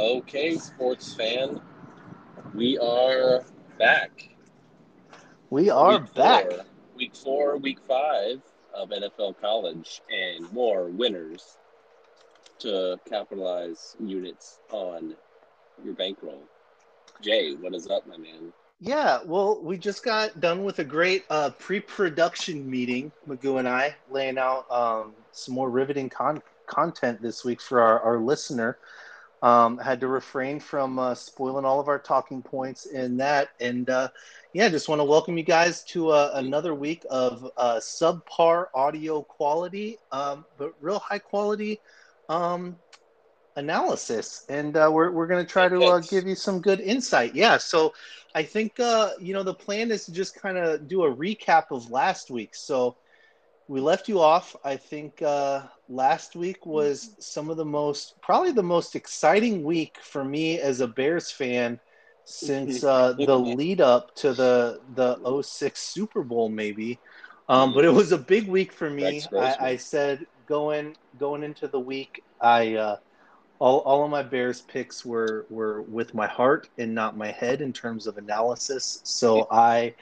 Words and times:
Okay, 0.00 0.56
sports 0.56 1.12
fan, 1.12 1.60
we 2.54 2.78
are 2.78 3.44
back. 3.78 4.30
We 5.50 5.68
are 5.68 5.98
Week 5.98 6.14
back. 6.14 6.50
Four, 6.50 6.64
week 6.96 7.14
four, 7.14 7.56
week 7.58 7.80
five 7.86 8.40
of 8.74 8.88
NFL 8.88 9.38
college, 9.42 10.00
and 10.10 10.50
more 10.54 10.86
winners 10.86 11.58
to 12.60 12.98
capitalize 13.06 13.94
units 14.00 14.60
on 14.70 15.16
your 15.84 15.92
bankroll. 15.92 16.44
Jay, 17.20 17.52
what 17.56 17.74
is 17.74 17.86
up, 17.86 18.06
my 18.06 18.16
man? 18.16 18.54
Yeah, 18.80 19.18
well, 19.26 19.60
we 19.62 19.76
just 19.76 20.02
got 20.02 20.40
done 20.40 20.64
with 20.64 20.78
a 20.78 20.84
great 20.84 21.26
uh, 21.28 21.50
pre-production 21.50 22.68
meeting, 22.70 23.12
Magoo 23.28 23.58
and 23.58 23.68
I, 23.68 23.94
laying 24.10 24.38
out 24.38 24.64
um, 24.70 25.12
some 25.32 25.54
more 25.54 25.68
riveting 25.68 26.08
con- 26.08 26.40
content 26.64 27.20
this 27.20 27.44
week 27.44 27.60
for 27.60 27.82
our, 27.82 28.00
our 28.00 28.16
listener. 28.16 28.78
Um, 29.42 29.78
had 29.78 30.00
to 30.00 30.08
refrain 30.08 30.60
from 30.60 30.98
uh, 30.98 31.14
spoiling 31.14 31.64
all 31.64 31.80
of 31.80 31.88
our 31.88 31.98
talking 31.98 32.42
points 32.42 32.84
in 32.84 33.16
that, 33.18 33.48
and 33.58 33.88
uh, 33.88 34.08
yeah, 34.52 34.68
just 34.68 34.88
want 34.88 35.00
to 35.00 35.04
welcome 35.04 35.38
you 35.38 35.44
guys 35.44 35.82
to 35.84 36.10
uh, 36.10 36.32
another 36.34 36.74
week 36.74 37.06
of 37.08 37.50
uh, 37.56 37.76
subpar 37.76 38.66
audio 38.74 39.22
quality, 39.22 39.96
um, 40.12 40.44
but 40.58 40.74
real 40.80 40.98
high 40.98 41.18
quality 41.18 41.80
um, 42.28 42.76
analysis, 43.56 44.44
and 44.48 44.76
uh, 44.76 44.90
we're 44.92 45.10
we're 45.10 45.26
going 45.26 45.44
to 45.44 45.50
try 45.50 45.68
to 45.68 45.82
uh, 45.84 46.00
give 46.00 46.26
you 46.26 46.34
some 46.34 46.60
good 46.60 46.80
insight. 46.80 47.34
Yeah, 47.34 47.58
so 47.58 47.92
I 48.34 48.42
think 48.42 48.78
uh, 48.80 49.12
you 49.20 49.32
know 49.32 49.42
the 49.42 49.54
plan 49.54 49.90
is 49.90 50.04
to 50.06 50.12
just 50.12 50.34
kind 50.34 50.58
of 50.58 50.88
do 50.88 51.04
a 51.04 51.14
recap 51.14 51.64
of 51.70 51.90
last 51.90 52.30
week. 52.30 52.54
So 52.54 52.96
we 53.70 53.80
left 53.80 54.08
you 54.08 54.18
off. 54.18 54.56
I 54.64 54.76
think 54.76 55.22
uh, 55.22 55.62
last 55.88 56.34
week 56.34 56.66
was 56.66 57.14
some 57.20 57.48
of 57.50 57.56
the 57.56 57.64
most, 57.64 58.20
probably 58.20 58.50
the 58.50 58.64
most 58.64 58.96
exciting 58.96 59.62
week 59.62 59.96
for 60.02 60.24
me 60.24 60.58
as 60.58 60.80
a 60.80 60.88
Bears 60.88 61.30
fan 61.30 61.78
since 62.24 62.82
uh, 62.82 63.12
the 63.12 63.38
lead 63.38 63.80
up 63.80 64.12
to 64.16 64.32
the 64.32 64.80
the 64.96 65.42
06 65.42 65.80
Super 65.80 66.24
Bowl, 66.24 66.48
maybe. 66.48 66.98
Um, 67.48 67.72
but 67.72 67.84
it 67.84 67.92
was 67.92 68.10
a 68.10 68.18
big 68.18 68.48
week 68.48 68.72
for 68.72 68.90
me. 68.90 69.22
I, 69.38 69.56
I 69.60 69.76
said 69.76 70.26
going 70.46 70.96
going 71.20 71.44
into 71.44 71.68
the 71.68 71.78
week, 71.78 72.24
I 72.40 72.74
uh, 72.74 72.96
all, 73.60 73.78
all 73.80 74.04
of 74.04 74.10
my 74.10 74.24
Bears 74.24 74.62
picks 74.62 75.04
were 75.04 75.46
were 75.48 75.82
with 75.82 76.12
my 76.12 76.26
heart 76.26 76.68
and 76.76 76.92
not 76.92 77.16
my 77.16 77.30
head 77.30 77.60
in 77.60 77.72
terms 77.72 78.08
of 78.08 78.18
analysis. 78.18 79.00
So 79.04 79.46
I 79.48 79.94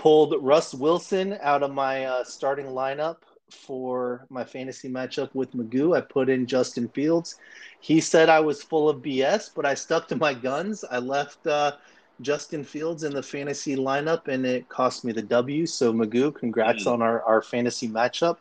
pulled 0.00 0.34
Russ 0.40 0.74
Wilson 0.74 1.38
out 1.42 1.62
of 1.62 1.72
my 1.72 2.04
uh, 2.06 2.24
starting 2.24 2.66
lineup 2.66 3.16
for 3.50 4.26
my 4.30 4.44
fantasy 4.44 4.88
matchup 4.88 5.34
with 5.34 5.52
Magoo. 5.52 5.96
I 5.96 6.00
put 6.00 6.30
in 6.30 6.46
Justin 6.46 6.88
Fields. 6.88 7.36
He 7.80 8.00
said 8.00 8.28
I 8.30 8.40
was 8.40 8.62
full 8.62 8.88
of 8.88 9.02
BS, 9.02 9.50
but 9.54 9.66
I 9.66 9.74
stuck 9.74 10.08
to 10.08 10.16
my 10.16 10.34
guns. 10.34 10.84
I 10.90 10.98
left 10.98 11.46
uh, 11.46 11.72
Justin 12.20 12.64
Fields 12.64 13.04
in 13.04 13.12
the 13.12 13.22
fantasy 13.22 13.76
lineup, 13.76 14.28
and 14.28 14.46
it 14.46 14.68
cost 14.68 15.04
me 15.04 15.12
the 15.12 15.22
W. 15.22 15.66
So 15.66 15.92
Magoo, 15.92 16.34
congrats 16.34 16.84
Mm. 16.84 16.92
on 16.94 17.02
our, 17.02 17.22
our 17.24 17.42
fantasy 17.42 17.88
matchup. 17.88 18.38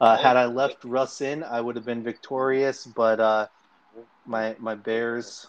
Uh, 0.00 0.16
had 0.16 0.36
I 0.36 0.46
left 0.46 0.84
Russ 0.84 1.20
in, 1.20 1.42
I 1.44 1.60
would 1.60 1.76
have 1.76 1.84
been 1.84 2.02
victorious, 2.02 2.86
but 2.86 3.20
uh, 3.20 3.48
my 4.26 4.56
my 4.58 4.74
Bears 4.74 5.48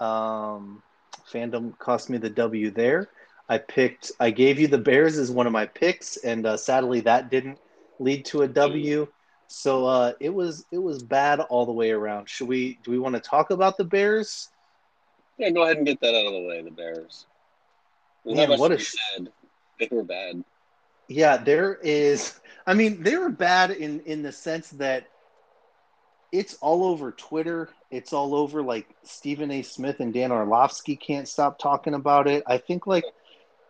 um, 0.00 0.82
fandom 1.30 1.78
cost 1.78 2.10
me 2.10 2.18
the 2.18 2.30
W 2.30 2.70
there. 2.70 3.10
I 3.48 3.58
picked. 3.58 4.12
I 4.20 4.30
gave 4.30 4.58
you 4.58 4.68
the 4.68 4.78
Bears 4.78 5.18
as 5.18 5.30
one 5.30 5.46
of 5.46 5.52
my 5.52 5.66
picks, 5.66 6.16
and 6.18 6.46
uh, 6.46 6.56
sadly 6.56 7.00
that 7.00 7.30
didn't 7.30 7.58
lead 7.98 8.24
to 8.26 8.42
a 8.42 8.48
W. 8.48 9.06
So 9.46 9.86
uh, 9.86 10.12
it 10.20 10.30
was 10.30 10.64
it 10.72 10.78
was 10.78 11.02
bad 11.02 11.40
all 11.40 11.66
the 11.66 11.72
way 11.72 11.90
around. 11.90 12.28
Should 12.28 12.48
we? 12.48 12.78
Do 12.82 12.90
we 12.90 12.98
want 12.98 13.14
to 13.14 13.20
talk 13.20 13.50
about 13.50 13.76
the 13.76 13.84
Bears? 13.84 14.50
Yeah, 15.38 15.50
go 15.50 15.64
ahead 15.64 15.76
and 15.76 15.86
get 15.86 16.00
that 16.00 16.14
out 16.14 16.26
of 16.26 16.32
the 16.32 16.42
way, 16.42 16.62
the 16.62 16.70
Bears. 16.70 17.26
There's 18.24 18.36
Man, 18.36 18.58
what 18.58 18.72
a 18.72 18.76
be 18.76 18.82
sh- 18.82 18.94
said. 19.14 19.32
They 19.78 19.88
were 19.90 20.04
bad. 20.04 20.44
Yeah, 21.08 21.36
there 21.36 21.74
is. 21.74 22.40
I 22.66 22.72
mean, 22.74 23.02
they 23.02 23.16
were 23.16 23.28
bad 23.28 23.70
in 23.70 24.00
in 24.00 24.22
the 24.22 24.32
sense 24.32 24.70
that 24.70 25.08
it's 26.32 26.54
all 26.54 26.84
over 26.84 27.12
Twitter. 27.12 27.68
It's 27.90 28.12
all 28.12 28.34
over 28.34 28.62
like 28.62 28.88
Stephen 29.02 29.50
A. 29.50 29.62
Smith 29.62 30.00
and 30.00 30.12
Dan 30.12 30.32
Orlovsky 30.32 30.96
can't 30.96 31.28
stop 31.28 31.58
talking 31.58 31.94
about 31.94 32.26
it. 32.26 32.42
I 32.46 32.58
think 32.58 32.86
like 32.86 33.04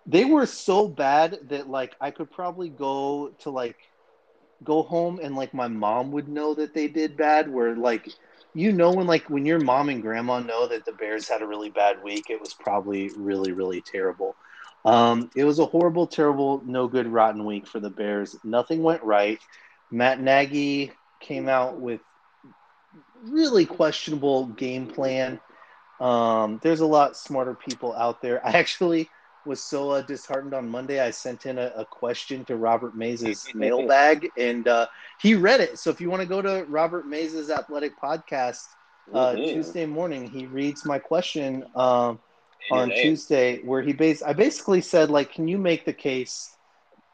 they 0.07 0.25
were 0.25 0.47
so 0.47 0.89
bad 0.89 1.39
that 1.49 1.69
like 1.69 1.95
I 2.01 2.11
could 2.11 2.31
probably 2.31 2.69
go 2.69 3.33
to 3.41 3.51
like 3.51 3.77
go 4.63 4.83
home 4.83 5.21
and 5.23 5.37
like 5.37 5.53
my 5.55 5.69
mom 5.69 6.13
would 6.13 6.29
know 6.29 6.55
that 6.55 6.75
they 6.75 6.89
did 6.89 7.17
bad 7.17 7.51
where 7.51 7.75
like 7.75 8.09
you 8.55 8.73
know 8.73 8.93
when 8.93 9.07
like 9.07 9.29
when 9.29 9.47
your 9.47 9.59
mom 9.59 9.89
and 9.89 10.03
grandma 10.03 10.41
know 10.41 10.67
that 10.69 10.85
the 10.85 10.93
bears 10.93 11.29
had 11.29 11.43
a 11.43 11.47
really 11.47 11.71
bad 11.71 12.03
week 12.03 12.31
it 12.31 12.41
was 12.41 12.55
probably 12.55 13.11
really 13.17 13.53
really 13.53 13.81
terrible. 13.81 14.37
Um, 14.85 15.31
it 15.35 15.45
was 15.45 15.61
a 15.61 15.65
horrible 15.65 16.07
terrible 16.07 16.63
no 16.67 16.87
good 16.87 17.07
rotten 17.07 17.45
week 17.45 17.67
for 17.67 17.81
the 17.81 17.91
bears. 17.91 18.37
Nothing 18.45 18.83
went 18.83 19.03
right. 19.03 19.41
Matt 19.91 20.21
nagy 20.21 20.93
came 21.21 21.49
out 21.49 21.81
with 21.81 22.01
really 23.23 23.65
questionable 23.65 24.47
game 24.47 24.87
plan. 24.87 25.41
Um, 26.01 26.61
there's 26.63 26.81
a 26.81 26.87
lot 26.87 27.17
smarter 27.17 27.55
people 27.55 27.95
out 27.95 28.21
there. 28.21 28.47
I 28.47 28.53
actually 28.53 29.09
was 29.47 29.63
so 29.63 29.91
uh, 29.91 30.03
disheartened 30.03 30.55
on 30.55 30.69
Monday. 30.69 31.01
I 31.01 31.11
sent 31.11 31.47
in 31.47 31.59
a, 31.59 31.73
a 31.77 31.85
question 31.85 32.45
to 32.47 32.57
Robert 32.57 32.97
Mays's 32.97 33.47
mailbag, 33.55 34.31
and 34.39 34.67
uh, 34.67 34.87
he 35.21 35.35
read 35.35 35.61
it. 35.61 35.79
So 35.79 35.91
if 35.91 36.01
you 36.01 36.11
want 36.11 36.23
to 36.23 36.29
go 36.29 36.43
to 36.43 36.65
Robert 36.69 37.07
Mays's 37.07 37.51
athletic 37.51 37.99
podcast 38.01 38.65
uh. 39.13 39.35
Tuesday 39.35 39.87
morning, 39.87 40.29
he 40.29 40.47
reads 40.47 40.85
my 40.85 40.99
question 40.99 41.65
um, 41.75 42.19
on. 42.71 42.91
Tuesday, 42.91 43.61
where 43.63 43.83
he 43.83 43.93
base 43.93 44.23
I 44.23 44.33
basically 44.33 44.81
said 44.81 45.11
like, 45.11 45.33
can 45.33 45.47
you 45.47 45.59
make 45.59 45.85
the 45.85 45.93
case 45.93 46.57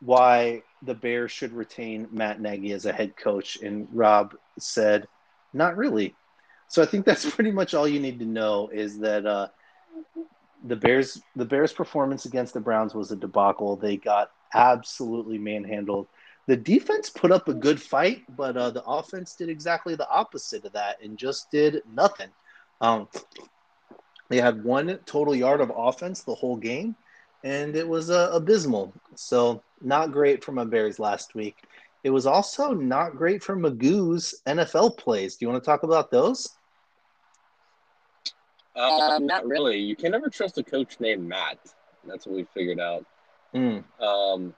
why 0.00 0.62
the 0.82 0.94
Bears 0.94 1.32
should 1.32 1.52
retain 1.52 2.08
Matt 2.12 2.40
Nagy 2.40 2.72
as 2.72 2.86
a 2.86 2.92
head 2.92 3.16
coach? 3.16 3.56
And 3.60 3.88
Rob 3.92 4.34
said, 4.58 5.08
not 5.52 5.76
really. 5.76 6.14
So 6.68 6.82
I 6.82 6.86
think 6.86 7.04
that's 7.04 7.28
pretty 7.34 7.50
much 7.50 7.74
all 7.74 7.88
you 7.88 8.00
need 8.00 8.20
to 8.20 8.26
know 8.26 8.68
is 8.68 8.98
that. 9.00 9.50
The 10.64 10.76
Bears 10.76 11.20
the 11.36 11.44
Bears 11.44 11.72
performance 11.72 12.26
against 12.26 12.54
the 12.54 12.60
Browns 12.60 12.94
was 12.94 13.10
a 13.10 13.16
debacle. 13.16 13.76
They 13.76 13.96
got 13.96 14.30
absolutely 14.54 15.38
manhandled. 15.38 16.06
The 16.46 16.56
defense 16.56 17.10
put 17.10 17.30
up 17.30 17.48
a 17.48 17.54
good 17.54 17.80
fight, 17.80 18.24
but 18.36 18.56
uh, 18.56 18.70
the 18.70 18.82
offense 18.84 19.36
did 19.36 19.48
exactly 19.48 19.94
the 19.94 20.08
opposite 20.08 20.64
of 20.64 20.72
that 20.72 21.00
and 21.02 21.16
just 21.16 21.50
did 21.50 21.82
nothing. 21.94 22.28
Um, 22.80 23.08
they 24.28 24.38
had 24.38 24.64
one 24.64 24.98
total 25.06 25.34
yard 25.34 25.60
of 25.60 25.72
offense 25.74 26.22
the 26.22 26.34
whole 26.34 26.56
game, 26.56 26.96
and 27.44 27.76
it 27.76 27.86
was 27.86 28.10
uh, 28.10 28.30
abysmal. 28.32 28.92
So 29.14 29.62
not 29.80 30.12
great 30.12 30.42
for 30.42 30.52
my 30.52 30.64
Bears 30.64 30.98
last 30.98 31.34
week. 31.34 31.56
It 32.02 32.10
was 32.10 32.26
also 32.26 32.72
not 32.72 33.16
great 33.16 33.42
for 33.42 33.56
Magoo's 33.56 34.34
NFL 34.46 34.96
plays. 34.96 35.36
Do 35.36 35.44
you 35.44 35.50
want 35.50 35.62
to 35.62 35.66
talk 35.66 35.82
about 35.82 36.10
those? 36.10 36.48
Uh, 38.76 39.18
not 39.20 39.46
really. 39.46 39.78
You 39.78 39.96
can 39.96 40.12
never 40.12 40.28
trust 40.28 40.58
a 40.58 40.62
coach 40.62 41.00
named 41.00 41.26
Matt. 41.26 41.58
That's 42.06 42.26
what 42.26 42.36
we 42.36 42.44
figured 42.54 42.80
out. 42.80 43.04
Mm. 43.54 43.84
Um, 44.00 44.54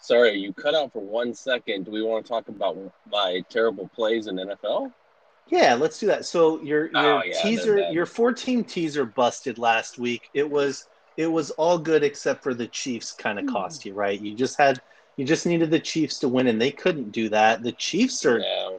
sorry, 0.00 0.34
you 0.38 0.52
cut 0.52 0.74
out 0.74 0.92
for 0.92 1.00
one 1.00 1.34
second. 1.34 1.84
Do 1.84 1.90
we 1.90 2.02
want 2.02 2.24
to 2.24 2.28
talk 2.28 2.48
about 2.48 2.76
my 3.10 3.42
terrible 3.48 3.88
plays 3.94 4.26
in 4.26 4.36
NFL? 4.36 4.92
Yeah, 5.48 5.74
let's 5.74 5.98
do 5.98 6.06
that. 6.08 6.26
So 6.26 6.60
your 6.60 6.90
your 6.92 7.14
Oh, 7.14 7.22
yeah, 7.24 7.42
teaser, 7.42 7.78
your 7.90 8.04
four 8.06 8.32
team 8.32 8.62
teaser 8.64 9.06
busted 9.06 9.58
last 9.58 9.98
week. 9.98 10.28
It 10.34 10.48
was 10.48 10.86
it 11.16 11.26
was 11.26 11.50
all 11.52 11.78
good 11.78 12.04
except 12.04 12.42
for 12.42 12.54
the 12.54 12.68
Chiefs 12.68 13.12
kind 13.12 13.38
of 13.38 13.46
Hmm. 13.46 13.52
cost 13.52 13.84
you, 13.84 13.94
right? 13.94 14.20
You 14.20 14.34
just 14.34 14.58
had 14.58 14.80
you 15.16 15.24
just 15.24 15.46
needed 15.46 15.70
the 15.70 15.80
Chiefs 15.80 16.18
to 16.20 16.28
win 16.28 16.46
and 16.46 16.60
they 16.60 16.70
couldn't 16.70 17.10
do 17.10 17.28
that. 17.30 17.62
The 17.62 17.72
Chiefs 17.72 18.24
are 18.26 18.38
Yeah. 18.40 18.78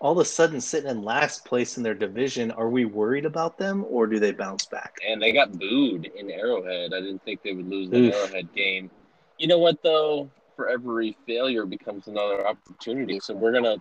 All 0.00 0.12
of 0.12 0.18
a 0.18 0.24
sudden 0.24 0.60
sitting 0.60 0.90
in 0.90 1.02
last 1.02 1.44
place 1.44 1.76
in 1.76 1.82
their 1.82 1.94
division. 1.94 2.50
Are 2.52 2.68
we 2.68 2.84
worried 2.84 3.24
about 3.24 3.58
them 3.58 3.84
or 3.88 4.06
do 4.06 4.18
they 4.18 4.32
bounce 4.32 4.66
back? 4.66 4.96
And 5.08 5.20
they 5.20 5.32
got 5.32 5.58
booed 5.58 6.06
in 6.06 6.30
Arrowhead. 6.30 6.92
I 6.94 7.00
didn't 7.00 7.22
think 7.24 7.42
they 7.42 7.52
would 7.52 7.68
lose 7.68 7.90
the 7.90 7.96
Oof. 7.98 8.14
Arrowhead 8.14 8.52
game. 8.54 8.90
You 9.38 9.48
know 9.48 9.58
what 9.58 9.82
though? 9.82 10.30
For 10.56 10.68
every 10.68 11.16
failure 11.26 11.66
becomes 11.66 12.08
another 12.08 12.46
opportunity. 12.46 13.20
So 13.20 13.34
we're 13.34 13.52
gonna 13.52 13.76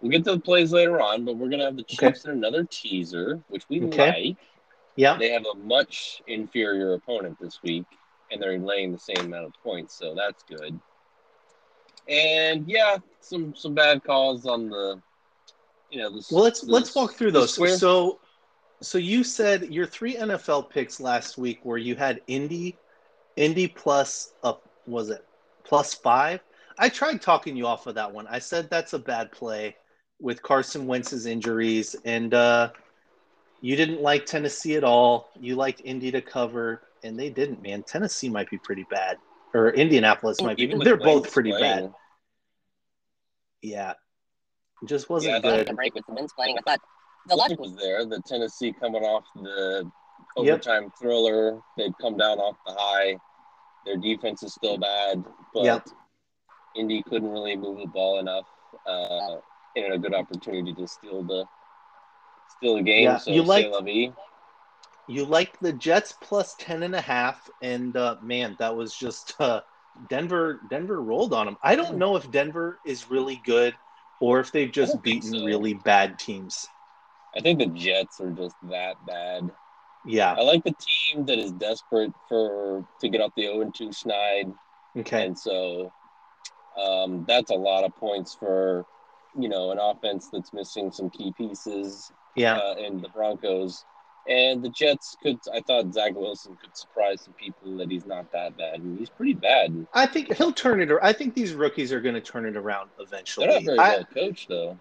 we'll 0.00 0.10
get 0.10 0.24
to 0.24 0.32
the 0.32 0.40
plays 0.40 0.72
later 0.72 1.00
on, 1.00 1.24
but 1.24 1.36
we're 1.36 1.48
gonna 1.48 1.64
have 1.64 1.76
the 1.76 1.82
Okay. 1.82 2.08
Chiefs 2.08 2.24
in 2.24 2.30
another 2.32 2.64
teaser, 2.64 3.40
which 3.48 3.68
we 3.68 3.80
Okay. 3.82 4.28
like. 4.28 4.36
Yeah. 4.96 5.16
They 5.18 5.30
have 5.30 5.44
a 5.46 5.56
much 5.56 6.22
inferior 6.26 6.94
opponent 6.94 7.38
this 7.40 7.62
week, 7.62 7.86
and 8.30 8.40
they're 8.42 8.58
laying 8.58 8.92
the 8.92 8.98
same 8.98 9.26
amount 9.26 9.46
of 9.46 9.52
points, 9.62 9.94
so 9.94 10.14
that's 10.14 10.42
good. 10.44 10.78
And 12.08 12.68
yeah, 12.68 12.98
some 13.20 13.54
some 13.54 13.74
bad 13.74 14.02
calls 14.02 14.46
on 14.46 14.68
the, 14.70 15.00
you 15.90 15.98
know, 15.98 16.10
the. 16.10 16.24
Well, 16.30 16.44
let's 16.44 16.60
the- 16.60 16.72
let's 16.72 16.94
walk 16.94 17.14
through 17.14 17.32
those. 17.32 17.54
square- 17.54 17.76
So, 17.76 18.20
so 18.80 18.98
you 18.98 19.24
said 19.24 19.72
your 19.72 19.86
three 19.86 20.16
NFL 20.16 20.70
picks 20.70 21.00
last 21.00 21.38
week, 21.38 21.60
where 21.64 21.78
you 21.78 21.94
had 21.96 22.20
Indy, 22.26 22.76
Indy 23.36 23.66
plus 23.68 24.32
up 24.42 24.68
was 24.86 25.10
it 25.10 25.24
plus 25.64 25.94
five? 25.94 26.40
I 26.78 26.88
tried 26.88 27.20
talking 27.20 27.56
you 27.56 27.66
off 27.66 27.86
of 27.86 27.94
that 27.96 28.12
one. 28.12 28.26
I 28.28 28.38
said 28.38 28.70
that's 28.70 28.92
a 28.92 28.98
bad 28.98 29.32
play 29.32 29.76
with 30.20 30.42
Carson 30.42 30.86
Wentz's 30.86 31.26
injuries, 31.26 31.94
and 32.04 32.34
uh, 32.34 32.70
You 33.60 33.74
didn't 33.74 34.00
like 34.00 34.24
Tennessee 34.26 34.76
at 34.76 34.84
all. 34.84 35.30
You 35.40 35.56
liked 35.56 35.82
Indy 35.84 36.12
to 36.12 36.20
cover, 36.22 36.82
and 37.02 37.18
they 37.18 37.28
didn't, 37.30 37.60
man. 37.62 37.82
Tennessee 37.82 38.28
might 38.28 38.48
be 38.48 38.58
pretty 38.58 38.84
bad. 38.88 39.18
Or 39.52 39.70
Indianapolis 39.72 40.40
might 40.40 40.56
be. 40.56 40.66
They're 40.66 40.96
both 40.96 41.32
pretty 41.32 41.50
playing, 41.50 41.86
bad. 41.86 41.94
Yeah. 43.62 43.94
Just 44.84 45.10
wasn't 45.10 45.42
thought 45.42 45.56
good. 45.56 45.66
the 45.68 45.74
break 45.74 45.94
with 45.94 46.06
the 46.06 46.14
Wentz 46.14 46.32
playing. 46.32 46.56
I 46.58 46.62
thought 46.70 46.80
the 47.26 47.36
logic 47.36 47.58
was 47.58 47.74
there. 47.76 48.04
The 48.04 48.20
Tennessee 48.26 48.72
coming 48.72 49.02
off 49.02 49.24
the 49.34 49.90
Yep. 50.36 50.66
overtime 50.66 50.92
thriller, 51.00 51.60
they'd 51.76 51.96
come 51.98 52.16
down 52.16 52.38
off 52.38 52.56
the 52.66 52.72
high. 52.74 53.18
Their 53.84 53.96
defense 53.96 54.42
is 54.42 54.54
still 54.54 54.78
bad, 54.78 55.24
but 55.52 55.64
Yep. 55.64 55.88
Indy 56.76 57.02
couldn't 57.02 57.30
really 57.30 57.56
move 57.56 57.78
the 57.78 57.86
ball 57.86 58.18
enough. 58.20 58.46
Uh, 58.86 59.36
and 59.76 59.92
a 59.94 59.98
good 59.98 60.14
opportunity 60.14 60.72
to 60.74 60.86
steal 60.86 61.22
the 61.22 61.44
steal 62.56 62.76
the 62.76 62.82
game. 62.82 63.04
Yeah, 63.04 63.16
so 63.18 63.30
you 63.30 63.40
say 63.42 63.46
liked- 63.46 63.70
la 63.72 63.80
vie. 63.80 64.12
You 65.06 65.24
like 65.24 65.58
the 65.60 65.72
Jets 65.72 66.12
plus 66.20 66.54
10 66.58 66.82
and 66.82 66.94
a 66.94 67.00
half, 67.00 67.48
and 67.62 67.96
uh, 67.96 68.16
man, 68.20 68.56
that 68.58 68.76
was 68.76 68.94
just 68.94 69.34
uh, 69.40 69.62
Denver. 70.08 70.60
Denver 70.68 71.00
rolled 71.02 71.32
on 71.32 71.46
them. 71.46 71.56
I 71.62 71.76
don't 71.76 71.96
know 71.96 72.16
if 72.16 72.30
Denver 72.30 72.78
is 72.84 73.10
really 73.10 73.36
good 73.36 73.74
or 74.20 74.40
if 74.40 74.52
they've 74.52 74.70
just 74.72 75.02
beaten 75.02 75.32
so. 75.32 75.44
really 75.44 75.74
bad 75.74 76.18
teams. 76.18 76.66
I 77.36 77.40
think 77.40 77.58
the 77.58 77.66
Jets 77.66 78.20
are 78.20 78.30
just 78.30 78.56
that 78.64 78.94
bad. 79.06 79.50
Yeah. 80.04 80.34
I 80.38 80.42
like 80.42 80.64
the 80.64 80.74
team 80.78 81.26
that 81.26 81.38
is 81.38 81.52
desperate 81.52 82.12
for 82.28 82.86
to 83.00 83.08
get 83.08 83.20
off 83.20 83.32
the 83.36 83.42
0 83.42 83.70
2 83.74 83.88
schneid. 83.90 84.54
Okay. 84.96 85.26
And 85.26 85.38
so 85.38 85.92
um, 86.80 87.24
that's 87.28 87.50
a 87.50 87.54
lot 87.54 87.84
of 87.84 87.94
points 87.96 88.34
for, 88.34 88.86
you 89.38 89.48
know, 89.48 89.70
an 89.70 89.78
offense 89.78 90.28
that's 90.32 90.52
missing 90.52 90.90
some 90.90 91.10
key 91.10 91.32
pieces 91.36 92.12
Yeah. 92.34 92.56
uh, 92.56 92.74
in 92.76 93.00
the 93.00 93.08
Broncos. 93.08 93.84
And 94.28 94.62
the 94.62 94.68
Jets 94.68 95.16
could, 95.22 95.38
I 95.54 95.60
thought 95.62 95.92
Zach 95.94 96.14
Wilson 96.14 96.56
could 96.60 96.76
surprise 96.76 97.22
some 97.22 97.32
people 97.34 97.76
that 97.78 97.90
he's 97.90 98.04
not 98.04 98.30
that 98.32 98.56
bad. 98.58 98.80
And 98.80 98.98
he's 98.98 99.08
pretty 99.08 99.32
bad. 99.34 99.86
I 99.94 100.04
think 100.06 100.34
he'll 100.34 100.52
turn 100.52 100.82
it. 100.82 100.90
ar- 100.90 101.02
I 101.02 101.14
think 101.14 101.34
these 101.34 101.54
rookies 101.54 101.92
are 101.94 102.00
going 102.00 102.14
to 102.14 102.20
turn 102.20 102.44
it 102.44 102.56
around 102.56 102.90
eventually. 103.00 103.46
They're 103.46 103.54
not 103.56 103.64
very 103.64 103.78
I- 103.78 103.96
well 103.96 104.04
coached, 104.12 104.48
though. 104.48 104.78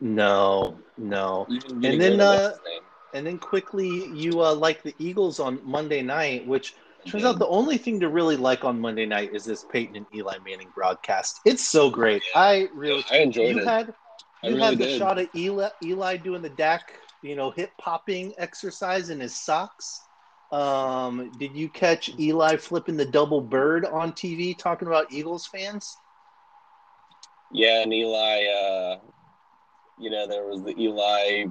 no, 0.00 0.78
no. 0.98 1.46
And 1.48 2.00
then, 2.00 2.20
uh, 2.20 2.26
what's 2.32 2.56
his 2.56 2.64
name. 2.66 2.82
And 3.14 3.26
then 3.26 3.38
quickly, 3.38 4.06
you 4.14 4.40
uh, 4.42 4.54
like 4.54 4.82
the 4.82 4.94
Eagles 4.98 5.38
on 5.38 5.60
Monday 5.64 6.00
night, 6.02 6.46
which 6.46 6.74
turns 7.06 7.24
out 7.24 7.38
the 7.38 7.46
only 7.46 7.76
thing 7.76 8.00
to 8.00 8.08
really 8.08 8.36
like 8.36 8.64
on 8.64 8.80
Monday 8.80 9.04
night 9.06 9.34
is 9.34 9.44
this 9.44 9.64
Peyton 9.70 9.96
and 9.96 10.06
Eli 10.14 10.38
Manning 10.44 10.68
broadcast. 10.74 11.40
It's 11.44 11.68
so 11.68 11.90
great. 11.90 12.22
I 12.34 12.68
really. 12.74 13.04
I 13.10 13.18
enjoyed 13.18 13.54
you 13.54 13.58
it. 13.60 13.66
had 13.66 13.94
you 14.42 14.50
really 14.56 14.60
had 14.62 14.78
the 14.78 14.84
did. 14.86 14.98
shot 14.98 15.18
of 15.18 15.28
Eli, 15.36 15.68
Eli 15.84 16.16
doing 16.16 16.40
the 16.40 16.48
Dak, 16.48 16.94
you 17.22 17.36
know, 17.36 17.50
hip 17.50 17.70
popping 17.78 18.34
exercise 18.38 19.10
in 19.10 19.20
his 19.20 19.34
socks. 19.38 20.00
Um, 20.50 21.32
did 21.38 21.56
you 21.56 21.68
catch 21.68 22.10
Eli 22.18 22.56
flipping 22.56 22.96
the 22.96 23.06
double 23.06 23.40
bird 23.40 23.86
on 23.86 24.12
TV 24.12 24.56
talking 24.56 24.88
about 24.88 25.12
Eagles 25.12 25.46
fans? 25.46 25.96
Yeah, 27.50 27.82
and 27.82 27.92
Eli, 27.92 28.44
uh, 28.46 28.98
you 29.98 30.10
know, 30.10 30.26
there 30.26 30.44
was 30.44 30.62
the 30.62 30.78
Eli. 30.78 31.46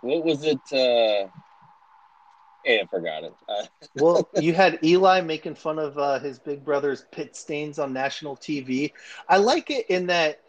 What 0.00 0.24
was 0.24 0.44
it? 0.44 0.60
Uh, 0.72 1.28
yeah, 2.64 2.82
I 2.82 2.86
forgot 2.90 3.24
it. 3.24 3.34
Uh, 3.48 3.64
Well, 3.94 4.28
you 4.38 4.52
had 4.52 4.78
Eli 4.84 5.20
making 5.22 5.54
fun 5.54 5.78
of 5.78 5.98
uh, 5.98 6.18
his 6.20 6.38
big 6.38 6.64
brother's 6.64 7.04
pit 7.10 7.34
stains 7.34 7.78
on 7.78 7.92
national 7.92 8.36
TV. 8.36 8.92
I 9.28 9.38
like 9.38 9.70
it 9.70 9.86
in 9.88 10.06
that 10.06 10.40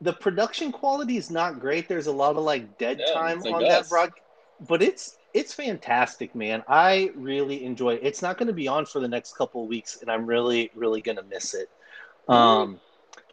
the 0.00 0.12
production 0.12 0.72
quality 0.72 1.16
is 1.16 1.30
not 1.30 1.60
great. 1.60 1.88
There's 1.88 2.06
a 2.06 2.12
lot 2.12 2.36
of 2.36 2.44
like 2.44 2.76
dead 2.78 2.98
Yeah, 2.98 3.04
time 3.06 3.40
like 3.42 3.54
on 3.54 3.66
that 3.66 3.80
us. 3.80 3.88
broad, 3.88 4.12
but 4.60 4.82
it's 4.82 5.18
it's 5.32 5.54
fantastic, 5.54 6.34
man. 6.34 6.62
I 6.68 7.10
really 7.14 7.64
enjoy 7.64 7.94
it. 7.94 8.00
It's 8.02 8.22
not 8.22 8.38
going 8.38 8.48
to 8.48 8.54
be 8.54 8.68
on 8.68 8.86
for 8.86 9.00
the 9.00 9.08
next 9.08 9.34
couple 9.34 9.62
of 9.62 9.68
weeks, 9.68 9.98
and 10.00 10.10
I'm 10.10 10.26
really 10.26 10.70
really 10.74 11.02
going 11.02 11.16
to 11.16 11.22
miss 11.24 11.54
it. 11.54 11.68
Um, 12.28 12.80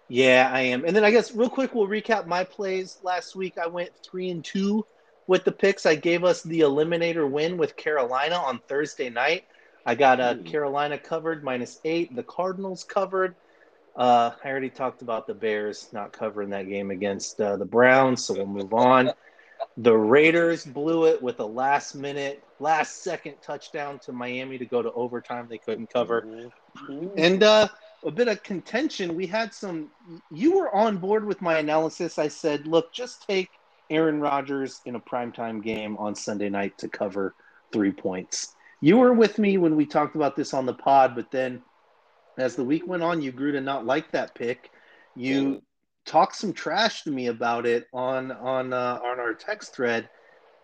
yeah, 0.07 0.49
I 0.51 0.61
am. 0.61 0.85
And 0.85 0.95
then 0.95 1.03
I 1.05 1.11
guess 1.11 1.33
real 1.33 1.49
quick, 1.49 1.73
we'll 1.73 1.87
recap 1.87 2.27
my 2.27 2.43
plays 2.43 2.97
last 3.03 3.35
week. 3.35 3.57
I 3.57 3.67
went 3.67 3.89
three 4.09 4.29
and 4.29 4.43
two 4.43 4.85
with 5.27 5.43
the 5.43 5.51
picks. 5.51 5.85
I 5.85 5.95
gave 5.95 6.23
us 6.23 6.43
the 6.43 6.61
eliminator 6.61 7.29
win 7.29 7.57
with 7.57 7.75
Carolina 7.75 8.35
on 8.35 8.59
Thursday 8.67 9.09
night. 9.09 9.43
I 9.85 9.95
got 9.95 10.19
uh, 10.19 10.35
Carolina 10.45 10.97
covered 10.97 11.43
minus 11.43 11.79
eight. 11.83 12.15
The 12.15 12.23
Cardinals 12.23 12.83
covered. 12.83 13.35
Uh, 13.95 14.31
I 14.43 14.49
already 14.49 14.69
talked 14.69 15.01
about 15.01 15.27
the 15.27 15.33
Bears 15.33 15.89
not 15.91 16.13
covering 16.13 16.49
that 16.49 16.67
game 16.67 16.89
against 16.91 17.39
uh, 17.39 17.57
the 17.57 17.65
Browns, 17.65 18.25
so 18.25 18.33
we'll 18.33 18.47
move 18.47 18.73
on. 18.73 19.11
The 19.77 19.95
Raiders 19.95 20.65
blew 20.65 21.05
it 21.05 21.21
with 21.21 21.39
a 21.39 21.45
last 21.45 21.95
minute, 21.95 22.43
last 22.59 23.03
second 23.03 23.35
touchdown 23.41 23.99
to 23.99 24.11
Miami 24.11 24.57
to 24.57 24.65
go 24.65 24.81
to 24.81 24.91
overtime. 24.93 25.47
They 25.49 25.59
couldn't 25.59 25.91
cover. 25.91 26.49
Mhm. 26.77 27.11
And 27.17 27.43
uh, 27.43 27.67
a 28.03 28.11
bit 28.11 28.27
of 28.27 28.43
contention. 28.43 29.15
We 29.15 29.27
had 29.27 29.53
some. 29.53 29.89
You 30.31 30.57
were 30.57 30.73
on 30.75 30.97
board 30.97 31.25
with 31.25 31.41
my 31.41 31.59
analysis. 31.59 32.19
I 32.19 32.27
said, 32.27 32.67
look, 32.67 32.93
just 32.93 33.25
take 33.27 33.49
Aaron 33.89 34.19
Rodgers 34.19 34.81
in 34.85 34.95
a 34.95 34.99
primetime 34.99 35.63
game 35.63 35.97
on 35.97 36.15
Sunday 36.15 36.49
night 36.49 36.77
to 36.79 36.87
cover 36.87 37.35
three 37.71 37.91
points. 37.91 38.55
You 38.81 38.97
were 38.97 39.13
with 39.13 39.39
me 39.39 39.57
when 39.57 39.75
we 39.75 39.85
talked 39.85 40.15
about 40.15 40.35
this 40.35 40.53
on 40.53 40.65
the 40.65 40.73
pod, 40.73 41.15
but 41.15 41.31
then 41.31 41.61
as 42.37 42.55
the 42.55 42.63
week 42.63 42.87
went 42.87 43.03
on, 43.03 43.21
you 43.21 43.31
grew 43.31 43.51
to 43.53 43.61
not 43.61 43.85
like 43.85 44.11
that 44.11 44.35
pick. 44.35 44.71
You 45.15 45.61
talked 46.05 46.35
some 46.35 46.53
trash 46.53 47.03
to 47.03 47.11
me 47.11 47.27
about 47.27 47.65
it 47.65 47.85
on 47.93 48.31
on 48.31 48.73
uh, 48.73 48.99
on 49.03 49.19
our 49.19 49.33
text 49.33 49.75
thread. 49.75 50.09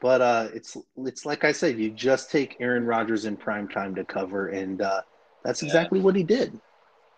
But 0.01 0.21
uh, 0.21 0.48
it's 0.54 0.77
it's 0.98 1.25
like 1.25 1.44
I 1.44 1.51
said, 1.51 1.77
you 1.77 1.92
just 1.92 2.31
take 2.31 2.57
Aaron 2.60 2.86
Rodgers 2.86 3.25
in 3.25 3.36
prime 3.36 3.68
time 3.68 3.95
to 3.95 4.06
cover, 4.06 4.48
and 4.48 4.81
uh, 4.81 5.01
that's 5.44 5.62
Yeah. 5.62 5.68
exactly 5.68 6.00
what 6.00 6.16
he 6.16 6.24
did. 6.24 6.60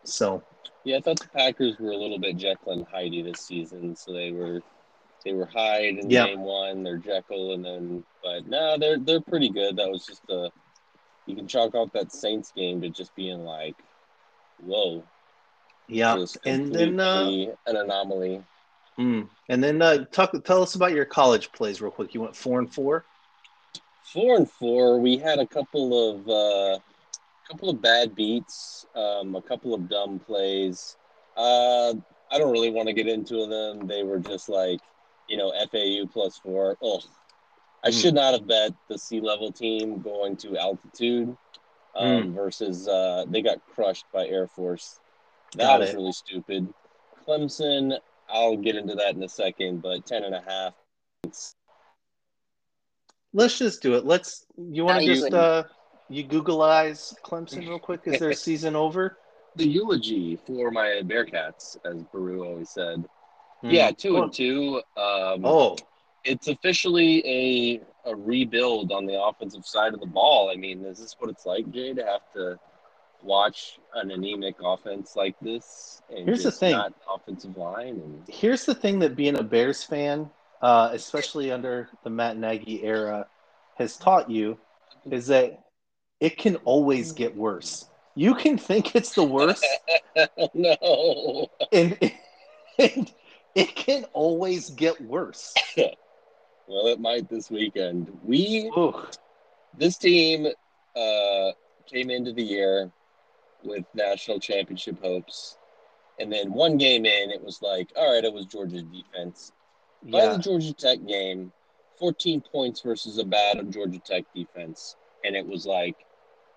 So 0.03 0.43
Yeah, 0.83 0.97
I 0.97 1.01
thought 1.01 1.19
the 1.19 1.29
Packers 1.29 1.77
were 1.79 1.91
a 1.91 1.97
little 1.97 2.19
bit 2.19 2.37
Jekyll 2.37 2.73
and 2.73 2.87
Hyde 2.91 3.25
this 3.25 3.41
season, 3.45 3.95
so 3.95 4.13
they 4.13 4.31
were 4.31 4.61
they 5.23 5.33
were 5.33 5.45
Hyde 5.45 5.99
in 5.99 6.09
Yeah. 6.09 6.25
game 6.25 6.41
one, 6.41 6.83
they're 6.83 6.97
Jekyll, 6.97 7.53
and 7.53 7.63
then 7.63 8.03
but 8.23 8.47
no, 8.47 8.77
they're 8.79 8.97
they're 8.97 9.21
pretty 9.21 9.49
good. 9.49 9.77
That 9.77 9.89
was 9.91 10.05
just 10.05 10.23
a 10.29 10.49
you 11.27 11.35
can 11.35 11.47
chalk 11.47 11.75
off 11.75 11.91
that 11.93 12.11
Saints 12.11 12.51
game 12.51 12.81
to 12.81 12.89
just 12.89 13.13
being 13.15 13.39
like, 13.39 13.75
whoa, 14.63 15.03
yeah, 15.87 16.17
and 16.45 16.73
then 16.73 16.99
uh, 16.99 17.31
an 17.65 17.75
anomaly. 17.77 18.41
mm, 18.99 19.27
and 19.49 19.63
then 19.63 19.81
uh, 19.81 20.05
talk 20.11 20.31
tell 20.43 20.61
us 20.63 20.75
about 20.75 20.93
your 20.93 21.05
college 21.05 21.51
plays 21.51 21.81
real 21.81 21.91
quick. 21.91 22.13
You 22.13 22.21
went 22.21 22.35
four 22.35 22.59
and 22.59 22.71
four. 22.73 23.05
Four 24.13 24.35
and 24.37 24.49
four, 24.49 24.99
we 24.99 25.17
had 25.17 25.39
a 25.39 25.47
couple 25.47 26.09
of 26.09 26.27
uh, 26.29 26.79
couple 27.47 27.69
of 27.69 27.81
bad 27.81 28.15
beats, 28.15 28.85
um, 28.95 29.35
a 29.35 29.41
couple 29.41 29.73
of 29.73 29.89
dumb 29.89 30.19
plays. 30.19 30.97
Uh, 31.35 31.93
I 32.31 32.37
don't 32.37 32.51
really 32.51 32.71
want 32.71 32.87
to 32.87 32.93
get 32.93 33.07
into 33.07 33.45
them. 33.47 33.87
They 33.87 34.03
were 34.03 34.19
just 34.19 34.49
like, 34.49 34.79
you 35.27 35.37
know, 35.37 35.51
FAU 35.51 36.05
plus 36.11 36.37
four. 36.37 36.77
Oh, 36.81 37.01
I 37.83 37.89
Mm. 37.89 37.93
should 38.01 38.13
not 38.15 38.33
have 38.33 38.47
bet 38.47 38.73
the 38.89 38.97
sea 38.97 39.21
level 39.21 39.51
team 39.51 40.01
going 40.01 40.37
to 40.37 40.57
altitude 40.57 41.35
um, 41.95 42.33
versus 42.33 42.87
uh, 42.87 43.25
they 43.27 43.41
got 43.41 43.59
crushed 43.73 44.05
by 44.13 44.27
Air 44.27 44.47
Force. 44.47 44.99
That 45.57 45.65
Got 45.67 45.79
was 45.81 45.89
it. 45.89 45.95
really 45.95 46.11
stupid. 46.13 46.73
Clemson, 47.27 47.97
I'll 48.29 48.57
get 48.57 48.75
into 48.75 48.95
that 48.95 49.15
in 49.15 49.23
a 49.23 49.29
second, 49.29 49.81
but 49.81 50.05
ten 50.05 50.23
and 50.23 50.33
a 50.35 50.41
half. 50.41 50.73
It's, 51.23 51.55
Let's 53.33 53.57
just 53.57 53.81
do 53.81 53.95
it. 53.95 54.05
Let's. 54.05 54.45
You 54.57 54.85
want 54.85 54.99
to 55.01 55.05
just 55.05 55.23
wouldn't. 55.23 55.41
uh, 55.41 55.63
you 56.09 56.25
Googleize 56.25 57.13
Clemson 57.23 57.67
real 57.67 57.79
quick? 57.79 58.01
Is 58.05 58.19
their 58.19 58.33
season 58.47 58.75
over? 58.75 59.17
the 59.57 59.67
eulogy 59.67 60.37
for 60.47 60.71
my 60.71 61.01
Bearcats, 61.03 61.75
as 61.83 62.03
Baru 62.03 62.45
always 62.45 62.69
said. 62.69 63.03
Hmm. 63.61 63.69
Yeah, 63.69 63.91
two 63.91 64.17
Oh, 64.17 64.23
and 64.23 64.33
two. 64.33 64.75
Um, 64.95 65.41
Oh, 65.45 65.77
it's 66.23 66.47
officially 66.47 67.23
a 67.25 67.81
a 68.09 68.15
rebuild 68.15 68.91
on 68.91 69.05
the 69.05 69.21
offensive 69.21 69.65
side 69.65 69.93
of 69.93 69.99
the 69.99 70.07
ball. 70.07 70.49
I 70.51 70.55
mean, 70.55 70.83
is 70.85 70.99
this 70.99 71.15
what 71.19 71.29
it's 71.29 71.45
like, 71.45 71.69
Jay, 71.71 71.93
to 71.93 72.03
have 72.03 72.21
to 72.33 72.59
watch 73.23 73.79
an 73.93 74.11
anemic 74.11 74.55
offense 74.63 75.15
like 75.15 75.35
this 75.41 76.01
and 76.09 76.25
Here's 76.25 76.43
the 76.43 76.51
thing. 76.51 76.79
offensive 77.13 77.55
line 77.57 78.01
and 78.03 78.23
here's 78.27 78.65
the 78.65 78.73
thing 78.73 78.97
that 78.99 79.15
being 79.15 79.37
a 79.37 79.43
Bears 79.43 79.83
fan, 79.83 80.29
uh, 80.61 80.89
especially 80.91 81.51
under 81.51 81.89
the 82.03 82.09
Matt 82.09 82.37
Nagy 82.37 82.83
era, 82.83 83.27
has 83.75 83.97
taught 83.97 84.29
you 84.29 84.57
is 85.09 85.27
that 85.27 85.63
it 86.19 86.37
can 86.37 86.55
always 86.57 87.11
get 87.11 87.35
worse. 87.35 87.85
You 88.15 88.35
can 88.35 88.57
think 88.57 88.95
it's 88.95 89.13
the 89.13 89.23
worst, 89.23 89.65
no. 90.53 91.47
and, 91.71 91.97
and 92.79 93.11
it 93.55 93.75
can 93.75 94.05
always 94.13 94.69
get 94.71 94.99
worse. 95.01 95.53
Well, 96.71 96.87
it 96.87 97.01
might 97.01 97.29
this 97.29 97.51
weekend. 97.51 98.09
We 98.23 98.71
Ooh, 98.77 98.93
this 99.77 99.97
team 99.97 100.47
uh, 100.95 101.51
came 101.85 102.09
into 102.09 102.31
the 102.31 102.43
year 102.43 102.89
with 103.61 103.83
national 103.93 104.39
championship 104.39 105.01
hopes, 105.01 105.57
and 106.17 106.31
then 106.31 106.53
one 106.53 106.77
game 106.77 107.05
in, 107.05 107.29
it 107.29 107.43
was 107.43 107.61
like, 107.61 107.91
all 107.97 108.13
right, 108.13 108.23
it 108.23 108.31
was 108.31 108.45
Georgia's 108.45 108.83
defense. 108.83 109.51
By 110.09 110.27
the 110.27 110.37
Georgia 110.37 110.73
Tech 110.73 111.05
game, 111.05 111.51
14 111.99 112.41
points 112.51 112.79
versus 112.79 113.17
a 113.17 113.25
bad 113.25 113.69
Georgia 113.69 113.99
Tech 113.99 114.23
defense, 114.33 114.95
and 115.25 115.35
it 115.35 115.45
was 115.45 115.65
like, 115.65 115.97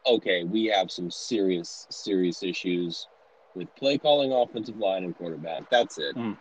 okay, 0.06 0.44
we 0.44 0.66
have 0.66 0.92
some 0.92 1.10
serious, 1.10 1.88
serious 1.90 2.44
issues 2.44 3.08
with 3.56 3.74
play 3.74 3.98
calling, 3.98 4.32
offensive 4.32 4.76
line, 4.76 5.02
and 5.02 5.16
quarterback. 5.16 5.68
That's 5.70 5.98
it. 5.98 6.16
Mm. 6.16 6.36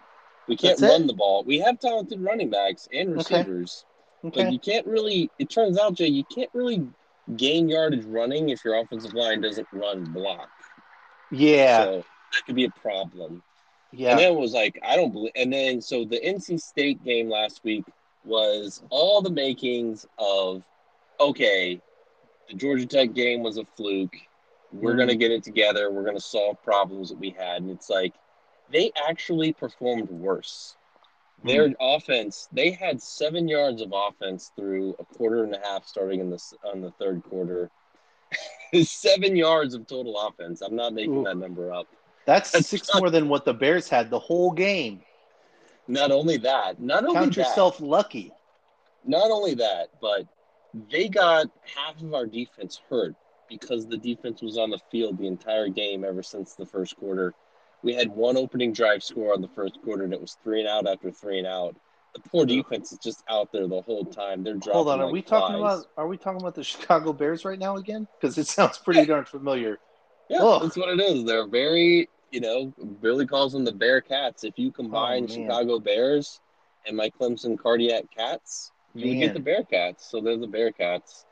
We 0.47 0.57
can't 0.57 0.77
That's 0.79 0.91
it? 0.91 0.93
run 0.93 1.07
the 1.07 1.13
ball. 1.13 1.43
We 1.43 1.59
have 1.59 1.79
talented 1.79 2.19
running 2.21 2.49
backs 2.49 2.87
and 2.93 3.13
receivers, 3.13 3.85
Okay. 4.25 4.43
but 4.43 4.51
you 4.53 4.59
can't 4.59 4.85
really. 4.85 5.29
It 5.39 5.49
turns 5.49 5.77
out, 5.79 5.93
Jay, 5.95 6.07
you 6.07 6.23
can't 6.25 6.49
really 6.53 6.85
gain 7.37 7.69
yardage 7.69 8.03
running 8.05 8.49
if 8.49 8.63
your 8.65 8.75
offensive 8.75 9.13
line 9.13 9.39
doesn't 9.41 9.67
run 9.71 10.03
block. 10.03 10.49
yeah. 11.31 11.83
So 11.83 11.97
that 12.33 12.45
could 12.45 12.55
be 12.55 12.65
a 12.65 12.69
problem. 12.71 13.41
yeah. 13.91 14.11
And 14.11 14.19
then 14.19 14.33
it 14.33 14.39
was 14.39 14.53
like, 14.53 14.79
I 14.83 14.95
don't 14.95 15.11
believe. 15.11 15.31
And 15.35 15.51
then 15.53 15.79
so 15.81 16.03
the 16.03 16.19
NC 16.19 16.59
State 16.59 17.03
game 17.03 17.29
last 17.29 17.61
week 17.63 17.85
was 18.25 18.83
all 18.89 19.21
the 19.21 19.29
makings 19.29 20.05
of, 20.17 20.63
okay, 21.19 21.79
the 22.49 22.55
Georgia 22.55 22.85
Tech 22.85 23.13
game 23.13 23.41
was 23.43 23.57
a 23.57 23.65
fluke. 23.77 24.15
We're 24.71 24.93
Mhm. 24.95 24.97
gonna 24.97 25.15
get 25.15 25.31
it 25.31 25.43
together. 25.43 25.91
We're 25.91 26.03
gonna 26.03 26.19
solve 26.19 26.61
problems 26.63 27.09
that 27.09 27.19
we 27.19 27.29
had. 27.29 27.61
And 27.61 27.71
it's 27.71 27.89
like 27.89 28.13
they 28.73 28.91
actually 29.07 29.53
performed 29.53 30.09
worse. 30.09 30.75
Hmm. 31.41 31.47
Their 31.47 31.73
offense, 31.79 32.49
they 32.51 32.71
had 32.71 33.01
seven 33.01 33.47
yards 33.47 33.81
of 33.81 33.93
offense 33.93 34.51
through 34.57 34.95
a 34.99 35.05
quarter 35.05 35.43
and 35.43 35.55
a 35.55 35.59
half, 35.63 35.87
starting 35.87 36.19
in 36.19 36.29
the 36.29 36.41
on 36.65 36.81
the 36.81 36.91
third 36.91 37.23
quarter. 37.23 37.69
seven 38.83 39.35
yards 39.35 39.75
of 39.75 39.87
total 39.87 40.19
offense. 40.19 40.61
I'm 40.61 40.75
not 40.75 40.93
making 40.93 41.17
Ooh. 41.19 41.23
that 41.23 41.37
number 41.37 41.71
up. 41.71 41.87
That's 42.25 42.51
That's 42.51 42.67
six 42.67 42.89
not- 42.93 43.01
more 43.01 43.09
than 43.09 43.29
what 43.29 43.45
the 43.45 43.53
Bears 43.53 43.87
had 43.87 44.09
the 44.09 44.19
whole 44.19 44.51
game. 44.51 45.01
Not 45.87 46.11
only 46.11 46.37
that, 46.37 46.81
not 46.81 47.03
only 47.03 47.15
Count 47.15 47.35
that, 47.35 47.41
yourself 47.41 47.81
lucky. 47.81 48.31
not 49.05 49.29
only 49.29 49.53
that, 49.55 49.89
but 50.01 50.25
they 50.89 51.09
got 51.09 51.47
half 51.75 52.01
of 52.01 52.13
our 52.13 52.25
defense 52.25 52.79
hurt 52.89 53.15
because 53.49 53.85
the 53.85 53.97
defense 53.97 54.41
was 54.41 54.57
on 54.57 54.69
the 54.69 54.79
field 54.89 55.17
the 55.17 55.27
entire 55.27 55.67
game 55.67 56.05
ever 56.05 56.23
since 56.23 56.55
the 56.55 56.65
first 56.65 56.95
quarter. 56.95 57.33
We 57.83 57.93
had 57.93 58.09
one 58.09 58.37
opening 58.37 58.73
drive 58.73 59.03
score 59.03 59.33
on 59.33 59.41
the 59.41 59.47
first 59.49 59.77
quarter, 59.83 60.03
and 60.03 60.13
it 60.13 60.21
was 60.21 60.37
three 60.43 60.59
and 60.59 60.67
out 60.69 60.87
after 60.87 61.11
three 61.11 61.37
and 61.39 61.47
out. 61.47 61.75
The 62.15 62.21
poor 62.21 62.45
defense 62.45 62.91
is 62.91 62.99
just 62.99 63.23
out 63.29 63.51
there 63.51 63.67
the 63.67 63.81
whole 63.81 64.05
time. 64.05 64.43
They're 64.43 64.53
dropping 64.53 64.73
Hold 64.73 64.87
on, 64.89 64.99
are 65.01 65.05
like 65.05 65.13
we 65.13 65.21
talking 65.21 65.57
flies. 65.57 65.79
about 65.79 65.87
are 65.97 66.07
we 66.07 66.15
talking 66.17 66.39
about 66.41 66.55
the 66.55 66.63
Chicago 66.63 67.11
Bears 67.11 67.43
right 67.43 67.57
now 67.59 67.77
again? 67.77 68.07
Because 68.19 68.37
it 68.37 68.47
sounds 68.47 68.77
pretty 68.77 69.05
darn 69.05 69.25
familiar. 69.25 69.79
Yeah, 70.29 70.39
Ugh. 70.41 70.61
that's 70.63 70.77
what 70.77 70.89
it 70.89 71.01
is. 71.01 71.25
They're 71.25 71.47
very, 71.47 72.07
you 72.31 72.39
know, 72.39 72.71
Billy 73.01 73.25
calls 73.25 73.51
them 73.53 73.65
the 73.65 73.71
Bear 73.71 73.99
Cats. 73.99 74.43
If 74.43 74.57
you 74.57 74.71
combine 74.71 75.23
Oh. 75.23 75.27
Chicago 75.27 75.79
Bears 75.79 76.39
and 76.87 76.95
my 76.95 77.09
Clemson 77.09 77.57
Cardiac 77.57 78.05
Cats, 78.15 78.71
you 78.93 79.09
would 79.09 79.19
get 79.19 79.33
the 79.33 79.39
Bear 79.39 79.63
Cats. 79.63 80.05
So 80.09 80.21
they're 80.21 80.37
the 80.37 80.47
Bear 80.47 80.71
Cats. 80.71 81.25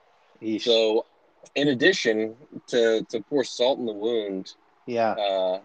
So, 0.60 1.06
in 1.56 1.68
addition 1.70 2.36
to 2.68 3.04
to 3.10 3.22
pour 3.22 3.44
salt 3.44 3.78
in 3.78 3.86
the 3.86 3.94
wound, 3.94 4.54
yeah. 4.88 5.12
uh, 5.12 5.60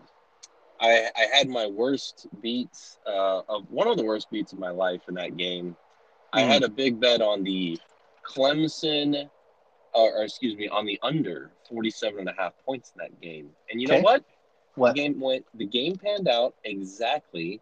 I 0.80 1.10
I 1.16 1.36
had 1.36 1.48
my 1.48 1.66
worst 1.66 2.26
beats 2.42 2.98
uh, 3.06 3.40
of 3.48 3.70
one 3.70 3.88
of 3.88 3.96
the 3.96 4.04
worst 4.04 4.30
beats 4.30 4.52
of 4.52 4.58
my 4.58 4.70
life 4.70 5.02
in 5.08 5.14
that 5.14 5.36
game. 5.36 5.76
I 6.32 6.42
Hmm. 6.42 6.48
had 6.50 6.62
a 6.64 6.68
big 6.68 7.00
bet 7.00 7.20
on 7.22 7.42
the 7.44 7.78
Clemson, 8.24 9.28
or, 9.94 10.18
or 10.18 10.24
excuse 10.24 10.56
me, 10.56 10.68
on 10.68 10.84
the 10.84 10.98
under 11.02 11.50
47 11.68 12.20
and 12.20 12.28
a 12.28 12.34
half 12.36 12.52
points 12.64 12.92
in 12.94 12.98
that 13.00 13.20
game. 13.20 13.50
And 13.70 13.80
you 13.80 13.86
know 13.88 14.00
what? 14.00 14.24
What? 14.74 14.94
The 14.94 15.00
game 15.02 15.20
went. 15.20 15.46
The 15.54 15.66
game 15.66 15.96
panned 15.96 16.28
out 16.28 16.54
exactly 16.64 17.60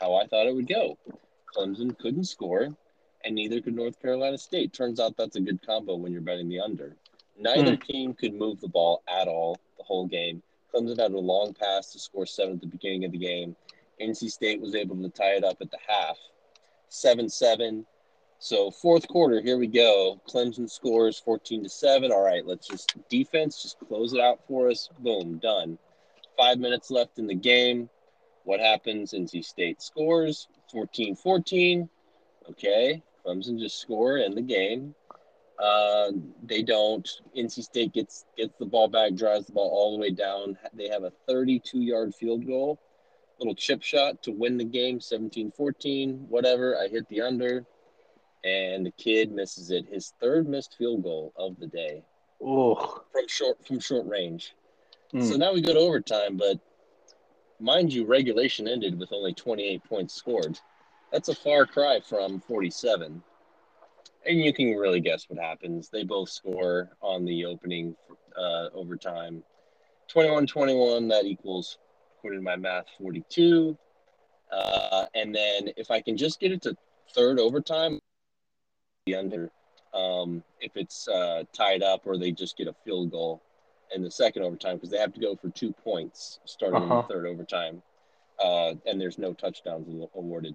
how 0.00 0.14
I 0.14 0.26
thought 0.26 0.46
it 0.46 0.54
would 0.54 0.68
go. 0.68 0.98
Clemson 1.54 1.96
couldn't 1.98 2.24
score, 2.24 2.74
and 3.24 3.34
neither 3.34 3.60
could 3.60 3.74
North 3.76 4.00
Carolina 4.00 4.36
State. 4.36 4.72
Turns 4.72 4.98
out 4.98 5.16
that's 5.16 5.36
a 5.36 5.40
good 5.40 5.64
combo 5.64 5.94
when 5.96 6.12
you're 6.12 6.20
betting 6.22 6.48
the 6.48 6.60
under. 6.60 6.96
Neither 7.38 7.76
team 7.76 8.14
could 8.14 8.34
move 8.34 8.60
the 8.60 8.68
ball 8.68 9.02
at 9.08 9.28
all 9.28 9.56
the 9.78 9.84
whole 9.84 10.06
game. 10.06 10.42
Clemson 10.76 11.00
had 11.00 11.12
a 11.12 11.18
long 11.18 11.54
pass 11.54 11.92
to 11.92 11.98
score 11.98 12.26
seven 12.26 12.54
at 12.54 12.60
the 12.60 12.66
beginning 12.66 13.04
of 13.04 13.12
the 13.12 13.18
game. 13.18 13.56
NC 14.00 14.30
State 14.30 14.60
was 14.60 14.74
able 14.74 14.96
to 14.96 15.08
tie 15.08 15.36
it 15.36 15.44
up 15.44 15.56
at 15.60 15.70
the 15.70 15.78
half, 15.86 16.18
seven 16.88 17.28
seven. 17.28 17.86
So 18.38 18.70
fourth 18.70 19.08
quarter, 19.08 19.40
here 19.40 19.56
we 19.56 19.68
go. 19.68 20.20
Clemson 20.28 20.68
scores 20.68 21.18
fourteen 21.18 21.62
to 21.62 21.70
seven. 21.70 22.12
All 22.12 22.22
right, 22.22 22.46
let's 22.46 22.68
just 22.68 22.94
defense, 23.08 23.62
just 23.62 23.78
close 23.78 24.12
it 24.12 24.20
out 24.20 24.40
for 24.46 24.68
us. 24.68 24.90
Boom, 24.98 25.38
done. 25.38 25.78
Five 26.36 26.58
minutes 26.58 26.90
left 26.90 27.18
in 27.18 27.26
the 27.26 27.34
game. 27.34 27.88
What 28.44 28.60
happens? 28.60 29.12
NC 29.12 29.44
State 29.44 29.80
scores 29.80 30.46
14 30.70 31.16
14. 31.16 31.88
Okay. 32.50 33.02
Clemson 33.24 33.58
just 33.58 33.80
score 33.80 34.18
in 34.18 34.34
the 34.34 34.42
game. 34.42 34.94
Uh, 35.58 36.12
they 36.44 36.62
don't. 36.62 37.08
NC 37.36 37.62
State 37.62 37.92
gets 37.94 38.26
gets 38.36 38.54
the 38.58 38.66
ball 38.66 38.88
back, 38.88 39.14
drives 39.14 39.46
the 39.46 39.52
ball 39.52 39.70
all 39.70 39.92
the 39.92 40.00
way 40.00 40.10
down. 40.10 40.58
They 40.74 40.88
have 40.88 41.04
a 41.04 41.12
32 41.26 41.80
yard 41.80 42.14
field 42.14 42.46
goal, 42.46 42.78
little 43.38 43.54
chip 43.54 43.82
shot 43.82 44.22
to 44.24 44.32
win 44.32 44.58
the 44.58 44.64
game 44.64 45.00
17 45.00 45.50
14. 45.52 46.26
Whatever. 46.28 46.76
I 46.78 46.88
hit 46.88 47.08
the 47.08 47.22
under, 47.22 47.64
and 48.44 48.84
the 48.84 48.90
kid 48.92 49.32
misses 49.32 49.70
it. 49.70 49.86
His 49.90 50.12
third 50.20 50.46
missed 50.48 50.76
field 50.76 51.02
goal 51.02 51.32
of 51.36 51.58
the 51.58 51.66
day 51.66 52.02
Oh. 52.44 53.02
from 53.12 53.26
short 53.28 53.66
from 53.66 53.80
short 53.80 54.06
range. 54.06 54.54
Hmm. 55.12 55.22
So 55.22 55.36
now 55.36 55.54
we 55.54 55.62
go 55.62 55.72
to 55.72 55.78
overtime, 55.78 56.36
but 56.36 56.58
mind 57.60 57.92
you, 57.94 58.04
regulation 58.04 58.68
ended 58.68 58.98
with 58.98 59.10
only 59.12 59.32
28 59.32 59.82
points 59.84 60.14
scored. 60.14 60.58
That's 61.12 61.28
a 61.30 61.34
far 61.34 61.64
cry 61.64 62.00
from 62.00 62.40
47. 62.40 63.22
And 64.26 64.40
you 64.40 64.52
can 64.52 64.74
really 64.74 65.00
guess 65.00 65.24
what 65.28 65.38
happens. 65.38 65.88
They 65.88 66.02
both 66.04 66.28
score 66.30 66.90
on 67.00 67.24
the 67.24 67.44
opening 67.44 67.94
uh, 68.36 68.68
overtime. 68.74 69.42
21 70.08 70.46
21, 70.46 71.08
that 71.08 71.24
equals, 71.24 71.78
according 72.18 72.40
to 72.40 72.44
my 72.44 72.56
math, 72.56 72.86
42. 72.98 73.76
Uh, 74.52 75.06
and 75.14 75.34
then 75.34 75.70
if 75.76 75.90
I 75.90 76.00
can 76.00 76.16
just 76.16 76.40
get 76.40 76.52
it 76.52 76.62
to 76.62 76.76
third 77.14 77.38
overtime, 77.38 78.00
the 79.06 79.14
under. 79.16 79.50
Um, 79.94 80.42
if 80.60 80.72
it's 80.76 81.08
uh, 81.08 81.44
tied 81.52 81.82
up 81.82 82.02
or 82.04 82.18
they 82.18 82.30
just 82.30 82.56
get 82.58 82.66
a 82.68 82.74
field 82.84 83.10
goal 83.10 83.42
in 83.94 84.02
the 84.02 84.10
second 84.10 84.42
overtime 84.42 84.76
because 84.76 84.90
they 84.90 84.98
have 84.98 85.14
to 85.14 85.20
go 85.20 85.36
for 85.36 85.48
two 85.50 85.72
points 85.72 86.40
starting 86.44 86.82
in 86.82 86.90
Uh-huh. 86.90 87.02
the 87.02 87.14
third 87.14 87.26
overtime, 87.26 87.82
uh, 88.44 88.74
and 88.84 89.00
there's 89.00 89.16
no 89.18 89.32
touchdowns 89.32 89.88
awarded. 90.14 90.54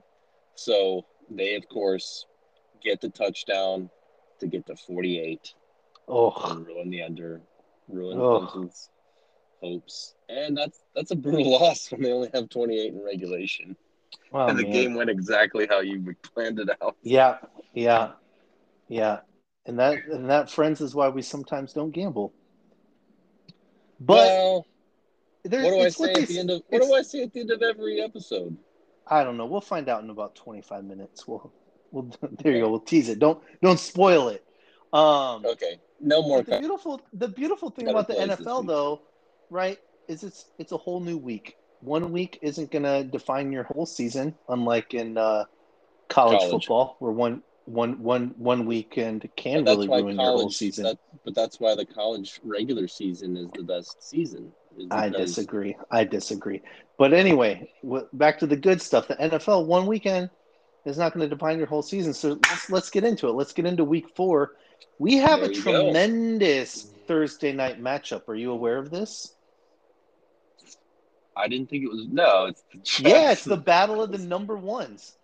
So 0.56 1.06
they, 1.30 1.56
of 1.56 1.68
course, 1.70 2.26
get 2.82 3.02
the 3.02 3.10
touchdown 3.10 3.90
to 4.40 4.48
get 4.48 4.66
to 4.68 4.76
48 4.76 5.54
Oh. 6.08 6.56
ruin 6.66 6.90
the 6.90 7.04
under, 7.04 7.42
ruin. 7.88 8.18
Clemson's 8.18 8.90
hopes, 9.62 10.16
and 10.30 10.58
that's 10.58 10.80
that's 10.96 11.12
a 11.12 11.16
brutal 11.16 11.52
loss 11.60 11.92
when 11.92 12.02
they 12.02 12.12
only 12.12 12.30
have 12.34 12.50
28 12.50 12.94
in 12.94 13.04
regulation, 13.04 13.76
Oh, 14.34 14.48
and 14.48 14.58
the 14.60 14.64
man. 14.64 14.72
game 14.72 14.96
went 14.96 15.10
exactly 15.10 15.68
how 15.70 15.80
you 15.82 16.16
planned 16.34 16.60
it 16.60 16.70
out. 16.82 16.98
Yeah, 17.04 17.38
yeah, 17.74 18.14
yeah, 18.88 19.20
and 19.66 19.80
that 19.80 20.06
and 20.06 20.30
that, 20.30 20.50
friends, 20.50 20.82
is 20.82 20.96
why 20.96 21.10
we 21.10 21.22
sometimes 21.22 21.74
don't 21.74 21.92
gamble. 21.92 22.34
But 24.00 24.16
well, 24.16 24.66
what 25.44 25.52
do 25.52 25.80
I 25.80 25.90
say 25.90 26.14
they 26.14 26.22
at 26.24 26.28
the 26.28 26.40
end 26.40 26.50
of 26.50 26.64
what 26.70 26.82
do 26.82 26.94
I 26.94 27.02
say 27.04 27.24
at 27.24 27.32
the 27.34 27.42
end 27.42 27.52
of 27.52 27.62
every 27.62 28.02
episode? 28.02 28.58
I 29.08 29.24
don't 29.24 29.38
know. 29.38 29.46
We'll 29.46 29.62
find 29.62 29.88
out 29.88 30.04
in 30.04 30.10
about 30.10 30.36
twenty 30.36 30.62
five 30.62 30.84
minutes. 30.84 31.28
We'll, 31.28 31.54
we'll 31.92 32.12
there 32.44 32.54
you 32.54 32.62
go. 32.62 32.70
We'll 32.70 32.80
tease 32.80 33.10
it. 33.10 33.20
Don't 33.20 33.42
don't 33.62 33.80
spoil 33.80 34.30
it. 34.30 34.44
Um, 34.94 35.46
Okay, 35.46 35.80
no 36.00 36.22
more. 36.22 36.42
the 36.44 36.60
beautiful 36.60 37.02
the 37.14 37.28
beautiful 37.28 37.70
thing 37.70 37.88
about 37.88 38.08
the 38.08 38.16
NFL 38.16 38.68
though, 38.68 39.02
right, 39.50 39.78
is 40.08 40.24
it's 40.24 40.46
it's 40.58 40.72
a 40.72 40.78
whole 40.78 41.00
new 41.00 41.18
week. 41.18 41.56
One 41.82 42.12
week 42.12 42.38
isn't 42.42 42.70
going 42.70 42.84
to 42.84 43.04
define 43.04 43.52
your 43.52 43.64
whole 43.64 43.88
season, 43.88 44.36
unlike 44.48 44.94
in 44.94 45.18
uh, 45.18 45.46
college, 46.10 46.40
College. 46.40 46.52
football, 46.52 46.96
where 47.00 47.12
one 47.12 47.42
one 47.66 48.02
one 48.04 48.34
one 48.38 48.66
weekend 48.66 49.28
can 49.36 49.66
really 49.66 49.88
ruin 49.88 50.20
your 50.20 50.26
whole 50.26 50.50
season. 50.50 50.84
That, 50.84 50.98
but 51.24 51.36
that's 51.36 51.60
why 51.60 51.76
the 51.76 51.86
college 51.86 52.40
regular 52.44 52.88
season 52.88 53.38
is 53.38 53.48
the 53.54 53.64
best 53.64 54.08
season. 54.08 54.52
I 54.90 55.10
disagree. 55.10 55.76
I 55.90 56.04
disagree. 56.04 56.62
But 56.98 57.14
anyway, 57.14 57.72
w- 57.84 58.08
back 58.14 58.40
to 58.40 58.48
the 58.48 58.56
good 58.56 58.82
stuff. 58.82 59.08
The 59.08 59.16
NFL 59.16 59.66
one 59.66 59.86
weekend 59.86 60.30
is 60.86 60.98
not 60.98 61.14
going 61.14 61.28
to 61.28 61.34
define 61.34 61.58
your 61.58 61.68
whole 61.68 61.82
season. 61.82 62.14
So 62.14 62.40
let's 62.50 62.70
let's 62.70 62.90
get 62.90 63.04
into 63.04 63.28
it. 63.28 63.34
Let's 63.34 63.54
get 63.54 63.66
into 63.66 63.84
week 63.84 64.08
four. 64.16 64.54
We 65.00 65.18
have 65.18 65.42
There 65.42 65.50
a 65.50 65.54
you 65.54 65.64
go. 65.64 65.84
tremendous 65.84 66.84
Thursday 67.08 67.52
night 67.54 67.82
matchup. 67.82 68.28
Are 68.28 68.36
you 68.36 68.52
aware 68.52 68.78
of 68.78 68.90
this? 68.90 69.36
I 71.36 71.48
didn't 71.48 71.70
think 71.70 71.84
it 71.84 71.88
was. 71.88 72.08
No, 72.10 72.46
it's 72.46 72.64
the 73.02 73.10
Yeah, 73.10 73.32
it's 73.32 73.46
the 73.46 73.58
battle 73.74 74.02
of 74.02 74.12
the 74.12 74.18
number 74.18 74.58
ones. 74.58 75.16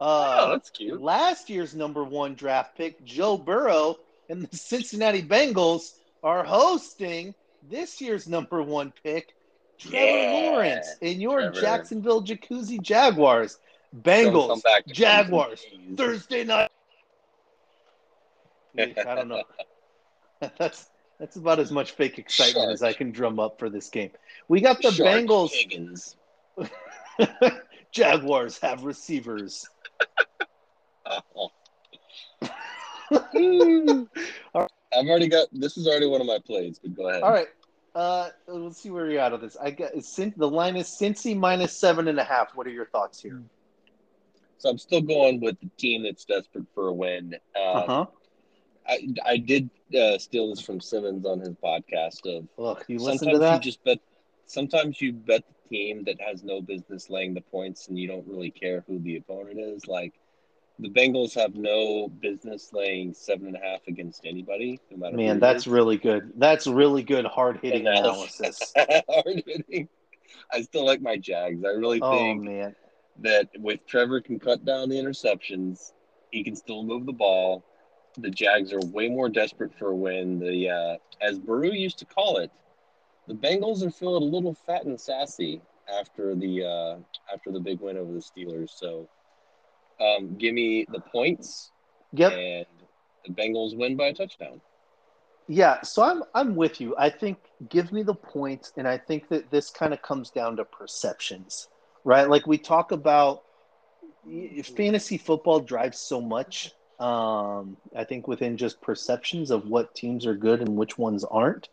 Oh, 0.00 0.06
Uh, 0.06 0.50
that's 0.50 0.70
cute. 0.70 1.00
last 1.00 1.48
year's 1.48 1.74
number 1.74 2.04
one 2.04 2.34
draft 2.34 2.76
pick, 2.76 3.02
Joe 3.04 3.38
Burrow, 3.38 3.96
and 4.28 4.42
the 4.42 4.56
Cincinnati 4.56 5.22
Bengals 5.22 5.94
are 6.22 6.44
hosting 6.44 7.34
this 7.70 8.00
year's 8.00 8.28
number 8.28 8.60
one 8.62 8.92
pick, 9.02 9.34
Trevor 9.78 9.96
Yeah, 9.96 10.50
Lawrence, 10.50 10.88
in 11.00 11.20
your 11.20 11.40
Trevor. 11.42 11.60
Jacksonville 11.60 12.22
Jacuzzi 12.22 12.80
Jaguars. 12.82 13.58
Bengals, 14.02 14.60
Jaguars. 14.88 15.64
Thursday 15.96 16.44
night. 16.44 16.70
I 18.78 18.86
don't 19.14 19.28
know. 19.28 19.44
That's 20.58 20.90
that's 21.20 21.36
about 21.36 21.60
as 21.60 21.70
much 21.70 21.92
fake 21.92 22.18
excitement 22.18 22.72
as 22.72 22.82
I 22.82 22.92
can 22.92 23.12
drum 23.12 23.38
up 23.38 23.58
for 23.58 23.70
this 23.70 23.88
game. 23.88 24.10
We 24.48 24.60
got 24.60 24.82
the 24.82 24.90
Shark 24.90 25.08
Bengals. 25.08 25.52
Higgins. 25.52 26.16
Jaguars 27.92 28.58
have 28.58 28.84
receivers. 28.84 29.64
Oh. 31.06 31.50
I've 33.10 35.06
already 35.06 35.28
got 35.28 35.48
this 35.52 35.76
is 35.76 35.86
already 35.86 36.06
one 36.06 36.20
of 36.20 36.26
my 36.26 36.38
plays, 36.44 36.78
but 36.78 36.94
go 36.94 37.08
ahead. 37.08 37.22
All 37.22 37.30
right. 37.30 37.48
Uh, 37.94 38.30
let's 38.48 38.82
see 38.82 38.90
where 38.90 39.08
you're 39.08 39.20
at 39.20 39.32
of 39.32 39.40
this. 39.40 39.56
I 39.56 39.70
got 39.70 39.92
the 39.94 40.48
line 40.48 40.76
is 40.76 40.88
Cincy 40.88 41.36
minus 41.36 41.78
seven 41.78 42.08
and 42.08 42.18
a 42.18 42.24
half. 42.24 42.56
What 42.56 42.66
are 42.66 42.70
your 42.70 42.86
thoughts 42.86 43.22
here? 43.22 43.40
So 44.64 44.70
I'm 44.70 44.78
still 44.78 45.02
going 45.02 45.40
with 45.42 45.60
the 45.60 45.68
team 45.76 46.04
that's 46.04 46.24
desperate 46.24 46.64
for 46.74 46.88
a 46.88 46.92
win. 46.92 47.34
Um, 47.54 47.76
Uh 47.76 47.86
huh. 47.86 48.06
I, 48.88 49.08
I 49.26 49.36
did 49.36 49.68
uh, 49.94 50.16
steal 50.16 50.48
this 50.48 50.62
from 50.62 50.80
Simmons 50.80 51.26
on 51.26 51.40
his 51.40 51.54
podcast 51.62 52.24
of 52.24 52.48
Look, 52.56 52.86
you 52.88 52.98
listen 52.98 53.30
to 53.30 53.38
that. 53.40 53.56
you 53.56 53.60
just 53.60 53.84
bet 53.84 53.98
sometimes 54.46 55.02
you 55.02 55.12
bet 55.12 55.42
the 55.46 55.68
team 55.68 56.04
that 56.04 56.18
has 56.18 56.42
no 56.42 56.62
business 56.62 57.10
laying 57.10 57.34
the 57.34 57.42
points 57.42 57.88
and 57.88 57.98
you 57.98 58.08
don't 58.08 58.26
really 58.26 58.50
care 58.50 58.82
who 58.86 58.98
the 59.00 59.16
opponent 59.16 59.60
is. 59.60 59.86
Like 59.86 60.14
the 60.78 60.88
Bengals 60.88 61.34
have 61.34 61.54
no 61.54 62.08
business 62.08 62.72
laying 62.72 63.12
seven 63.12 63.48
and 63.48 63.56
a 63.56 63.60
half 63.60 63.80
against 63.86 64.24
anybody, 64.24 64.80
no 64.90 64.96
matter 64.96 65.14
Man, 65.14 65.40
that's 65.40 65.66
really 65.66 65.98
good. 65.98 66.32
That's 66.36 66.66
really 66.66 67.02
good 67.02 67.26
hard 67.26 67.58
hitting 67.60 67.86
analysis. 67.86 68.72
hard 68.76 69.42
hitting. 69.46 69.90
I 70.50 70.62
still 70.62 70.86
like 70.86 71.02
my 71.02 71.18
Jags. 71.18 71.62
I 71.62 71.68
really 71.68 72.00
think. 72.00 72.40
Oh 72.40 72.44
man. 72.44 72.74
That 73.20 73.48
with 73.58 73.86
Trevor 73.86 74.20
can 74.20 74.38
cut 74.38 74.64
down 74.64 74.88
the 74.88 74.96
interceptions, 74.96 75.92
he 76.30 76.42
can 76.42 76.56
still 76.56 76.82
move 76.82 77.06
the 77.06 77.12
ball. 77.12 77.64
The 78.18 78.30
Jags 78.30 78.72
are 78.72 78.80
way 78.80 79.08
more 79.08 79.28
desperate 79.28 79.74
for 79.74 79.88
a 79.88 79.94
win. 79.94 80.38
The 80.38 80.70
uh, 80.70 80.96
as 81.20 81.38
Baru 81.38 81.72
used 81.72 81.98
to 81.98 82.04
call 82.04 82.38
it, 82.38 82.50
the 83.26 83.34
Bengals 83.34 83.84
are 83.86 83.90
feeling 83.90 84.22
a 84.22 84.26
little 84.26 84.54
fat 84.54 84.84
and 84.84 85.00
sassy 85.00 85.60
after 85.88 86.34
the 86.34 86.64
uh, 86.64 86.96
after 87.32 87.50
the 87.50 87.60
big 87.60 87.80
win 87.80 87.96
over 87.96 88.12
the 88.12 88.20
Steelers. 88.20 88.70
So, 88.70 89.08
um, 90.00 90.36
give 90.36 90.54
me 90.54 90.86
the 90.90 91.00
points, 91.00 91.72
Yep. 92.12 92.32
and 92.32 92.66
the 93.26 93.32
Bengals 93.32 93.76
win 93.76 93.96
by 93.96 94.06
a 94.06 94.14
touchdown. 94.14 94.60
Yeah, 95.46 95.82
so 95.82 96.02
I'm 96.02 96.22
I'm 96.34 96.56
with 96.56 96.80
you. 96.80 96.94
I 96.96 97.10
think 97.10 97.38
give 97.68 97.92
me 97.92 98.02
the 98.02 98.14
points, 98.14 98.72
and 98.76 98.88
I 98.88 98.96
think 98.96 99.28
that 99.28 99.50
this 99.50 99.70
kind 99.70 99.92
of 99.92 100.00
comes 100.02 100.30
down 100.30 100.56
to 100.56 100.64
perceptions, 100.64 101.68
right? 102.04 102.28
Like 102.28 102.46
we 102.46 102.58
talk 102.58 102.92
about 102.92 103.42
fantasy 104.76 105.18
football 105.18 105.60
drives 105.60 105.98
so 105.98 106.20
much. 106.20 106.72
Um, 107.00 107.76
I 107.96 108.04
think 108.04 108.28
within 108.28 108.56
just 108.56 108.80
perceptions 108.80 109.50
of 109.50 109.66
what 109.66 109.94
teams 109.94 110.26
are 110.26 110.34
good 110.34 110.60
and 110.60 110.76
which 110.76 110.96
ones 110.96 111.24
aren't. 111.24 111.68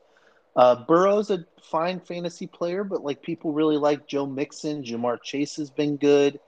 Uh, 0.55 0.83
Burrow's 0.85 1.29
a 1.29 1.45
fine 1.61 1.99
fantasy 1.99 2.47
player, 2.47 2.83
but 2.83 3.03
like 3.03 3.21
people 3.21 3.53
really 3.53 3.77
like 3.77 4.07
Joe 4.07 4.25
Mixon. 4.25 4.83
Ja'Marr 4.83 5.21
Chase 5.21 5.55
has 5.57 5.69
been 5.69 5.95
good. 5.97 6.39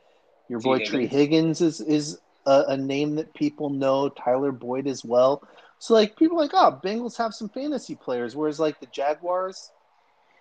Your 0.49 0.59
boy 0.59 0.79
Tee 0.79 1.07
Higgins 1.07 1.61
is 1.61 1.79
is 1.79 2.19
a, 2.45 2.65
a 2.69 2.77
name 2.77 3.15
that 3.15 3.33
people 3.33 3.69
know. 3.69 4.09
Tyler 4.09 4.51
Boyd 4.51 4.87
as 4.87 5.05
well. 5.05 5.47
So 5.79 5.93
like 5.93 6.17
people 6.17 6.37
are 6.37 6.41
like, 6.41 6.53
oh, 6.53 6.79
Bengals 6.83 7.17
have 7.17 7.33
some 7.33 7.49
fantasy 7.49 7.95
players, 7.95 8.35
whereas 8.35 8.59
like 8.59 8.79
the 8.79 8.87
Jaguars, 8.87 9.71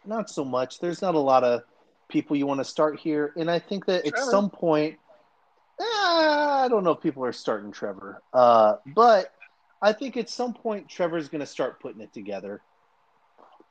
not 0.04 0.28
so 0.28 0.44
much. 0.44 0.80
There's 0.80 1.02
not 1.02 1.14
a 1.14 1.20
lot 1.20 1.44
of 1.44 1.62
people 2.12 2.37
you 2.37 2.47
want 2.47 2.61
to 2.61 2.64
start 2.64 3.00
here, 3.00 3.33
and 3.37 3.50
I 3.50 3.59
think 3.59 3.87
that 3.87 4.07
at 4.07 4.19
some 4.19 4.50
point, 4.50 4.98
eh, 5.81 5.85
I 5.85 6.66
don't 6.68 6.85
know 6.85 6.92
if 6.92 7.01
people 7.01 7.25
are 7.25 7.33
starting 7.33 7.72
Trevor, 7.72 8.22
uh, 8.33 8.77
but 8.94 9.33
I 9.81 9.92
think 9.92 10.16
at 10.16 10.31
some 10.31 10.55
point 10.55 10.88
Trevor's 10.88 11.29
going 11.29 11.40
to 11.40 11.46
start 11.46 11.81
putting 11.81 12.01
it 12.01 12.12
together. 12.12 12.61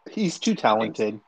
He's 0.10 0.40
too 0.40 0.56
talented. 0.56 1.20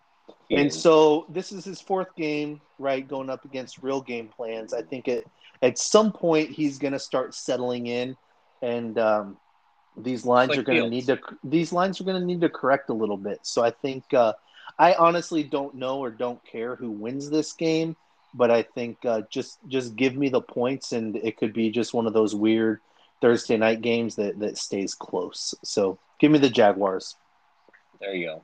He 0.49 0.55
And 0.55 0.73
so 0.73 1.25
this 1.29 1.51
is 1.51 1.63
his 1.63 1.79
fourth 1.79 2.15
game, 2.15 2.59
right? 2.79 3.07
Going 3.07 3.29
up 3.29 3.45
against 3.45 3.81
real 3.81 4.01
game 4.01 4.27
plans. 4.27 4.73
I 4.73 4.81
think 4.81 5.07
it 5.07 5.25
at 5.61 5.77
some 5.77 6.11
point 6.11 6.49
he's 6.49 6.77
going 6.77 6.93
to 6.93 6.99
start 6.99 7.33
settling 7.33 7.87
in, 7.87 8.17
and 8.61 8.97
um, 8.99 9.37
these 9.95 10.25
lines 10.25 10.49
like 10.49 10.59
are 10.59 10.63
going 10.63 10.83
to 10.83 10.89
need 10.89 11.05
to 11.07 11.19
these 11.43 11.71
lines 11.71 12.01
are 12.01 12.03
going 12.03 12.19
to 12.19 12.25
need 12.25 12.41
to 12.41 12.49
correct 12.49 12.89
a 12.89 12.93
little 12.93 13.17
bit. 13.17 13.39
So 13.43 13.63
I 13.63 13.71
think 13.71 14.03
uh, 14.13 14.33
I 14.77 14.93
honestly 14.95 15.43
don't 15.43 15.75
know 15.75 15.99
or 15.99 16.09
don't 16.09 16.43
care 16.45 16.75
who 16.75 16.91
wins 16.91 17.29
this 17.29 17.53
game, 17.53 17.95
but 18.33 18.51
I 18.51 18.63
think 18.63 18.97
uh, 19.05 19.21
just 19.29 19.59
just 19.67 19.95
give 19.95 20.15
me 20.15 20.29
the 20.29 20.41
points, 20.41 20.91
and 20.91 21.15
it 21.17 21.37
could 21.37 21.53
be 21.53 21.69
just 21.69 21.93
one 21.93 22.07
of 22.07 22.13
those 22.13 22.35
weird 22.35 22.81
Thursday 23.21 23.57
night 23.57 23.81
games 23.81 24.15
that 24.15 24.39
that 24.39 24.57
stays 24.57 24.95
close. 24.95 25.53
So 25.63 25.99
give 26.19 26.31
me 26.31 26.39
the 26.39 26.49
Jaguars. 26.49 27.15
there 27.99 28.13
you 28.13 28.25
go. 28.27 28.43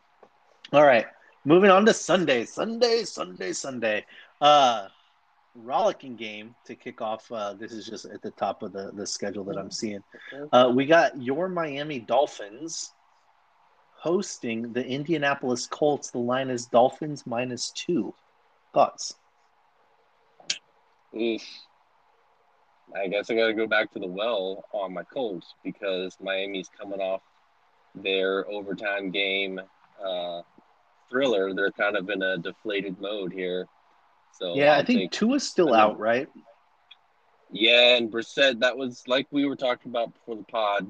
All 0.71 0.85
right. 0.85 1.05
Moving 1.45 1.71
on 1.71 1.85
to 1.85 1.93
Sunday. 1.93 2.45
Sunday, 2.45 3.03
Sunday, 3.03 3.53
Sunday. 3.53 4.05
Uh 4.39 4.87
rollicking 5.55 6.15
game 6.15 6.55
to 6.65 6.75
kick 6.75 7.01
off. 7.01 7.29
Uh, 7.31 7.53
this 7.53 7.71
is 7.71 7.85
just 7.85 8.05
at 8.05 8.21
the 8.21 8.31
top 8.31 8.63
of 8.63 8.71
the, 8.71 8.91
the 8.93 9.05
schedule 9.05 9.43
that 9.45 9.57
I'm 9.57 9.71
seeing. 9.71 10.03
Uh, 10.51 10.71
we 10.73 10.85
got 10.85 11.21
your 11.21 11.49
Miami 11.49 11.99
Dolphins 11.99 12.93
hosting 13.99 14.71
the 14.73 14.85
Indianapolis 14.85 15.67
Colts. 15.67 16.09
The 16.11 16.19
line 16.19 16.49
is 16.49 16.65
Dolphins 16.65 17.25
minus 17.25 17.71
two. 17.71 18.13
Thoughts? 18.73 19.15
Oof. 21.15 21.41
I 22.95 23.07
guess 23.07 23.29
I 23.29 23.35
got 23.35 23.47
to 23.47 23.53
go 23.53 23.67
back 23.67 23.91
to 23.93 23.99
the 23.99 24.07
well 24.07 24.63
on 24.71 24.93
my 24.93 25.03
Colts 25.03 25.53
because 25.63 26.17
Miami's 26.21 26.69
coming 26.79 26.99
off 26.99 27.21
their 27.93 28.49
overtime 28.49 29.11
game 29.11 29.59
uh, 30.03 30.41
thriller. 31.09 31.53
They're 31.53 31.71
kind 31.71 31.95
of 31.97 32.09
in 32.09 32.21
a 32.21 32.37
deflated 32.37 32.99
mode 32.99 33.31
here. 33.33 33.67
So 34.31 34.55
yeah, 34.55 34.73
I'll 34.73 34.81
I 34.81 34.85
think 34.85 34.99
take- 34.99 35.11
Tua's 35.11 35.47
still 35.47 35.73
I 35.73 35.81
out, 35.81 35.99
right? 35.99 36.27
yeah, 37.51 37.95
and 37.97 38.11
Brissett. 38.11 38.59
That 38.59 38.77
was 38.77 39.03
like 39.07 39.27
we 39.31 39.45
were 39.45 39.55
talking 39.55 39.91
about 39.91 40.13
before 40.13 40.35
the 40.37 40.43
pod. 40.43 40.87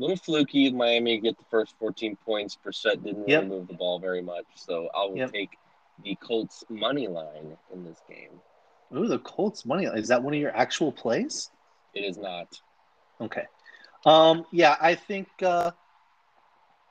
Little 0.00 0.16
fluky. 0.16 0.72
Miami 0.72 1.18
get 1.20 1.36
the 1.38 1.44
first 1.50 1.74
14 1.78 2.16
points. 2.24 2.56
Brissett 2.64 3.02
didn't 3.04 3.24
really 3.24 3.46
move 3.46 3.68
the 3.68 3.74
ball 3.74 3.98
very 4.00 4.22
much, 4.22 4.46
so 4.54 4.88
I 4.94 5.04
will 5.04 5.16
Yep. 5.18 5.32
take 5.32 5.58
the 6.02 6.14
Colts 6.16 6.64
money 6.70 7.06
line 7.06 7.56
in 7.72 7.84
this 7.84 8.00
game. 8.08 8.40
Ooh, 8.96 9.06
the 9.06 9.18
Colts 9.20 9.64
money. 9.64 9.86
line. 9.86 9.98
Is 9.98 10.08
that 10.08 10.22
one 10.22 10.34
of 10.34 10.40
your 10.40 10.56
actual 10.56 10.90
plays? 10.90 11.50
It 11.94 12.00
is 12.00 12.16
not. 12.16 12.48
Okay. 13.20 13.44
Um, 14.06 14.44
yeah, 14.50 14.76
I 14.80 14.94
think 14.94 15.28
uh, 15.42 15.72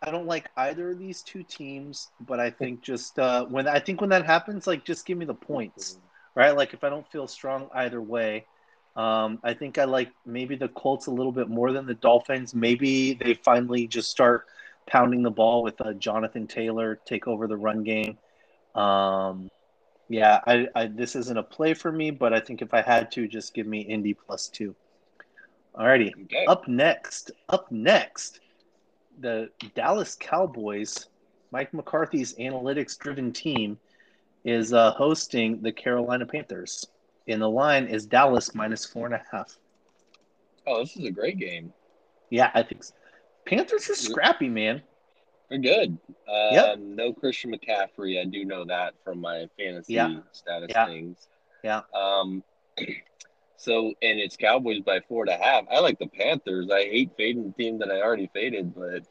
I 0.01 0.11
don't 0.11 0.27
like 0.27 0.49
either 0.55 0.91
of 0.91 0.99
these 0.99 1.23
two 1.23 1.43
teams, 1.43 2.09
but 2.21 2.39
I 2.39 2.51
think 2.51 2.81
just 2.81 3.17
uh, 3.19 3.45
when 3.45 3.67
I 3.67 3.79
think 3.79 3.99
when 4.01 4.11
that 4.11 4.25
happens, 4.25 4.67
like 4.67 4.85
just 4.85 5.05
give 5.05 5.17
me 5.17 5.25
the 5.25 5.33
points, 5.33 5.97
right? 6.35 6.55
Like 6.55 6.73
if 6.73 6.83
I 6.83 6.89
don't 6.89 7.09
feel 7.11 7.27
strong 7.27 7.69
either 7.73 8.01
way, 8.01 8.45
um, 8.95 9.39
I 9.43 9.53
think 9.53 9.77
I 9.77 9.85
like 9.85 10.11
maybe 10.25 10.55
the 10.55 10.67
Colts 10.67 11.07
a 11.07 11.11
little 11.11 11.31
bit 11.31 11.47
more 11.47 11.71
than 11.71 11.85
the 11.85 11.93
Dolphins. 11.93 12.53
Maybe 12.53 13.13
they 13.13 13.33
finally 13.33 13.87
just 13.87 14.09
start 14.09 14.45
pounding 14.87 15.23
the 15.23 15.31
ball 15.31 15.63
with 15.63 15.79
uh, 15.79 15.93
Jonathan 15.93 16.47
Taylor 16.47 16.99
take 17.05 17.27
over 17.27 17.47
the 17.47 17.57
run 17.57 17.83
game. 17.83 18.17
Um, 18.75 19.49
yeah, 20.09 20.39
I, 20.45 20.67
I 20.75 20.87
this 20.87 21.15
isn't 21.15 21.37
a 21.37 21.43
play 21.43 21.75
for 21.75 21.91
me, 21.91 22.11
but 22.11 22.33
I 22.33 22.39
think 22.39 22.61
if 22.61 22.73
I 22.73 22.81
had 22.81 23.11
to, 23.11 23.27
just 23.27 23.53
give 23.53 23.67
me 23.67 23.81
Indy 23.81 24.15
plus 24.15 24.47
two. 24.47 24.75
Alrighty. 25.75 26.11
Okay. 26.25 26.45
Up 26.47 26.67
next, 26.67 27.31
up 27.47 27.71
next, 27.71 28.39
the 29.19 29.49
Dallas 29.75 30.17
Cowboys, 30.19 31.07
Mike 31.51 31.73
McCarthy's 31.73 32.33
analytics 32.35 32.97
driven 32.97 33.31
team, 33.31 33.77
is 34.43 34.73
uh, 34.73 34.91
hosting 34.91 35.61
the 35.61 35.71
Carolina 35.71 36.25
Panthers. 36.25 36.87
And 37.29 37.41
the 37.41 37.49
line 37.49 37.85
is 37.85 38.05
Dallas 38.05 38.53
minus 38.55 38.85
four 38.85 39.05
and 39.05 39.15
a 39.15 39.21
half. 39.31 39.57
Oh, 40.67 40.79
this 40.81 40.97
is 40.97 41.05
a 41.05 41.11
great 41.11 41.37
game. 41.37 41.71
Yeah, 42.29 42.51
I 42.53 42.63
think 42.63 42.83
so. 42.83 42.93
Panthers 43.45 43.89
are 43.89 43.95
scrappy, 43.95 44.49
man. 44.49 44.81
They're 45.49 45.59
good. 45.59 45.97
Yep. 46.27 46.79
No 46.79 47.13
Christian 47.13 47.51
McCaffrey. 47.53 48.19
I 48.21 48.25
do 48.25 48.45
know 48.45 48.65
that 48.65 48.93
from 49.03 49.19
my 49.21 49.47
fantasy 49.57 49.93
Yeah. 49.93 50.19
status 50.31 50.67
Yeah. 50.69 50.85
things. 50.85 51.27
Yeah. 51.63 51.81
Um. 51.93 52.43
So 53.61 53.87
and 54.01 54.19
it's 54.21 54.37
Cowboys 54.37 54.79
by 54.85 55.01
four 55.01 55.23
and 55.27 55.33
a 55.37 55.43
half. 55.43 55.65
I 55.69 55.81
like 55.81 55.99
the 55.99 56.07
Panthers. 56.07 56.69
I 56.71 56.83
hate 56.85 57.11
fading 57.17 57.43
the 57.43 57.51
team 57.61 57.77
that 57.79 57.91
I 57.91 58.01
already 58.01 58.29
faded, 58.33 58.73
but 58.73 59.03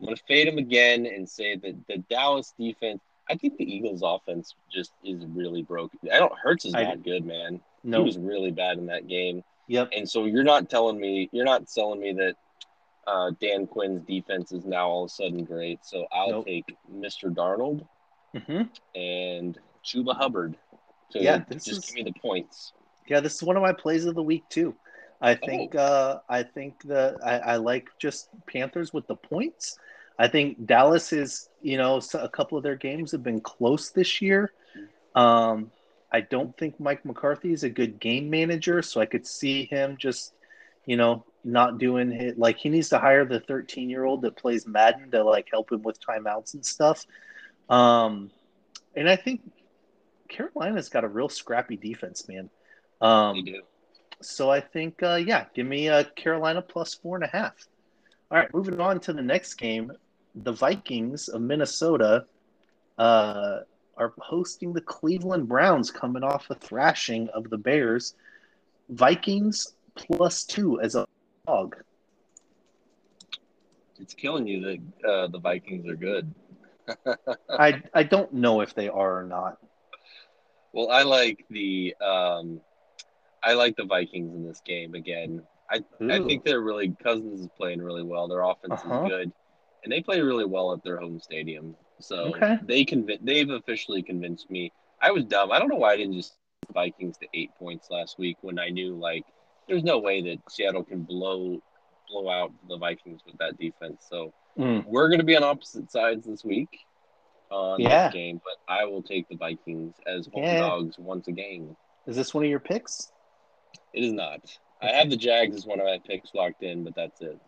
I'm 0.00 0.06
gonna 0.06 0.16
fade 0.26 0.48
them 0.48 0.58
again 0.58 1.06
and 1.06 1.28
say 1.28 1.54
that 1.54 1.76
the 1.86 1.98
Dallas 2.10 2.52
defense. 2.58 3.00
I 3.30 3.36
think 3.36 3.56
the 3.56 3.64
Eagles' 3.64 4.02
offense 4.04 4.54
just 4.72 4.92
is 5.04 5.24
really 5.26 5.62
broken. 5.62 5.98
I 6.12 6.18
don't. 6.18 6.32
Hurts 6.42 6.64
is 6.64 6.74
not 6.86 7.02
good, 7.04 7.24
man. 7.24 7.60
He 7.84 7.90
was 8.04 8.18
really 8.18 8.50
bad 8.50 8.78
in 8.78 8.86
that 8.86 9.06
game. 9.08 9.42
Yep. 9.68 9.90
And 9.96 10.08
so 10.08 10.24
you're 10.24 10.42
not 10.44 10.68
telling 10.68 10.98
me 11.00 11.28
you're 11.32 11.44
not 11.44 11.68
selling 11.70 12.00
me 12.00 12.12
that 12.14 12.34
uh, 13.06 13.30
Dan 13.40 13.66
Quinn's 13.66 14.02
defense 14.06 14.52
is 14.52 14.64
now 14.64 14.88
all 14.88 15.04
of 15.04 15.06
a 15.06 15.12
sudden 15.12 15.44
great. 15.44 15.78
So 15.84 16.06
I'll 16.12 16.30
Nope. 16.30 16.46
take 16.46 16.76
Mr. 16.92 17.32
Darnold 17.32 17.86
hmm 18.46 18.62
and 18.94 19.58
Chuba 19.84 20.14
Hubbard 20.16 20.56
Yeah, 21.14 21.42
this 21.48 21.64
just 21.64 21.78
is- 21.78 21.86
give 21.86 21.94
me 21.94 22.02
the 22.12 22.18
points. 22.20 22.72
Yeah, 23.06 23.20
this 23.20 23.34
is 23.36 23.42
one 23.42 23.56
of 23.56 23.62
my 23.62 23.72
plays 23.72 24.04
of 24.04 24.14
the 24.14 24.22
week 24.22 24.44
too. 24.48 24.74
I 25.20 25.34
think 25.34 25.74
uh, 25.74 26.18
I 26.28 26.42
think 26.42 26.82
the 26.84 27.18
I, 27.24 27.38
I 27.38 27.56
like 27.56 27.88
just 28.00 28.28
Panthers 28.46 28.92
with 28.92 29.06
the 29.06 29.16
points. 29.16 29.76
I 30.20 30.28
think 30.28 30.66
Dallas 30.66 31.12
is 31.12 31.48
you 31.62 31.78
know 31.78 32.00
a 32.14 32.28
couple 32.28 32.58
of 32.58 32.62
their 32.64 32.76
games 32.76 33.12
have 33.12 33.22
been 33.22 33.40
close 33.40 33.90
this 33.90 34.20
year. 34.20 34.52
Um, 35.14 35.70
I 36.12 36.20
don't 36.20 36.56
think 36.58 36.78
Mike 36.78 37.04
McCarthy 37.04 37.52
is 37.52 37.64
a 37.64 37.70
good 37.70 37.98
game 37.98 38.28
manager, 38.28 38.82
so 38.82 39.00
I 39.00 39.06
could 39.06 39.26
see 39.26 39.64
him 39.64 39.96
just 39.98 40.34
you 40.84 40.96
know 40.96 41.24
not 41.42 41.78
doing 41.78 42.12
it 42.12 42.38
like 42.38 42.58
he 42.58 42.68
needs 42.68 42.90
to 42.90 42.98
hire 42.98 43.24
the 43.24 43.40
13 43.40 43.88
year 43.88 44.04
old 44.04 44.20
that 44.22 44.36
plays 44.36 44.66
Madden 44.66 45.10
to 45.12 45.24
like 45.24 45.48
help 45.50 45.72
him 45.72 45.82
with 45.82 45.98
timeouts 46.00 46.52
and 46.52 46.66
stuff. 46.66 47.06
Um, 47.70 48.30
and 48.94 49.08
I 49.08 49.16
think 49.16 49.40
Carolina's 50.28 50.90
got 50.90 51.04
a 51.04 51.08
real 51.08 51.30
scrappy 51.30 51.76
defense, 51.78 52.28
man. 52.28 52.50
They 53.00 53.06
Um, 53.06 53.44
do. 53.44 53.62
so 54.20 54.50
I 54.50 54.60
think, 54.60 55.02
uh, 55.02 55.14
yeah, 55.14 55.46
give 55.54 55.66
me 55.66 55.88
a 55.88 56.04
Carolina 56.04 56.60
plus 56.60 56.92
four 56.94 57.16
and 57.16 57.24
a 57.24 57.28
half. 57.28 57.54
All 58.30 58.38
right, 58.38 58.52
moving 58.52 58.80
on 58.80 59.00
to 59.00 59.12
the 59.12 59.22
next 59.22 59.54
game. 59.54 59.92
The 60.34 60.52
Vikings 60.52 61.28
of 61.28 61.40
Minnesota 61.42 62.24
uh, 62.98 63.60
are 63.96 64.12
hosting 64.18 64.72
the 64.72 64.80
Cleveland 64.80 65.48
Browns, 65.48 65.90
coming 65.90 66.22
off 66.22 66.50
a 66.50 66.54
thrashing 66.54 67.28
of 67.30 67.50
the 67.50 67.58
Bears. 67.58 68.14
Vikings 68.88 69.74
plus 69.96 70.44
two 70.44 70.80
as 70.80 70.94
a 70.94 71.06
dog. 71.46 71.76
It's 74.00 74.14
killing 74.14 74.46
you 74.46 74.60
that 74.62 75.08
uh, 75.08 75.26
the 75.28 75.38
Vikings 75.38 75.86
are 75.88 75.96
good. 75.96 76.32
I 77.50 77.82
I 77.94 78.02
don't 78.02 78.32
know 78.32 78.60
if 78.62 78.74
they 78.74 78.88
are 78.88 79.18
or 79.20 79.24
not. 79.24 79.58
Well, 80.72 80.90
I 80.90 81.02
like 81.02 81.44
the 81.50 81.94
um, 82.00 82.60
I 83.42 83.54
like 83.54 83.76
the 83.76 83.84
Vikings 83.84 84.34
in 84.34 84.46
this 84.46 84.60
game 84.64 84.94
again. 84.94 85.42
I 85.70 85.84
I 86.08 86.18
think 86.18 86.44
they're 86.44 86.60
really 86.60 86.94
Cousins 87.02 87.40
is 87.40 87.48
playing 87.56 87.80
really 87.82 88.02
well. 88.02 88.26
Their 88.26 88.40
offense 88.42 88.80
Uh-huh. 88.84 89.04
is 89.04 89.08
good, 89.10 89.32
and 89.82 89.92
they 89.92 90.00
play 90.02 90.20
really 90.20 90.44
well 90.44 90.72
at 90.72 90.82
their 90.82 90.98
home 90.98 91.20
stadium. 91.20 91.76
So 92.00 92.34
Okay. 92.34 92.58
they 92.62 92.84
conv- 92.84 93.18
they've 93.22 93.50
officially 93.50 94.02
convinced 94.02 94.50
me. 94.50 94.72
I 95.02 95.10
was 95.10 95.24
dumb. 95.24 95.50
I 95.52 95.58
don't 95.58 95.68
know 95.68 95.76
why 95.76 95.92
I 95.92 95.96
didn't 95.96 96.14
just 96.14 96.34
Vikings 96.72 97.16
to 97.18 97.26
eight 97.34 97.50
points 97.58 97.90
last 97.90 98.18
week 98.18 98.36
when 98.42 98.58
I 98.58 98.68
knew 98.68 98.94
like 98.96 99.24
there's 99.66 99.82
no 99.82 99.98
way 99.98 100.20
that 100.22 100.38
Seattle 100.50 100.84
can 100.84 101.02
blow 101.02 101.60
blow 102.08 102.28
out 102.28 102.52
the 102.68 102.76
Vikings 102.76 103.20
with 103.24 103.36
that 103.38 103.56
defense. 103.58 104.06
So 104.08 104.32
Mm. 104.58 104.84
we're 104.86 105.08
going 105.08 105.20
to 105.20 105.24
be 105.24 105.36
on 105.36 105.44
opposite 105.44 105.90
sides 105.92 106.26
this 106.26 106.44
week 106.44 106.68
on 107.50 107.80
Yeah. 107.80 108.06
this 108.08 108.14
game, 108.14 108.40
but 108.44 108.56
I 108.72 108.84
will 108.84 109.02
take 109.02 109.28
the 109.28 109.36
Vikings 109.36 109.94
as 110.06 110.26
home 110.32 110.42
Yeah. 110.42 110.58
dogs 110.60 110.98
once 110.98 111.28
again. 111.28 111.76
Is 112.06 112.16
this 112.16 112.34
one 112.34 112.42
of 112.44 112.50
your 112.50 112.58
picks? 112.60 113.12
It 113.92 114.02
is 114.04 114.12
not. 114.12 114.40
I 114.82 114.88
have 114.92 115.08
the 115.10 115.16
Jags 115.16 115.54
as 115.56 115.66
one 115.66 115.78
of 115.80 115.86
my 115.86 115.98
picks 115.98 116.34
locked 116.34 116.62
in, 116.62 116.82
but 116.84 116.94
that's 116.96 117.20
it. 117.20 117.38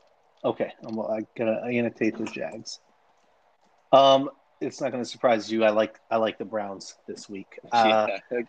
Okay, 0.45 0.73
I'm 0.85 0.99
I 0.99 1.21
gotta 1.37 1.63
annotate 1.65 2.19
the 2.19 2.25
Jags. 2.25 2.81
Um, 3.93 4.31
it's 4.61 4.81
not 4.81 4.91
gonna 4.91 5.05
surprise 5.05 5.51
you. 5.51 5.65
I 5.65 5.71
like 5.71 5.99
I 6.11 6.17
like 6.17 6.39
the 6.39 6.45
Browns 6.45 6.95
this 7.07 7.29
week. 7.29 7.59
Uh, 7.73 8.07
Yeah. 8.31 8.41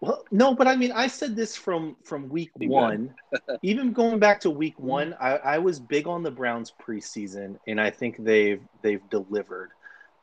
well, 0.00 0.24
no, 0.30 0.54
but 0.54 0.66
I 0.68 0.76
mean, 0.76 0.92
I 0.92 1.06
said 1.08 1.34
this 1.34 1.56
from 1.56 1.96
from 2.04 2.28
week 2.28 2.50
one. 2.56 3.14
Even 3.62 3.92
going 3.92 4.18
back 4.18 4.40
to 4.40 4.50
week 4.50 4.78
one, 4.78 5.14
I, 5.20 5.36
I 5.36 5.58
was 5.58 5.78
big 5.78 6.06
on 6.08 6.22
the 6.22 6.30
Browns 6.30 6.72
preseason, 6.84 7.56
and 7.66 7.80
I 7.80 7.90
think 7.90 8.16
they've 8.18 8.62
they've 8.82 9.08
delivered 9.10 9.70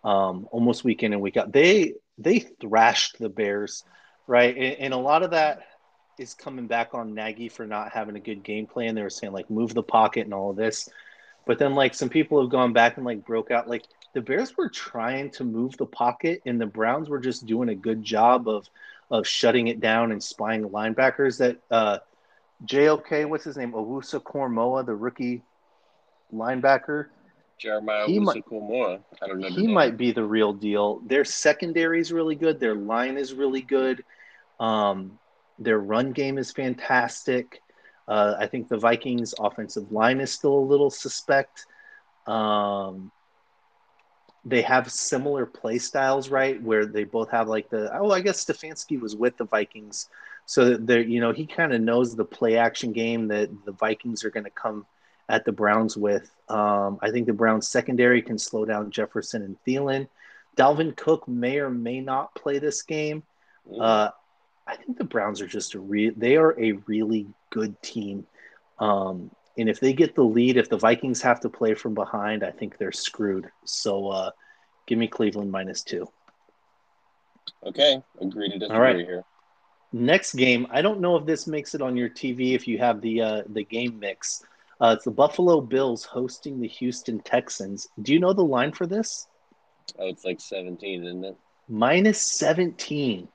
um, 0.03 0.47
almost 0.51 0.83
week 0.83 1.03
in 1.03 1.13
and 1.13 1.21
week 1.21 1.37
out. 1.37 1.51
They 1.51 1.93
they 2.17 2.39
thrashed 2.39 3.17
the 3.19 3.29
Bears, 3.29 3.83
right? 4.27 4.55
And, 4.55 4.75
and 4.79 4.93
a 4.93 4.97
lot 4.97 5.23
of 5.23 5.31
that 5.31 5.61
is 6.19 6.33
coming 6.33 6.67
back 6.67 6.93
on 6.93 7.13
Nagy 7.13 7.49
for 7.49 7.65
not 7.65 7.91
having 7.91 8.15
a 8.15 8.19
good 8.19 8.43
game 8.43 8.65
plan. 8.65 8.95
They 8.95 9.01
were 9.01 9.09
saying 9.09 9.33
like 9.33 9.49
move 9.49 9.73
the 9.73 9.83
pocket 9.83 10.25
and 10.25 10.33
all 10.33 10.51
of 10.51 10.55
this, 10.55 10.89
but 11.45 11.59
then 11.59 11.75
like 11.75 11.93
some 11.93 12.09
people 12.09 12.41
have 12.41 12.49
gone 12.49 12.73
back 12.73 12.97
and 12.97 13.05
like 13.05 13.25
broke 13.25 13.51
out 13.51 13.67
like 13.67 13.83
the 14.13 14.21
Bears 14.21 14.57
were 14.57 14.69
trying 14.69 15.29
to 15.31 15.43
move 15.43 15.77
the 15.77 15.85
pocket, 15.85 16.41
and 16.45 16.59
the 16.59 16.65
Browns 16.65 17.09
were 17.09 17.19
just 17.19 17.45
doing 17.45 17.69
a 17.69 17.75
good 17.75 18.03
job 18.03 18.47
of 18.47 18.67
of 19.11 19.25
shutting 19.25 19.67
it 19.67 19.79
down 19.79 20.11
and 20.11 20.23
spying 20.23 20.63
linebackers. 20.69 21.37
That 21.37 21.57
uh, 21.71 21.99
JOK, 22.65 23.29
what's 23.29 23.43
his 23.43 23.57
name, 23.57 23.71
Owusu-Koramoah, 23.73 24.85
the 24.85 24.95
rookie 24.95 25.43
linebacker, 26.33 27.07
Jeremiah 27.57 28.05
He. 28.05 28.19
I 28.19 29.27
don't 29.27 29.39
know. 29.39 29.49
he 29.49 29.67
might 29.67 29.97
be 29.97 30.11
the 30.11 30.23
real 30.23 30.53
deal. 30.53 31.01
Their 31.05 31.25
secondary 31.25 31.99
is 31.99 32.11
really 32.11 32.35
good. 32.35 32.59
Their 32.59 32.75
line 32.75 33.17
is 33.17 33.33
really 33.33 33.61
good. 33.61 34.03
Um, 34.59 35.19
their 35.59 35.79
run 35.79 36.11
game 36.11 36.37
is 36.37 36.51
fantastic. 36.51 37.61
Uh, 38.07 38.35
I 38.39 38.47
think 38.47 38.69
the 38.69 38.77
Vikings' 38.77 39.35
offensive 39.39 39.91
line 39.91 40.19
is 40.19 40.31
still 40.31 40.57
a 40.57 40.59
little 40.59 40.89
suspect. 40.89 41.65
Um, 42.25 43.11
they 44.45 44.61
have 44.61 44.91
similar 44.91 45.45
play 45.45 45.77
styles, 45.77 46.29
right? 46.29 46.61
Where 46.61 46.85
they 46.85 47.03
both 47.03 47.29
have 47.29 47.47
like 47.47 47.69
the 47.69 47.95
oh, 47.97 48.11
I 48.11 48.21
guess 48.21 48.43
Stefanski 48.43 48.99
was 48.99 49.15
with 49.15 49.37
the 49.37 49.45
Vikings, 49.45 50.09
so 50.45 50.65
that 50.65 50.87
they're 50.87 51.01
you 51.01 51.19
know 51.19 51.33
he 51.33 51.45
kind 51.45 51.73
of 51.73 51.81
knows 51.81 52.15
the 52.15 52.25
play 52.25 52.57
action 52.57 52.93
game 52.93 53.27
that 53.27 53.49
the 53.65 53.73
Vikings 53.73 54.23
are 54.23 54.31
going 54.31 54.45
to 54.45 54.49
come 54.49 54.85
at 55.27 55.45
the 55.45 55.51
Browns 55.51 55.95
with. 55.95 56.31
Um, 56.47 56.97
I 57.01 57.11
think 57.11 57.27
the 57.27 57.33
Browns 57.33 57.67
secondary 57.67 58.21
can 58.21 58.39
slow 58.39 58.65
down 58.65 58.89
Jefferson 58.89 59.43
and 59.43 59.57
Thielen. 59.65 60.07
Dalvin 60.57 60.97
Cook 60.97 61.27
may 61.27 61.59
or 61.59 61.69
may 61.69 62.01
not 62.01 62.33
play 62.33 62.57
this 62.59 62.81
game. 62.81 63.23
Uh, 63.79 64.09
I 64.69 64.75
think 64.75 64.97
the 64.97 65.03
Browns 65.05 65.41
are 65.41 65.47
just 65.47 65.75
a 65.75 65.79
real 65.79 66.13
they 66.15 66.37
are 66.37 66.59
a 66.59 66.73
really 66.87 67.27
good 67.51 67.81
team. 67.81 68.27
Um, 68.79 69.31
and 69.57 69.69
if 69.69 69.79
they 69.79 69.93
get 69.93 70.15
the 70.15 70.23
lead, 70.23 70.57
if 70.57 70.69
the 70.69 70.77
Vikings 70.77 71.21
have 71.23 71.41
to 71.41 71.49
play 71.49 71.73
from 71.73 71.93
behind, 71.95 72.43
I 72.43 72.51
think 72.51 72.77
they're 72.77 72.91
screwed. 72.93 73.49
So 73.65 74.09
uh, 74.09 74.31
give 74.87 74.99
me 74.99 75.07
Cleveland 75.07 75.51
minus 75.51 75.83
two. 75.83 76.07
okay, 77.65 78.01
agree 78.21 78.49
to 78.49 78.59
disagree 78.59 78.75
All 78.75 78.81
right. 78.81 78.97
here. 78.97 79.23
Next 79.91 80.33
game, 80.35 80.67
I 80.69 80.81
don't 80.83 81.01
know 81.01 81.15
if 81.17 81.25
this 81.25 81.47
makes 81.47 81.73
it 81.75 81.81
on 81.81 81.97
your 81.97 82.09
TV 82.09 82.53
if 82.53 82.67
you 82.67 82.77
have 82.77 83.01
the 83.01 83.21
uh, 83.21 83.43
the 83.49 83.63
game 83.65 83.99
mix. 83.99 84.43
Uh, 84.79 84.93
it's 84.95 85.05
the 85.05 85.11
Buffalo 85.11 85.61
Bills 85.61 86.05
hosting 86.05 86.59
the 86.59 86.67
Houston 86.67 87.19
Texans. 87.21 87.87
Do 88.01 88.13
you 88.13 88.19
know 88.19 88.33
the 88.33 88.43
line 88.43 88.71
for 88.71 88.87
this? 88.87 89.27
Oh, 89.97 90.07
it's 90.07 90.23
like 90.23 90.39
17, 90.39 91.05
isn't 91.05 91.25
it? 91.25 91.37
Minus 91.67 92.21
17. 92.21 93.27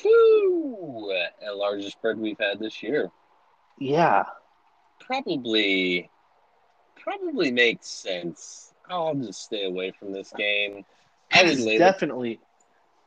Whew! 0.00 1.14
The 1.44 1.52
largest 1.54 1.92
spread 1.92 2.18
we've 2.18 2.38
had 2.38 2.58
this 2.58 2.82
year. 2.82 3.10
Yeah. 3.78 4.24
Probably, 5.00 6.10
probably 6.96 7.50
makes 7.50 7.88
sense. 7.88 8.72
I'll 8.88 9.14
just 9.14 9.42
stay 9.42 9.64
away 9.64 9.92
from 9.98 10.12
this 10.12 10.32
game. 10.36 10.84
I 11.32 11.42
would 11.42 11.52
is 11.52 11.64
definitely 11.64 12.40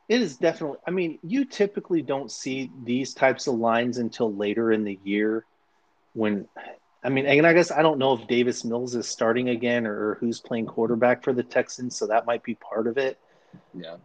it 0.08 0.22
is 0.22 0.38
definitely 0.38 0.78
I 0.88 0.92
mean, 0.92 1.20
you 1.24 1.46
typically 1.46 2.02
don't 2.02 2.32
see 2.32 2.72
these 2.84 3.14
types 3.14 3.48
of 3.48 3.56
lines 3.56 3.98
until 3.98 4.34
later 4.34 4.72
in 4.72 4.84
the 4.84 5.00
year 5.04 5.46
when 6.14 6.48
I 7.04 7.10
mean, 7.10 7.28
and 7.28 7.46
I 7.46 7.54
guess 7.54 7.70
I 7.72 7.84
don't 7.84 8.00
know 8.00 8.14
if 8.14 8.28
Davis 8.28 8.66
Mills 8.66 8.96
is 8.96 9.08
starting 9.08 9.50
again 9.50 9.86
or 9.86 10.16
who's 10.16 10.40
playing 10.40 10.66
quarterback 10.66 11.24
for 11.24 11.34
the 11.34 11.44
Texans, 11.44 11.96
so 11.96 12.08
that 12.08 12.26
might 12.26 12.44
be 12.44 12.56
part 12.56 12.88
of 12.88 12.98
it. 12.98 13.20
yeah. 13.76 13.98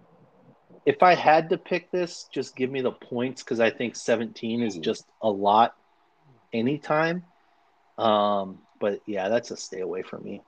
If 0.87 1.03
I 1.03 1.15
had 1.15 1.51
to 1.51 1.59
pick 1.59 1.91
this, 1.91 2.29
just 2.33 2.57
give 2.57 2.71
me 2.71 2.81
the 2.81 2.93
points 2.93 3.43
because 3.43 3.61
I 3.61 3.71
think 3.71 3.97
17 3.97 4.63
is 4.63 4.79
just 4.79 5.07
a 5.21 5.29
lot 5.29 5.75
anytime. 6.53 7.25
Um, 7.99 8.59
but 8.81 9.01
yeah, 9.07 9.29
that's 9.29 9.51
a 9.51 9.57
stay 9.57 9.81
away 9.81 10.03
from 10.03 10.25
me. 10.25 10.43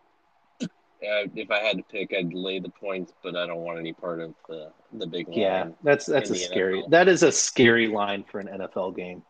Uh, 1.03 1.27
if 1.35 1.51
I 1.51 1.59
had 1.59 1.79
to 1.79 1.83
pick, 1.83 2.15
I'd 2.17 2.33
lay 2.33 2.61
the 2.61 2.69
points, 2.69 3.13
but 3.25 3.35
I 3.35 3.45
don't 3.47 3.59
want 3.59 3.79
any 3.79 3.93
part 3.93 4.21
of 4.21 4.35
the 4.49 4.71
the 4.93 5.07
big 5.07 5.29
line. 5.29 5.39
Yeah, 5.39 5.69
that's 5.83 6.07
that's 6.07 6.31
a 6.31 6.35
scary. 6.37 6.81
NFL. 6.81 6.91
That 6.91 7.09
is 7.09 7.25
a 7.25 7.33
scary 7.33 7.89
line 7.89 8.25
for 8.31 8.39
an 8.39 8.47
NFL 8.47 8.97
game. 8.97 9.23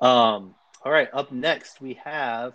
Um. 0.00 0.54
All 0.84 0.92
right. 0.92 1.08
Up 1.12 1.32
next, 1.32 1.80
we 1.80 1.94
have. 2.04 2.54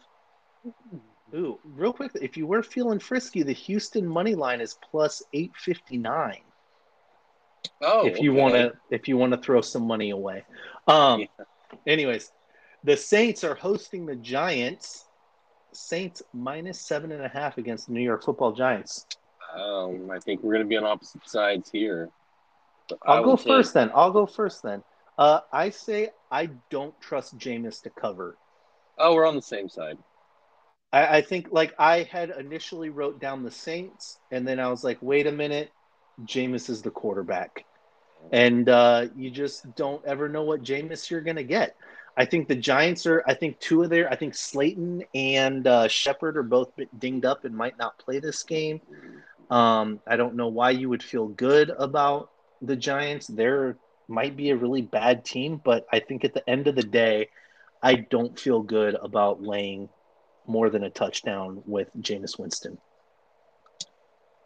Ooh, 1.36 1.60
real 1.66 1.92
quick. 1.92 2.12
If 2.16 2.38
you 2.38 2.48
were 2.48 2.64
feeling 2.64 3.00
frisky, 3.00 3.44
the 3.44 3.52
Houston 3.52 4.08
money 4.08 4.36
line 4.36 4.62
is 4.62 4.78
plus 4.90 5.22
eight 5.34 5.52
fifty 5.58 5.98
nine. 5.98 6.42
Oh, 7.82 8.06
if 8.06 8.20
you 8.20 8.32
okay. 8.32 8.42
want 8.42 8.54
to, 8.56 8.74
if 8.90 9.08
you 9.08 9.18
want 9.18 9.34
to 9.34 9.38
throw 9.38 9.62
some 9.62 9.86
money 9.86 10.12
away. 10.12 10.44
Um. 10.88 11.22
Yeah. 11.22 11.28
Anyways, 11.86 12.32
the 12.84 12.98
Saints 12.98 13.44
are 13.44 13.56
hosting 13.56 14.06
the 14.06 14.16
Giants. 14.16 15.06
Saints 15.72 16.24
minus 16.34 16.82
seven 16.82 17.12
and 17.12 17.24
a 17.24 17.28
half 17.28 17.60
against 17.60 17.88
the 17.88 17.94
New 17.94 18.02
York 18.02 18.24
Football 18.24 18.54
Giants. 18.54 19.06
Um, 19.56 20.10
I 20.12 20.20
think 20.20 20.42
we're 20.42 20.54
going 20.54 20.66
to 20.66 20.70
be 20.70 20.78
on 20.78 20.84
opposite 20.84 21.28
sides 21.28 21.70
here. 21.70 22.10
But 22.88 23.00
I'll 23.04 23.24
go 23.24 23.38
first 23.38 23.74
then. 23.76 23.92
I'll 23.94 24.12
go 24.12 24.26
first 24.26 24.64
then. 24.64 24.84
Uh, 25.18 25.42
I 25.54 25.70
say 25.70 26.10
I 26.32 26.50
don't 26.70 27.00
trust 27.02 27.38
Jameis 27.38 27.84
to 27.84 27.92
cover. 27.92 28.36
Oh, 28.98 29.14
we're 29.14 29.28
on 29.28 29.36
the 29.36 29.42
same 29.42 29.70
side. 29.70 29.98
I, 30.92 31.18
I 31.18 31.22
think 31.22 31.50
like 31.52 31.74
I 31.78 32.04
had 32.04 32.32
initially 32.32 32.90
wrote 32.90 33.20
down 33.22 33.44
the 33.44 33.52
Saints, 33.52 34.20
and 34.32 34.48
then 34.48 34.60
I 34.60 34.70
was 34.70 34.84
like, 34.84 34.98
wait 35.02 35.28
a 35.28 35.32
minute, 35.32 35.72
Jameis 36.26 36.70
is 36.70 36.82
the 36.82 36.92
quarterback, 36.92 37.66
and 38.32 38.68
uh, 38.70 39.08
you 39.16 39.32
just 39.32 39.76
don't 39.76 40.04
ever 40.06 40.30
know 40.30 40.44
what 40.44 40.64
Jameis 40.64 41.10
you're 41.10 41.22
gonna 41.22 41.44
get. 41.44 41.76
I 42.18 42.26
think 42.26 42.48
the 42.48 42.56
Giants 42.56 43.06
are. 43.06 43.24
I 43.28 43.34
think 43.34 43.60
two 43.60 43.84
of 43.84 43.90
their. 43.90 44.10
I 44.12 44.16
think 44.16 44.36
Slayton 44.36 45.04
and 45.14 45.66
uh, 45.66 45.88
Shepard 45.88 46.38
are 46.38 46.44
both 46.44 46.72
dinged 46.98 47.26
up 47.26 47.46
and 47.46 47.56
might 47.56 47.78
not 47.78 47.98
play 47.98 48.20
this 48.20 48.44
game. 48.44 48.82
Um, 49.50 50.00
I 50.06 50.18
don't 50.18 50.36
know 50.36 50.48
why 50.48 50.72
you 50.72 50.90
would 50.90 51.02
feel 51.02 51.28
good 51.28 51.70
about 51.70 52.30
the 52.62 52.76
Giants. 52.76 53.28
They're 53.28 53.78
might 54.10 54.36
be 54.36 54.50
a 54.50 54.56
really 54.58 54.82
bad 54.82 55.24
team, 55.24 55.62
but 55.64 55.86
I 55.92 56.00
think 56.00 56.26
at 56.26 56.34
the 56.34 56.48
end 56.50 56.68
of 56.68 56.76
the 56.76 56.84
day, 56.84 57.30
I 57.82 57.96
don't 57.96 58.38
feel 58.38 58.62
good 58.62 58.96
about 58.96 59.42
laying 59.42 59.88
more 60.48 60.70
than 60.70 60.84
a 60.84 60.90
touchdown 60.90 61.62
with 61.66 61.90
Jameis 62.02 62.38
Winston. 62.38 62.80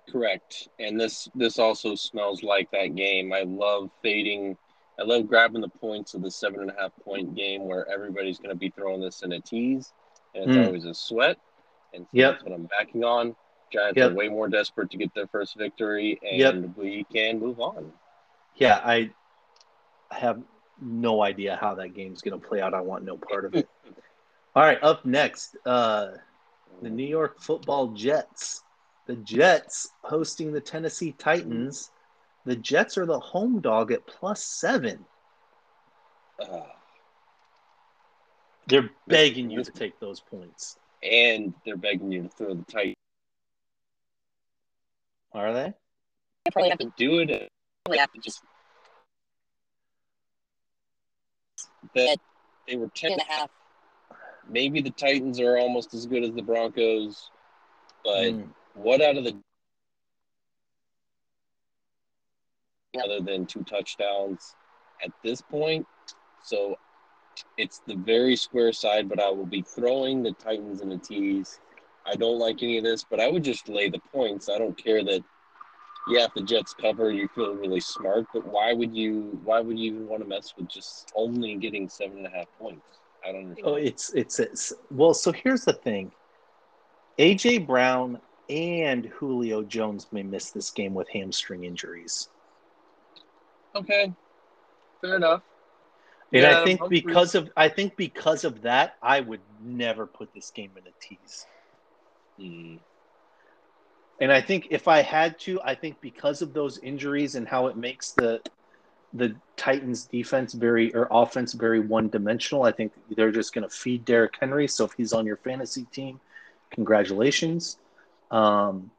Correct. 0.10 0.68
And 0.80 1.00
this 1.00 1.28
this 1.36 1.60
also 1.60 1.96
smells 1.96 2.44
like 2.44 2.70
that 2.72 2.96
game. 2.96 3.34
I 3.34 3.42
love 3.44 3.90
fading 4.02 4.58
I 5.00 5.04
love 5.04 5.28
grabbing 5.28 5.62
the 5.62 5.70
points 5.70 6.14
of 6.14 6.22
the 6.22 6.30
seven 6.30 6.62
and 6.62 6.70
a 6.70 6.76
half 6.80 6.92
point 7.04 7.36
game 7.36 7.64
where 7.66 7.90
everybody's 7.90 8.38
gonna 8.38 8.56
be 8.56 8.70
throwing 8.70 9.02
this 9.02 9.24
in 9.24 9.32
a 9.32 9.40
tease 9.40 9.92
and 10.36 10.44
it's 10.46 10.58
Mm. 10.58 10.66
always 10.66 10.86
a 10.86 10.94
sweat. 10.94 11.38
And 11.94 12.04
so 12.06 12.10
Yep. 12.14 12.32
that's 12.34 12.44
what 12.44 12.54
I'm 12.54 12.66
backing 12.66 13.04
on. 13.04 13.36
Giants 13.72 13.98
Yep. 13.98 14.12
are 14.12 14.14
way 14.16 14.30
more 14.30 14.48
desperate 14.48 14.92
to 14.92 14.98
get 14.98 15.14
their 15.16 15.28
first 15.28 15.56
victory 15.58 16.20
and 16.22 16.40
Yep. 16.40 16.56
we 16.78 17.06
can 17.06 17.40
move 17.40 17.60
on. 17.60 17.92
Yeah, 18.56 18.82
I 18.84 19.12
have 20.12 20.44
no 20.80 21.24
idea 21.24 21.56
how 21.56 21.76
that 21.76 21.90
game's 21.90 22.22
going 22.22 22.40
to 22.40 22.48
play 22.48 22.62
out. 22.62 22.74
I 22.74 22.82
want 22.82 23.04
no 23.04 23.18
part 23.18 23.46
of 23.46 23.56
it. 23.56 23.68
All 24.56 24.64
right, 24.64 24.82
up 24.84 25.06
next, 25.06 25.56
uh, 25.66 26.12
the 26.82 26.90
New 26.90 27.06
York 27.06 27.40
Football 27.40 27.88
Jets. 27.90 28.63
The 29.06 29.16
Jets 29.18 29.90
hosting 30.02 30.52
the 30.54 30.62
Tennessee 30.62 31.14
Titans. 31.18 31.92
The 32.46 32.56
Jets 32.56 32.98
are 32.98 33.06
the 33.06 33.20
home 33.20 33.60
dog 33.62 33.92
at 33.92 34.06
plus 34.08 34.44
seven. 34.44 35.06
Uh, 36.40 36.62
They're 38.68 38.90
begging 39.08 39.50
you 39.50 39.64
to 39.64 39.72
take 39.72 40.00
those 40.00 40.20
points. 40.22 40.78
and 41.04 41.54
they're 41.66 41.76
begging 41.78 42.12
you 42.12 42.24
to 42.24 42.30
throw 42.30 42.54
the 42.54 42.64
tight 42.64 42.96
Are 45.34 45.52
they? 45.54 45.74
They 46.46 46.52
probably 46.52 46.70
have 46.70 46.80
to, 46.80 46.94
do 46.98 47.20
it. 47.20 47.50
probably 47.86 47.98
have 48.00 48.12
to 48.14 48.20
just 48.22 48.42
That 51.96 52.18
they 52.68 52.78
were 52.78 52.88
ten 52.96 53.12
ten 53.12 53.20
and 53.20 53.22
a 53.22 53.34
half. 53.34 53.50
maybe 54.50 54.82
the 54.82 54.90
Titans 54.92 55.40
are 55.40 55.58
almost 55.58 55.94
as 55.94 56.06
good 56.06 56.24
as 56.24 56.32
the 56.34 56.42
Broncos, 56.42 57.30
but 58.04 58.34
Mm. 58.34 58.50
What 58.76 59.02
out 59.02 59.18
of 59.18 59.24
the 59.24 59.36
other 63.04 63.22
than 63.22 63.46
two 63.46 63.64
touchdowns 63.64 64.56
at 65.04 65.12
this 65.24 65.42
point? 65.42 65.86
So 66.44 66.78
it's 67.58 67.82
the 67.88 67.96
very 67.96 68.36
square 68.36 68.72
side, 68.74 69.10
but 69.10 69.20
I 69.20 69.30
will 69.30 69.46
be 69.46 69.62
throwing 69.62 70.24
the 70.24 70.34
Titans 70.34 70.82
and 70.82 70.92
the 70.92 70.98
tees. 70.98 71.60
I 72.06 72.16
don't 72.16 72.40
like 72.40 72.62
any 72.62 72.78
of 72.78 72.84
this, 72.84 73.06
but 73.10 73.20
I 73.20 73.30
would 73.30 73.44
just 73.44 73.70
lay 73.70 73.90
the 73.90 74.02
points. 74.12 74.50
I 74.50 74.58
don't 74.58 74.78
care 74.78 75.04
that 75.04 75.24
yeah, 76.08 76.26
if 76.26 76.34
the 76.34 76.42
Jets 76.42 76.74
cover, 76.74 77.12
you 77.12 77.30
feel 77.30 77.56
really 77.56 77.80
smart, 77.80 78.26
but 78.34 78.46
why 78.46 78.74
would 78.74 78.94
you 78.94 79.40
why 79.44 79.62
would 79.62 79.80
you 79.80 79.94
even 79.94 80.08
want 80.08 80.22
to 80.22 80.28
mess 80.28 80.54
with 80.58 80.68
just 80.68 81.12
only 81.16 81.56
getting 81.56 81.88
seven 81.88 82.18
and 82.18 82.28
a 82.28 82.30
half 82.30 82.48
points? 82.60 83.00
I 83.26 83.32
don't 83.32 83.44
understand. 83.44 83.68
Oh, 83.68 83.76
it's, 83.76 84.14
it's 84.14 84.40
it's 84.40 84.74
well. 84.92 85.14
So 85.14 85.32
here's 85.32 85.64
the 85.64 85.74
thing: 85.74 86.12
AJ 87.20 87.66
Brown 87.66 88.20
and 88.50 89.06
Julio 89.06 89.64
Jones 89.64 90.08
may 90.12 90.24
miss 90.24 90.52
this 90.52 90.70
game 90.72 90.94
with 90.94 91.08
hamstring 91.10 91.64
injuries. 91.64 92.30
Okay. 93.76 94.14
Fair 95.02 95.16
enough. 95.16 95.42
And 96.32 96.42
Yeah, 96.44 96.62
I 96.62 96.64
think 96.64 96.80
hopefully- 96.80 97.02
because 97.02 97.36
of 97.36 97.52
I 97.56 97.70
think 97.70 97.96
because 97.96 98.44
of 98.44 98.62
that, 98.64 98.98
I 99.02 99.20
would 99.20 99.42
never 99.62 100.06
put 100.06 100.34
this 100.34 100.52
game 100.52 100.72
in 100.78 100.88
a 100.88 100.92
tease. 101.00 101.46
Hmm. 102.38 102.78
And 104.20 104.32
I 104.32 104.42
think 104.42 104.68
if 104.70 104.88
I 104.88 105.02
had 105.02 105.40
to, 105.40 105.60
I 105.64 105.76
think 105.76 106.00
because 106.00 106.42
of 106.42 106.54
those 106.54 106.78
injuries 106.80 107.36
and 107.36 107.48
how 107.48 107.68
it 107.68 107.78
makes 107.78 108.12
the 108.12 108.42
the 109.16 109.36
Titans 109.58 110.06
defense 110.06 110.54
very 110.54 110.94
or 110.96 111.08
offense 111.12 111.54
very 111.54 111.80
one 111.80 112.10
dimensional, 112.10 112.64
I 112.64 112.72
think 112.72 112.94
they're 113.16 113.32
just 113.32 113.54
going 113.54 113.68
to 113.68 113.70
feed 113.70 114.06
Derrick 114.06 114.34
Henry. 114.40 114.68
So 114.68 114.86
if 114.86 114.94
he's 114.94 115.14
on 115.14 115.26
your 115.28 115.38
fantasy 115.38 115.86
team, 115.92 116.20
congratulations. 116.72 117.78
Um, 118.32 118.92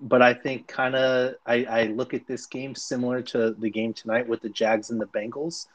but 0.00 0.20
I 0.20 0.34
think 0.34 0.66
kind 0.66 0.96
of 0.96 1.34
I, 1.46 1.64
I 1.64 1.84
look 1.84 2.12
at 2.12 2.26
this 2.26 2.46
game 2.46 2.74
similar 2.74 3.22
to 3.22 3.52
the 3.52 3.70
game 3.70 3.94
tonight 3.94 4.28
with 4.28 4.42
the 4.42 4.48
Jags 4.48 4.90
and 4.90 5.00
the 5.00 5.06
Bengals. 5.06 5.66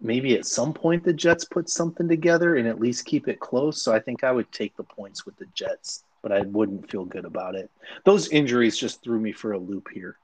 Maybe 0.00 0.34
at 0.36 0.46
some 0.46 0.72
point 0.72 1.04
the 1.04 1.12
Jets 1.12 1.44
put 1.44 1.68
something 1.68 2.08
together 2.08 2.56
and 2.56 2.66
at 2.66 2.80
least 2.80 3.04
keep 3.04 3.28
it 3.28 3.40
close. 3.40 3.82
So 3.82 3.94
I 3.94 4.00
think 4.00 4.24
I 4.24 4.32
would 4.32 4.50
take 4.52 4.76
the 4.76 4.84
points 4.84 5.24
with 5.24 5.36
the 5.36 5.46
Jets, 5.54 6.04
but 6.22 6.32
I 6.32 6.40
wouldn't 6.40 6.90
feel 6.90 7.04
good 7.04 7.24
about 7.24 7.54
it. 7.54 7.70
Those 8.04 8.28
injuries 8.28 8.76
just 8.76 9.02
threw 9.02 9.20
me 9.20 9.32
for 9.32 9.52
a 9.52 9.58
loop 9.58 9.88
here. 9.92 10.16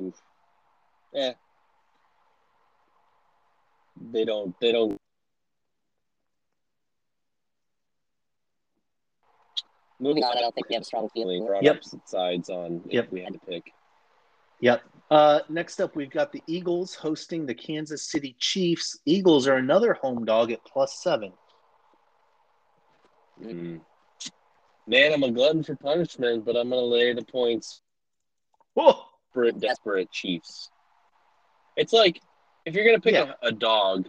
Oof. 0.00 0.14
Yeah. 1.12 1.32
They 4.12 4.24
don't. 4.24 4.54
They 4.60 4.72
don't. 4.72 4.97
Moving 10.00 10.22
on, 10.22 10.36
I 10.36 10.40
don't 10.40 10.54
think 10.54 10.68
we 10.68 10.74
have 10.74 10.82
a 10.82 10.84
strong 10.84 11.08
feeling. 11.10 11.44
We're 11.44 11.56
on 11.56 11.64
Yep. 11.64 11.76
opposite 11.76 12.08
sides 12.08 12.50
on 12.50 12.82
Yep. 12.86 13.04
if 13.06 13.12
we 13.12 13.20
had 13.22 13.32
to 13.32 13.40
pick. 13.40 13.72
Yep. 14.60 14.82
Uh, 15.10 15.40
next 15.48 15.80
up, 15.80 15.96
we've 15.96 16.10
got 16.10 16.32
the 16.32 16.42
Eagles 16.46 16.94
hosting 16.94 17.46
the 17.46 17.54
Kansas 17.54 18.02
City 18.02 18.36
Chiefs. 18.38 18.98
Eagles 19.06 19.48
are 19.48 19.56
another 19.56 19.94
home 19.94 20.24
dog 20.24 20.52
at 20.52 20.64
plus 20.64 20.94
seven. 21.02 21.32
Mm. 23.40 23.80
Man, 24.86 25.12
I'm 25.12 25.22
a 25.22 25.30
glutton 25.30 25.62
for 25.62 25.76
punishment, 25.76 26.44
but 26.44 26.56
I'm 26.56 26.70
gonna 26.70 26.82
lay 26.82 27.12
the 27.12 27.24
points 27.24 27.82
Whoa. 28.74 29.04
for 29.32 29.50
desperate 29.52 30.10
Chiefs. 30.10 30.70
It's 31.76 31.92
like 31.92 32.20
if 32.64 32.74
you're 32.74 32.84
gonna 32.84 33.00
pick 33.00 33.14
Yeah. 33.14 33.34
a, 33.42 33.48
a 33.48 33.52
dog, 33.52 34.08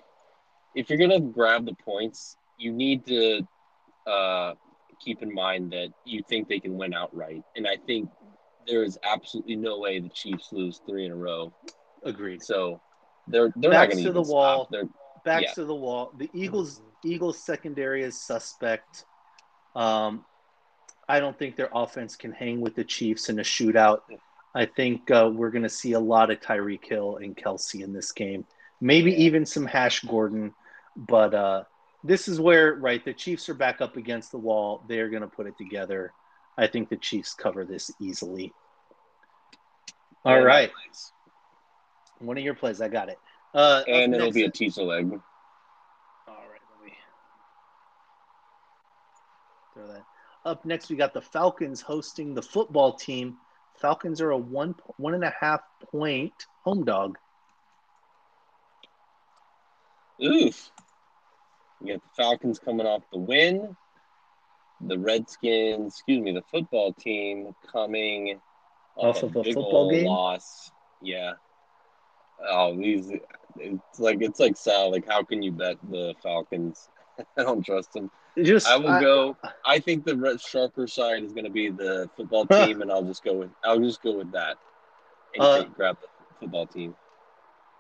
if 0.76 0.90
you're 0.90 1.00
gonna 1.00 1.20
grab 1.20 1.66
the 1.66 1.76
points, 1.76 2.38
you 2.58 2.72
need 2.72 3.06
to 3.08 3.48
uh, 4.08 4.56
keep 5.04 5.22
in 5.22 5.34
mind 5.34 5.72
that 5.72 5.90
you 6.06 6.22
think 6.30 6.48
they 6.48 6.60
can 6.60 6.78
win 6.78 6.94
outright, 6.94 7.44
and 7.56 7.68
I 7.68 7.78
think 7.86 8.10
there 8.68 8.84
is 8.84 8.98
absolutely 9.04 9.56
no 9.56 9.80
way 9.80 10.00
the 10.00 10.10
Chiefs 10.10 10.50
lose 10.52 10.82
three 10.88 11.06
in 11.06 11.12
a 11.12 11.16
row. 11.16 11.54
Agreed. 12.04 12.42
So 12.44 12.82
they're 13.28 13.52
they're 13.56 13.72
Backs 13.72 13.96
not 13.96 14.04
going 14.04 14.06
to 14.06 14.14
the 14.14 14.22
wall. 14.22 14.66
Stop. 14.66 14.72
They're 14.72 14.90
Backs 15.26 15.44
Yeah. 15.50 15.54
to 15.56 15.66
the 15.66 15.76
wall. 15.76 16.12
The 16.18 16.30
Eagles 16.34 16.82
Eagles 17.04 17.44
secondary 17.44 18.04
is 18.04 18.22
suspect. 18.22 19.06
Um, 19.76 20.26
I 21.08 21.20
don't 21.20 21.38
think 21.38 21.56
their 21.56 21.70
offense 21.74 22.16
can 22.16 22.32
hang 22.32 22.62
with 22.62 22.76
the 22.76 22.84
Chiefs 22.84 23.30
in 23.30 23.40
a 23.40 23.44
shootout. 23.44 24.02
I 24.54 24.66
think 24.66 25.10
uh, 25.12 25.30
we're 25.34 25.52
going 25.52 25.64
to 25.64 25.70
see 25.70 25.94
a 25.94 26.00
lot 26.00 26.32
of 26.32 26.40
Tyreek 26.40 26.86
Hill 26.86 27.18
and 27.18 27.36
Kelce 27.36 27.84
in 27.84 27.94
this 27.94 28.12
game. 28.12 28.46
Maybe 28.82 29.12
even 29.24 29.46
some 29.46 29.68
Josh 29.68 30.02
Gordon, 30.02 30.54
but 30.96 31.34
uh, 31.34 31.64
this 32.04 32.28
is 32.28 32.40
where 32.40 32.76
right 32.76 33.04
the 33.04 33.14
Chiefs 33.14 33.50
are 33.50 33.54
back 33.54 33.82
up 33.82 33.98
against 33.98 34.32
the 34.32 34.38
wall. 34.38 34.84
They're 34.88 35.10
going 35.10 35.22
to 35.22 35.28
put 35.28 35.48
it 35.48 35.58
together. 35.58 36.14
I 36.58 36.68
think 36.68 36.90
the 36.90 36.98
Chiefs 36.98 37.34
cover 37.34 37.66
this 37.66 37.92
easily. 38.00 38.54
All 40.26 40.36
Yeah, 40.38 40.44
right, 40.44 40.72
one 42.20 42.38
of 42.38 42.44
your 42.44 42.54
plays. 42.54 42.82
I 42.82 42.90
got 42.90 43.10
it. 43.10 43.18
Uh, 43.54 43.84
and 43.88 44.14
it'll 44.14 44.32
be 44.32 44.44
a 44.44 44.52
teaser 44.52 44.84
leg. 44.84 45.10
all 46.28 46.36
right, 46.36 46.62
let 46.76 46.86
me 46.86 46.94
throw 49.74 49.88
that. 49.88 50.04
Up 50.46 50.66
next, 50.66 50.90
we 50.90 50.96
got 50.96 51.14
the 51.14 51.22
Falcons 51.22 51.82
hosting 51.82 52.34
the 52.34 52.42
football 52.42 52.94
team. 52.94 53.38
Falcons 53.80 54.20
are 54.22 54.32
a 54.32 54.38
one 54.38 54.76
one 54.98 55.14
and 55.14 55.24
a 55.24 55.34
half 55.40 55.62
point 55.92 56.34
home 56.64 56.84
dog. 56.84 57.18
Oof. 60.22 60.72
You 61.82 61.94
got 61.94 62.04
the 62.04 62.10
Falcons 62.24 62.60
coming 62.60 62.86
off 62.86 63.04
the 63.12 63.20
win. 63.20 63.76
The 64.82 64.98
Redskins, 64.98 65.94
excuse 65.96 66.22
me, 66.22 66.32
the 66.32 66.44
football 66.44 66.94
team 66.94 67.54
coming 67.72 68.40
Off 68.96 69.24
of 69.24 69.36
a 69.36 69.44
football 69.44 69.90
game? 69.92 70.06
loss. 70.06 70.72
Yeah. 71.02 71.34
Oh, 72.50 72.76
these 72.76 73.12
it's 73.58 74.00
like 74.00 74.22
it's 74.22 74.40
like 74.40 74.56
Sal. 74.56 74.92
Like, 74.92 75.06
how 75.08 75.24
can 75.24 75.42
you 75.44 75.52
bet 75.52 75.78
the 75.90 76.16
Falcons? 76.24 76.90
I 77.38 77.44
don't 77.44 77.66
trust 77.66 77.92
them. 77.94 78.10
Just 78.42 78.68
I 78.68 78.78
will 78.78 79.00
go. 79.00 79.38
I 79.66 79.80
think 79.80 80.06
the 80.06 80.16
red 80.16 80.40
sharper 80.40 80.88
side 80.88 81.24
is 81.24 81.34
going 81.34 81.44
to 81.46 81.52
be 81.52 81.70
the 81.70 82.10
football 82.16 82.46
team, 82.46 82.82
and 82.82 82.92
I'll 82.92 83.04
just 83.04 83.24
go 83.24 83.34
with 83.34 83.52
I'll 83.64 83.80
just 83.80 84.02
go 84.02 84.14
with 84.14 84.32
that 84.32 84.58
and 85.34 85.44
Uh, 85.44 85.64
grab 85.76 85.98
the 86.00 86.08
football 86.40 86.68
team. 86.68 86.96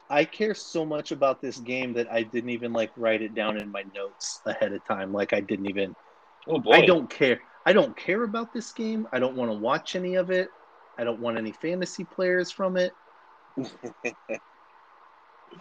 I 0.09 0.25
care 0.25 0.55
so 0.55 0.85
much 0.85 1.11
about 1.11 1.41
this 1.41 1.57
game 1.57 1.93
that 1.93 2.11
I 2.11 2.23
didn't 2.23 2.49
even 2.49 2.73
like 2.73 2.91
write 2.97 3.21
it 3.21 3.35
down 3.35 3.57
in 3.57 3.71
my 3.71 3.83
notes 3.93 4.41
ahead 4.45 4.73
of 4.73 4.83
time. 4.85 5.13
Like 5.13 5.33
I 5.33 5.39
didn't 5.39 5.69
even. 5.69 5.95
Oh 6.47 6.59
boy! 6.59 6.71
I 6.71 6.85
don't 6.85 7.09
care. 7.09 7.39
I 7.65 7.73
don't 7.73 7.95
care 7.95 8.23
about 8.23 8.53
this 8.53 8.71
game. 8.71 9.07
I 9.11 9.19
don't 9.19 9.35
want 9.35 9.51
to 9.51 9.57
watch 9.57 9.95
any 9.95 10.15
of 10.15 10.31
it. 10.31 10.49
I 10.97 11.03
don't 11.03 11.19
want 11.19 11.37
any 11.37 11.51
fantasy 11.51 12.03
players 12.03 12.49
from 12.51 12.75
it. 12.77 12.93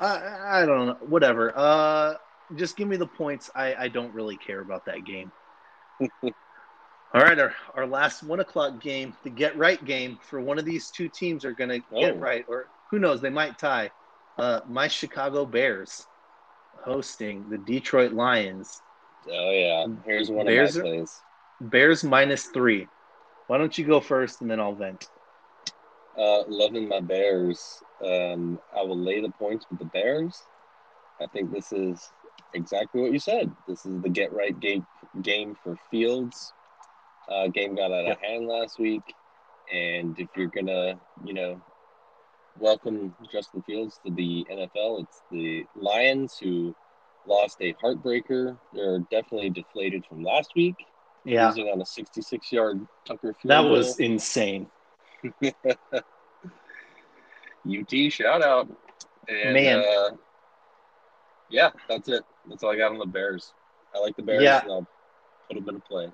I, 0.01 0.63
I 0.63 0.67
don't 0.67 0.87
know. 0.87 0.97
Whatever. 1.01 1.53
Uh, 1.57 2.15
just 2.57 2.77
give 2.77 2.89
me 2.89 2.97
the 2.97 3.07
points. 3.07 3.51
I, 3.55 3.75
I 3.75 3.89
don't 3.89 4.13
really 4.15 4.37
care 4.37 4.61
about 4.61 4.85
that 4.87 5.05
game. 5.05 5.31
All 7.15 7.23
right, 7.23 7.39
our, 7.39 7.55
our 7.75 7.87
last 7.87 8.23
one 8.23 8.41
o'clock 8.41 8.81
game, 8.81 9.15
the 9.25 9.31
get 9.31 9.57
right 9.57 9.83
game 9.85 10.19
for 10.29 10.41
one 10.41 10.59
of 10.59 10.65
these 10.65 10.91
two 10.91 11.09
teams 11.09 11.45
are 11.45 11.53
going 11.53 11.71
to 11.71 11.79
get 11.79 12.15
Oh. 12.15 12.19
right, 12.19 12.45
or 12.49 12.67
who 12.91 12.99
knows, 12.99 13.21
they 13.21 13.31
might 13.31 13.59
tie. 13.59 13.91
Uh, 14.38 14.61
my 14.68 14.87
Chicago 14.87 15.44
Bears 15.44 16.07
hosting 16.85 17.48
the 17.48 17.59
Detroit 17.59 18.12
Lions. 18.12 18.83
Oh 19.31 19.51
yeah, 19.51 19.87
here's 20.05 20.31
one 20.31 20.46
Bears 20.46 20.77
of 20.77 20.85
my 20.85 20.90
plays. 20.90 21.20
Bears 21.61 22.05
minus 22.05 22.44
three. 22.46 22.87
Why 23.48 23.59
don't 23.59 23.77
you 23.77 23.85
go 23.85 24.01
first 24.01 24.40
and 24.40 24.51
then 24.51 24.61
I'll 24.61 24.74
vent? 24.74 25.09
Uh, 26.16 26.44
loving 26.46 26.88
my 26.88 27.01
Bears. 27.01 27.83
Um, 28.05 28.61
I 28.77 28.83
will 28.83 28.98
lay 28.98 29.20
the 29.20 29.31
points 29.31 29.66
with 29.70 29.81
the 29.81 29.87
Bears. 29.87 30.42
I 31.20 31.27
think 31.27 31.53
this 31.53 31.72
is 31.72 32.12
exactly 32.55 33.01
what 33.01 33.12
you 33.12 33.18
said. 33.18 33.51
This 33.66 33.85
is 33.87 34.01
the 34.03 34.09
get 34.09 34.33
right 34.33 34.59
game 34.59 34.87
game 35.22 35.57
for 35.62 35.77
Fields. 35.90 36.53
Uh, 37.29 37.48
game 37.48 37.74
got 37.74 37.92
out 37.92 38.07
of 38.07 38.18
hand 38.20 38.46
last 38.46 38.79
week, 38.79 39.03
and 39.72 40.18
if 40.18 40.29
you're 40.37 40.46
gonna, 40.46 40.98
you 41.24 41.35
know, 41.35 41.61
welcome 42.59 43.14
Justin 43.33 43.62
Fields 43.62 43.99
to 44.05 44.12
the 44.12 44.47
NFL, 44.51 45.03
it's 45.03 45.23
the 45.31 45.64
Lions 45.77 46.37
who 46.42 46.75
lost 47.27 47.59
a 47.61 47.75
heartbreaker. 47.83 48.57
They're 48.73 49.01
definitely 49.11 49.51
deflated 49.51 50.05
from 50.07 50.23
last 50.23 50.53
week, 50.57 50.77
Yeah, 51.25 51.49
losing 51.49 51.66
on 51.68 51.81
a 51.81 51.85
66-yard 51.85 52.87
Tucker 53.05 53.35
field 53.35 53.51
that 53.51 53.62
goal. 53.62 53.71
was 53.71 53.99
insane. 54.01 54.66
UT 55.42 55.55
shout 58.11 58.42
out. 58.42 58.68
And, 59.29 59.55
Man. 59.55 59.79
Uh, 59.81 60.16
yeah, 61.51 61.71
that's 61.88 62.09
it. 62.09 62.23
That's 62.49 62.62
all 62.62 62.73
I 62.73 62.77
got 62.77 62.92
on 62.92 62.99
the 62.99 63.07
Bears. 63.07 63.53
I 63.94 64.01
like 64.01 64.16
the 64.16 64.23
Bears. 64.23 64.42
Yeah. 64.42 64.62
And 64.62 64.73
I'll 64.73 64.87
put 65.51 65.64
them 65.64 65.75
in 65.75 65.81
play. 65.83 66.09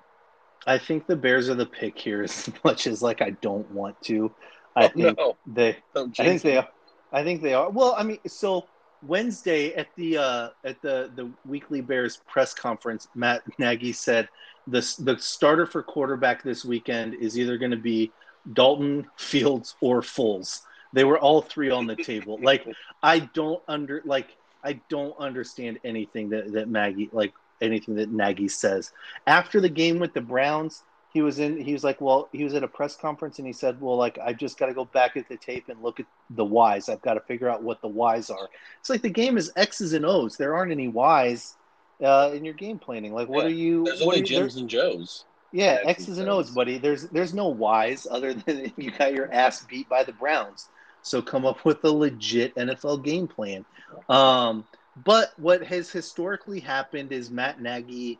I 0.67 0.77
think 0.77 1.07
the 1.07 1.15
Bears 1.15 1.49
are 1.49 1.55
the 1.55 1.65
pick 1.65 1.97
here 1.99 2.23
as 2.23 2.49
much 2.63 2.87
as 2.87 3.01
like 3.01 3.21
I 3.21 3.31
don't 3.41 3.69
want 3.71 4.01
to. 4.03 4.31
I 4.75 4.85
oh, 4.85 4.87
think 4.89 5.17
no. 5.17 5.37
they 5.47 5.77
Don't 5.93 6.19
I 6.19 6.23
think 6.25 6.41
they 6.41 6.57
are. 6.57 6.67
I 7.11 7.23
think 7.23 7.41
they 7.41 7.53
are. 7.53 7.69
Well, 7.69 7.95
I 7.97 8.03
mean, 8.03 8.19
so 8.27 8.65
Wednesday 9.01 9.73
at 9.75 9.87
the 9.95 10.17
uh, 10.17 10.49
at 10.63 10.81
the 10.81 11.11
the 11.15 11.31
weekly 11.45 11.81
Bears 11.81 12.17
press 12.27 12.53
conference, 12.53 13.07
Matt 13.15 13.43
Nagy 13.57 13.93
said 13.93 14.27
the 14.67 14.81
the 14.99 15.17
starter 15.19 15.65
for 15.65 15.83
quarterback 15.83 16.43
this 16.43 16.65
weekend 16.65 17.13
is 17.15 17.37
either 17.37 17.57
going 17.57 17.71
to 17.71 17.77
be 17.77 18.11
Dalton, 18.53 19.07
Fields, 19.17 19.75
or 19.81 20.01
Foles. 20.01 20.61
They 20.93 21.03
were 21.03 21.19
all 21.19 21.41
three 21.41 21.69
on 21.69 21.87
the 21.87 21.95
table. 21.95 22.39
Like 22.41 22.67
I 23.03 23.19
don't 23.19 23.61
under 23.67 24.01
like 24.05 24.35
I 24.63 24.79
don't 24.89 25.17
understand 25.19 25.79
anything 25.83 26.29
that 26.29 26.51
that 26.53 26.69
Maggie 26.69 27.09
like 27.11 27.33
anything 27.61 27.95
that 27.95 28.11
Nagy 28.11 28.47
says. 28.47 28.91
After 29.27 29.61
the 29.61 29.69
game 29.69 29.99
with 29.99 30.13
the 30.13 30.21
Browns, 30.21 30.83
he 31.15 31.21
was 31.21 31.39
in 31.39 31.57
he 31.57 31.71
was 31.71 31.83
like, 31.83 32.01
well, 32.01 32.27
he 32.33 32.43
was 32.43 32.53
at 32.53 32.63
a 32.63 32.67
press 32.67 32.95
conference 32.97 33.39
and 33.39 33.47
he 33.47 33.53
said, 33.53 33.79
well, 33.81 33.95
like 33.95 34.19
i've 34.21 34.37
just 34.37 34.59
got 34.59 34.65
to 34.67 34.73
go 34.73 34.83
back 34.85 35.15
at 35.15 35.27
the 35.29 35.37
tape 35.37 35.69
and 35.69 35.81
look 35.81 35.99
at 36.01 36.05
the 36.31 36.43
whys 36.43 36.89
I've 36.89 37.01
got 37.01 37.13
to 37.15 37.21
figure 37.21 37.47
out 37.49 37.63
what 37.63 37.81
the 37.81 37.87
whys 37.87 38.29
are. 38.29 38.49
It's 38.81 38.89
like 38.89 39.01
the 39.01 39.09
game 39.09 39.37
is 39.37 39.51
X's 39.55 39.93
and 39.93 40.05
O's. 40.05 40.35
There 40.37 40.53
aren't 40.55 40.71
any 40.73 40.89
whys 40.89 41.55
uh, 42.03 42.31
in 42.35 42.43
your 42.43 42.53
game 42.53 42.77
planning. 42.79 43.13
Like, 43.13 43.29
what 43.29 43.45
Yeah, 43.45 43.51
are 43.51 43.55
you? 43.55 43.83
There's 43.85 43.99
what 44.01 44.07
only 44.17 44.19
you- 44.19 44.25
Jims 44.25 44.57
and 44.57 44.69
Joes. 44.69 45.23
yeah, 45.53 45.79
X's 45.85 46.09
X's 46.09 46.17
and 46.19 46.29
O's, 46.29 46.49
O's. 46.49 46.55
buddy. 46.55 46.77
There's 46.77 47.03
there's 47.09 47.33
no 47.33 47.47
whys 47.47 48.05
other 48.11 48.33
than 48.45 48.73
you 48.75 48.91
got 48.91 49.13
your 49.13 49.31
ass 49.31 49.63
beat 49.63 49.87
by 49.87 50.03
the 50.03 50.11
Browns. 50.13 50.67
So 51.01 51.21
come 51.21 51.45
up 51.45 51.63
with 51.63 51.81
a 51.85 51.89
legit 51.91 52.53
NFL 52.55 53.03
game 53.05 53.27
plan. 53.27 53.63
Um, 54.09 54.65
but 55.05 55.31
what 55.37 55.63
has 55.63 55.89
historically 55.91 56.59
happened 56.59 57.11
is 57.13 57.29
Matt 57.29 57.61
Nagy 57.61 58.19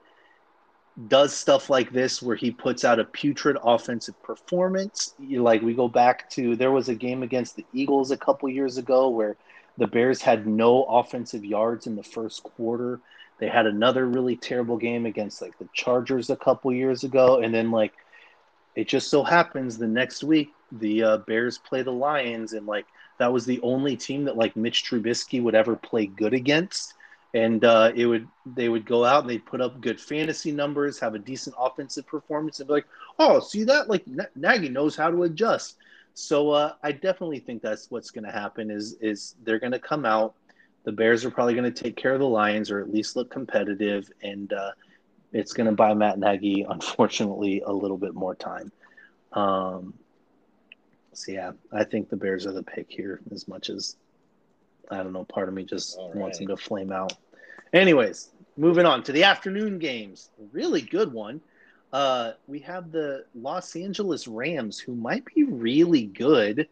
does 1.07 1.33
stuff 1.35 1.69
like 1.69 1.91
this 1.91 2.21
where 2.21 2.35
he 2.35 2.51
puts 2.51 2.85
out 2.85 2.99
a 2.99 3.03
putrid 3.03 3.57
offensive 3.63 4.21
performance. 4.23 5.13
Like 5.19 5.61
we 5.61 5.73
go 5.73 5.87
back 5.87 6.29
to 6.31 6.55
there 6.55 6.71
was 6.71 6.87
a 6.87 6.95
game 6.95 7.21
against 7.21 7.55
the 7.57 7.65
Eagles 7.73 8.11
a 8.11 8.17
couple 8.17 8.47
years 8.49 8.77
ago 8.77 9.09
where 9.09 9.35
the 9.77 9.87
Bears 9.87 10.21
had 10.21 10.47
no 10.47 10.83
offensive 10.83 11.43
yards 11.43 11.85
in 11.85 11.95
the 11.95 12.03
first 12.03 12.43
quarter. 12.43 13.01
They 13.39 13.49
had 13.49 13.65
another 13.65 14.05
really 14.05 14.37
terrible 14.37 14.77
game 14.77 15.05
against 15.05 15.41
like 15.41 15.57
the 15.59 15.67
Chargers 15.73 16.29
a 16.29 16.37
couple 16.37 16.71
years 16.71 17.03
ago, 17.03 17.41
and 17.41 17.53
then 17.53 17.71
like 17.71 17.93
it 18.75 18.87
just 18.87 19.09
so 19.09 19.23
happens 19.23 19.77
the 19.77 19.87
next 19.87 20.23
week 20.23 20.53
the 20.71 21.03
uh, 21.03 21.17
Bears 21.19 21.57
play 21.57 21.81
the 21.81 21.91
Lions, 21.91 22.53
and 22.53 22.65
like 22.65 22.85
that 23.17 23.33
was 23.33 23.45
the 23.45 23.59
only 23.61 23.97
team 23.97 24.23
that 24.25 24.37
like 24.37 24.55
Mitch 24.55 24.85
Trubisky 24.85 25.43
would 25.43 25.55
ever 25.55 25.75
play 25.75 26.05
good 26.05 26.33
against, 26.33 26.93
and 27.35 27.65
uh, 27.65 27.91
it 27.93 28.05
would 28.05 28.27
they 28.45 28.69
would 28.69 28.85
go 28.85 29.03
out 29.03 29.21
and 29.21 29.29
they'd 29.29 29.45
put 29.45 29.59
up 29.59 29.81
good 29.81 29.99
fantasy 29.99 30.53
numbers, 30.53 30.97
have 30.97 31.15
a 31.15 31.19
decent 31.19 31.53
offensive 31.59 32.07
performance, 32.07 32.59
and 32.59 32.67
be 32.67 32.75
like, 32.75 32.87
oh, 33.19 33.41
see 33.41 33.65
that 33.65 33.89
like 33.89 34.03
N- 34.07 34.27
Nagy 34.35 34.69
knows 34.69 34.95
how 34.95 35.11
to 35.11 35.23
adjust. 35.23 35.75
So 36.13 36.51
uh, 36.51 36.73
I 36.81 36.93
definitely 36.93 37.39
think 37.39 37.61
that's 37.61 37.91
what's 37.91 38.09
going 38.09 38.23
to 38.23 38.31
happen 38.31 38.71
is 38.71 38.95
is 39.01 39.35
they're 39.43 39.59
going 39.59 39.73
to 39.73 39.79
come 39.79 40.05
out. 40.05 40.33
The 40.85 40.93
Bears 40.93 41.25
are 41.25 41.31
probably 41.31 41.55
going 41.55 41.71
to 41.71 41.83
take 41.83 41.97
care 41.97 42.13
of 42.13 42.19
the 42.19 42.27
Lions 42.27 42.71
or 42.71 42.79
at 42.79 42.93
least 42.93 43.17
look 43.17 43.29
competitive, 43.29 44.09
and 44.23 44.53
uh, 44.53 44.71
it's 45.33 45.51
going 45.51 45.67
to 45.67 45.75
buy 45.75 45.93
Matt 45.93 46.17
Nagy, 46.17 46.65
unfortunately, 46.69 47.61
a 47.65 47.71
little 47.71 47.97
bit 47.97 48.13
more 48.13 48.35
time. 48.35 48.71
Um, 49.33 49.93
so 51.11 51.33
yeah, 51.33 51.51
I 51.73 51.83
think 51.83 52.09
the 52.09 52.15
Bears 52.15 52.47
are 52.47 52.53
the 52.53 52.63
pick 52.63 52.89
here. 52.89 53.19
As 53.31 53.45
much 53.45 53.69
as 53.69 53.97
I 54.91 54.97
don't 54.97 55.13
know, 55.13 55.23
part 55.23 55.47
of 55.47 55.53
me 55.53 55.63
just 55.63 55.97
All 55.97 56.11
wants 56.13 56.39
right. 56.39 56.47
them 56.47 56.55
to 56.55 56.61
flame 56.61 56.91
out. 56.91 57.13
Anyways, 57.75 58.29
moving 58.55 58.85
on 58.85 59.03
to 59.03 59.11
the 59.11 59.25
afternoon 59.25 59.79
games. 59.79 60.29
A 60.39 60.45
really 60.53 60.81
good 60.81 61.11
one. 61.11 61.41
Uh, 61.91 62.31
we 62.47 62.59
have 62.59 62.89
the 62.89 63.25
Los 63.35 63.75
Angeles 63.75 64.29
Rams, 64.29 64.79
who 64.79 64.95
might 64.95 65.25
be 65.25 65.43
really 65.43 66.05
good, 66.05 66.69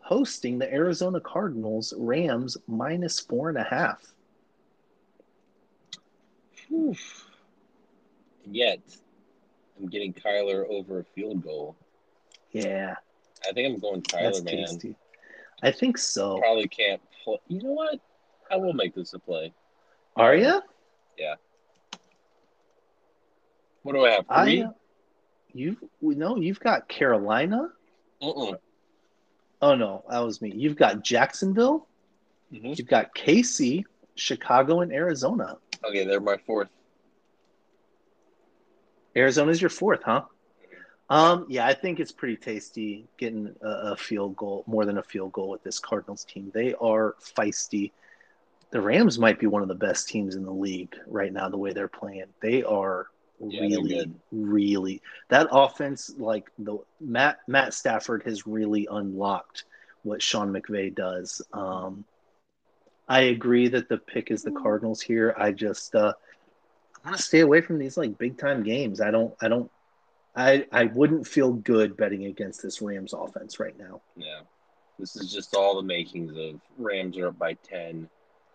hosting 0.00 0.56
the 0.56 0.72
Arizona 0.72 1.20
Cardinals. 1.20 1.92
Rams 1.98 2.56
minus 2.68 3.18
four 3.18 3.48
and 3.48 3.58
a 3.58 3.64
half. 3.64 4.00
Whew. 6.68 6.94
And 8.44 8.54
yet, 8.54 8.78
I'm 9.76 9.88
getting 9.88 10.12
Kyler 10.14 10.68
over 10.68 11.00
a 11.00 11.04
field 11.04 11.42
goal. 11.42 11.74
Yeah, 12.52 12.94
I 13.48 13.52
think 13.52 13.74
I'm 13.74 13.80
going 13.80 14.04
that's 14.12 14.40
Kyler, 14.40 14.44
man. 14.44 14.66
tasty. 14.66 14.94
I 15.64 15.72
think 15.72 15.98
so. 15.98 16.38
Probably 16.38 16.68
can't 16.68 17.02
play. 17.24 17.38
You 17.48 17.60
know 17.60 17.72
what? 17.72 17.98
I 18.52 18.56
will 18.56 18.72
make 18.72 18.94
this 18.94 19.14
a 19.14 19.18
play. 19.18 19.52
Are 20.18 20.34
you? 20.34 20.60
Yeah. 21.16 21.34
What 23.82 23.94
do 23.94 24.04
I 24.04 24.10
have? 24.10 24.26
Three? 24.26 24.62
I. 24.62 24.68
You 25.54 25.76
no, 26.02 26.36
you've 26.36 26.60
got 26.60 26.88
Carolina. 26.88 27.70
Uh-uh. 28.20 28.56
Oh 29.62 29.74
no, 29.74 30.04
that 30.10 30.18
was 30.18 30.42
me. 30.42 30.52
You've 30.54 30.76
got 30.76 31.02
Jacksonville. 31.02 31.86
Mhm. 32.52 32.76
You've 32.76 32.88
got 32.88 33.14
KC, 33.14 33.84
Chicago, 34.14 34.80
and 34.80 34.92
Arizona. 34.92 35.56
Okay, 35.84 36.04
they're 36.04 36.20
my 36.20 36.36
fourth. 36.36 36.68
Arizona's 39.16 39.60
your 39.60 39.70
fourth, 39.70 40.02
huh? 40.02 40.22
Um, 41.10 41.46
yeah, 41.48 41.66
I 41.66 41.72
think 41.74 41.98
it's 41.98 42.12
pretty 42.12 42.36
tasty 42.36 43.06
getting 43.16 43.54
a, 43.62 43.92
a 43.92 43.96
field 43.96 44.36
goal, 44.36 44.64
more 44.66 44.84
than 44.84 44.98
a 44.98 45.02
field 45.02 45.32
goal 45.32 45.48
with 45.48 45.62
this 45.62 45.78
Cardinals 45.78 46.24
team. 46.24 46.50
They 46.52 46.74
are 46.74 47.16
feisty. 47.20 47.92
The 48.70 48.80
Rams 48.80 49.18
might 49.18 49.38
be 49.38 49.46
one 49.46 49.62
of 49.62 49.68
the 49.68 49.74
best 49.74 50.08
teams 50.08 50.36
in 50.36 50.44
the 50.44 50.52
league 50.52 50.94
right 51.06 51.32
now, 51.32 51.48
the 51.48 51.56
way 51.56 51.72
they're 51.72 51.88
playing. 51.88 52.26
They 52.42 52.62
are 52.62 53.06
Yeah, 53.40 53.60
really, 53.62 54.10
really 54.32 55.00
that 55.28 55.48
offense, 55.50 56.10
like 56.18 56.50
the 56.58 56.78
Matt 57.00 57.38
Matt 57.46 57.72
Stafford 57.72 58.22
has 58.24 58.46
really 58.46 58.86
unlocked 58.90 59.64
what 60.02 60.22
Sean 60.22 60.52
McVay 60.52 60.94
does. 60.94 61.40
Um, 61.52 62.04
I 63.08 63.22
agree 63.22 63.68
that 63.68 63.88
the 63.88 63.98
pick 63.98 64.30
is 64.30 64.42
the 64.42 64.50
Cardinals 64.50 65.00
here. 65.00 65.34
I 65.38 65.52
just 65.52 65.94
uh, 65.94 66.12
I 67.04 67.08
want 67.08 67.16
to 67.16 67.22
stay 67.22 67.40
away 67.40 67.60
from 67.60 67.78
these 67.78 67.96
like 67.96 68.18
big 68.18 68.38
time 68.38 68.62
games. 68.62 69.00
I 69.00 69.10
don't. 69.10 69.34
I 69.40 69.48
don't. 69.48 69.70
I 70.36 70.66
I 70.72 70.84
wouldn't 70.84 71.26
feel 71.26 71.52
good 71.52 71.96
betting 71.96 72.26
against 72.26 72.62
this 72.62 72.82
Rams 72.82 73.14
offense 73.14 73.58
right 73.58 73.78
now. 73.78 74.02
Yeah. 74.16 74.40
This 74.98 75.16
is 75.16 75.32
just 75.32 75.54
all 75.54 75.76
the 75.76 75.82
makings 75.82 76.36
of 76.36 76.60
Rams 76.76 77.16
are 77.18 77.28
up 77.28 77.38
by 77.38 77.54
10. 77.54 78.08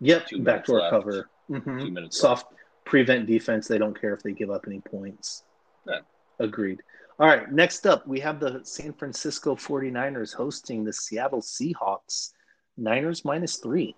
Yep, 0.04 0.28
Two 0.28 0.42
backdoor 0.44 0.80
left. 0.82 0.92
cover. 0.92 1.30
Mhm. 1.50 1.80
Two 1.82 1.92
minutes 1.92 2.20
Soft 2.20 2.48
prevent 2.86 3.26
defense. 3.26 3.68
They 3.70 3.78
don't 3.78 4.00
care 4.00 4.14
if 4.14 4.22
they 4.22 4.34
give 4.34 4.50
up 4.52 4.66
any 4.68 4.82
points. 4.82 5.44
Yeah. 5.88 6.00
Agreed. 6.40 6.82
All 7.20 7.28
right, 7.28 7.50
next 7.52 7.86
up, 7.88 8.06
we 8.08 8.20
have 8.20 8.40
the 8.40 8.60
San 8.66 8.92
Francisco 8.94 9.56
49ers 9.56 10.34
hosting 10.34 10.84
the 10.84 10.92
Seattle 10.92 11.42
Seahawks. 11.42 12.34
Niners 12.76 13.24
minus 13.24 13.58
three. 13.58 13.96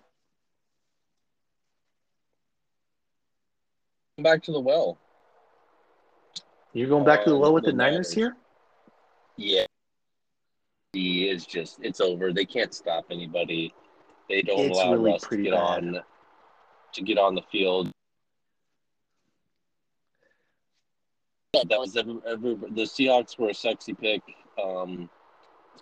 Back 4.18 4.43
to 4.43 4.51
the 4.51 4.60
well. 4.60 4.97
You're 6.74 6.89
going 6.89 7.06
back 7.06 7.24
to 7.24 7.30
the 7.30 7.38
well 7.38 7.53
with 7.53 7.64
the 7.64 7.72
the 7.72 7.78
Niners 7.78 7.93
Niners. 8.10 8.14
here? 8.14 8.38
Yeah. 9.38 9.66
He 10.93 11.28
is 11.30 11.45
just, 11.45 11.80
it's 11.82 11.99
over. 12.01 12.32
They 12.32 12.45
can't 12.45 12.74
stop 12.74 13.06
anybody. 13.10 13.74
They 14.30 14.41
don't 14.41 14.59
it's 14.59 14.78
allow 14.78 14.93
really 14.93 15.11
Russ 15.11 15.21
to 15.23 15.38
get 15.38 15.51
bad. 15.51 15.59
on 15.59 16.03
to 16.93 17.01
get 17.01 17.17
on 17.17 17.36
the 17.36 17.41
field. 17.51 17.91
That 21.53 21.80
was 21.80 21.95
every, 21.95 22.17
every, 22.28 22.55
the 22.55 22.82
Seahawks 22.82 23.38
were 23.39 23.49
a 23.49 23.53
sexy 23.53 23.93
pick. 23.93 24.21
Um, 24.61 25.09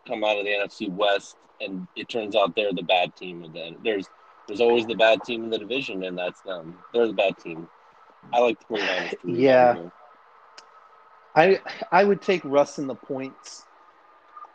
come 0.07 0.23
out 0.23 0.37
of 0.37 0.45
the 0.45 0.51
NFC 0.51 0.89
West, 0.89 1.37
and 1.61 1.87
it 1.95 2.09
turns 2.09 2.35
out 2.35 2.55
they're 2.55 2.73
the 2.73 2.83
bad 2.83 3.15
team. 3.15 3.43
And 3.43 3.53
then 3.53 3.77
there's 3.83 4.07
there's 4.47 4.61
always 4.61 4.85
the 4.85 4.95
bad 4.95 5.23
team 5.23 5.43
in 5.45 5.49
the 5.49 5.57
division, 5.57 6.03
and 6.03 6.17
that's 6.17 6.41
them. 6.41 6.77
They're 6.93 7.07
the 7.07 7.13
bad 7.13 7.37
team. 7.37 7.67
I 8.31 8.39
like 8.39 8.59
the 8.59 8.75
49ers. 8.75 9.15
Yeah. 9.25 9.89
I 11.35 11.59
I 11.91 12.03
would 12.03 12.21
take 12.21 12.43
Russ 12.43 12.77
in 12.77 12.87
the 12.87 12.95
points 12.95 13.65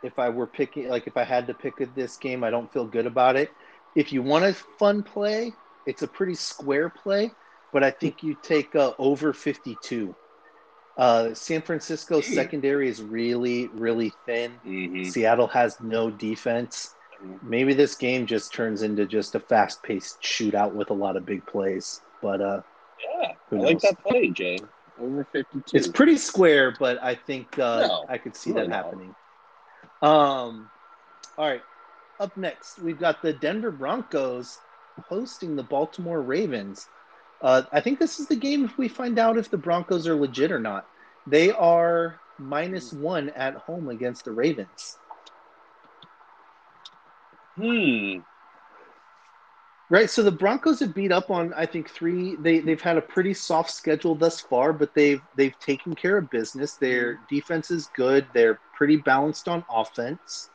if 0.03 0.17
I 0.17 0.29
were 0.29 0.47
picking 0.47 0.87
like 0.87 1.07
if 1.07 1.17
I 1.17 1.23
had 1.23 1.47
to 1.47 1.53
pick 1.53 1.75
this 1.95 2.17
game, 2.17 2.43
I 2.43 2.49
don't 2.49 2.71
feel 2.71 2.85
good 2.85 3.05
about 3.05 3.35
it. 3.35 3.51
If 3.95 4.13
you 4.13 4.21
want 4.21 4.45
a 4.45 4.53
fun 4.53 5.03
play, 5.03 5.55
it's 5.85 6.01
a 6.01 6.07
pretty 6.07 6.35
square 6.35 6.89
play, 6.89 7.35
but 7.71 7.83
I 7.83 7.91
think 7.91 8.23
you 8.23 8.35
take 8.35 8.75
uh, 8.75 8.93
over 8.97 9.33
52. 9.33 10.15
Uh, 10.97 11.33
San 11.33 11.61
Francisco's 11.61 12.27
Hmm. 12.27 12.33
secondary 12.33 12.89
is 12.89 13.01
really 13.01 13.71
really 13.73 14.17
thin. 14.25 14.59
Mhm. 14.65 15.05
Seattle 15.05 15.47
has 15.47 15.79
no 15.79 16.09
defense. 16.09 16.95
Maybe 17.41 17.73
this 17.73 17.95
game 17.95 18.25
just 18.25 18.53
turns 18.53 18.81
into 18.81 19.05
just 19.05 19.35
a 19.35 19.39
fast-paced 19.41 20.21
shootout 20.21 20.71
with 20.73 20.89
a 20.89 20.93
lot 20.93 21.17
of 21.17 21.25
big 21.25 21.45
plays. 21.45 22.01
But 22.21 22.41
uh, 22.41 22.61
Yeah, 23.03 23.33
I 23.51 23.55
like 23.55 23.79
that 23.81 23.99
play, 23.99 24.31
Jay. 24.31 24.61
Over 24.97 25.25
52. 25.31 25.77
It's 25.77 25.87
pretty 25.87 26.17
square, 26.17 26.75
but 26.77 27.01
I 27.01 27.15
think 27.15 27.57
uh, 27.59 27.87
No, 27.87 28.05
I 28.09 28.17
could 28.17 28.35
see 28.35 28.51
that 28.53 28.67
no. 28.67 28.75
happening. 28.75 29.15
Um, 30.01 30.69
all 31.37 31.47
right. 31.47 31.61
Up 32.19 32.35
next, 32.35 32.79
we've 32.79 32.99
got 32.99 33.21
the 33.21 33.31
Denver 33.31 33.71
Broncos 33.71 34.59
hosting 35.07 35.55
the 35.55 35.63
Baltimore 35.63 36.21
Ravens. 36.21 36.87
Uh, 37.41 37.61
I 37.71 37.79
think 37.79 37.99
this 37.99 38.19
is 38.19 38.27
the 38.27 38.35
game 38.35 38.65
if 38.65 38.77
we 38.77 38.89
find 38.89 39.17
out 39.17 39.37
if 39.37 39.49
the 39.49 39.57
Broncos 39.57 40.05
are 40.05 40.15
legit 40.15 40.51
or 40.51 40.59
not. 40.59 40.85
They 41.25 41.51
are 41.51 42.19
minus 42.37 42.91
one 42.91 43.29
at 43.29 43.55
home 43.55 43.89
against 43.89 44.25
the 44.25 44.31
Ravens. 44.31 44.97
Hmm. 47.55 48.19
Right. 49.89 50.09
So 50.09 50.21
the 50.21 50.31
Broncos 50.31 50.79
have 50.81 50.93
beat 50.93 51.11
up 51.11 51.31
on 51.31 51.53
I 51.53 51.65
think 51.65 51.89
three. 51.89 52.35
They 52.35 52.59
they've 52.59 52.81
had 52.81 52.97
a 52.97 53.01
pretty 53.01 53.33
soft 53.33 53.71
schedule 53.71 54.13
thus 54.13 54.39
far, 54.39 54.71
but 54.71 54.93
they've 54.93 55.21
they've 55.35 55.57
taken 55.59 55.95
care 55.95 56.17
of 56.17 56.29
business. 56.29 56.73
Their 56.73 57.19
defense 57.29 57.71
is 57.71 57.87
good. 57.95 58.27
They're 58.33 58.59
pretty 58.75 58.97
balanced 58.97 59.47
on 59.47 59.63
offense. 59.69 60.49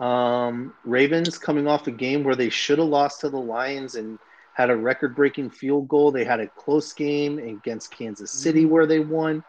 Um, 0.00 0.74
Ravens 0.84 1.38
coming 1.38 1.68
off 1.68 1.86
a 1.86 1.92
game 1.92 2.24
where 2.24 2.34
they 2.34 2.50
should 2.50 2.78
have 2.78 2.88
lost 2.88 3.20
to 3.20 3.28
the 3.28 3.38
Lions 3.38 3.94
and 3.94 4.18
had 4.54 4.70
a 4.70 4.76
record-breaking 4.76 5.50
field 5.50 5.88
goal. 5.88 6.10
They 6.10 6.24
had 6.24 6.40
a 6.40 6.48
close 6.48 6.92
game 6.92 7.38
against 7.38 7.90
Kansas 7.90 8.30
City 8.30 8.64
where 8.64 8.86
they 8.86 9.00
won. 9.00 9.44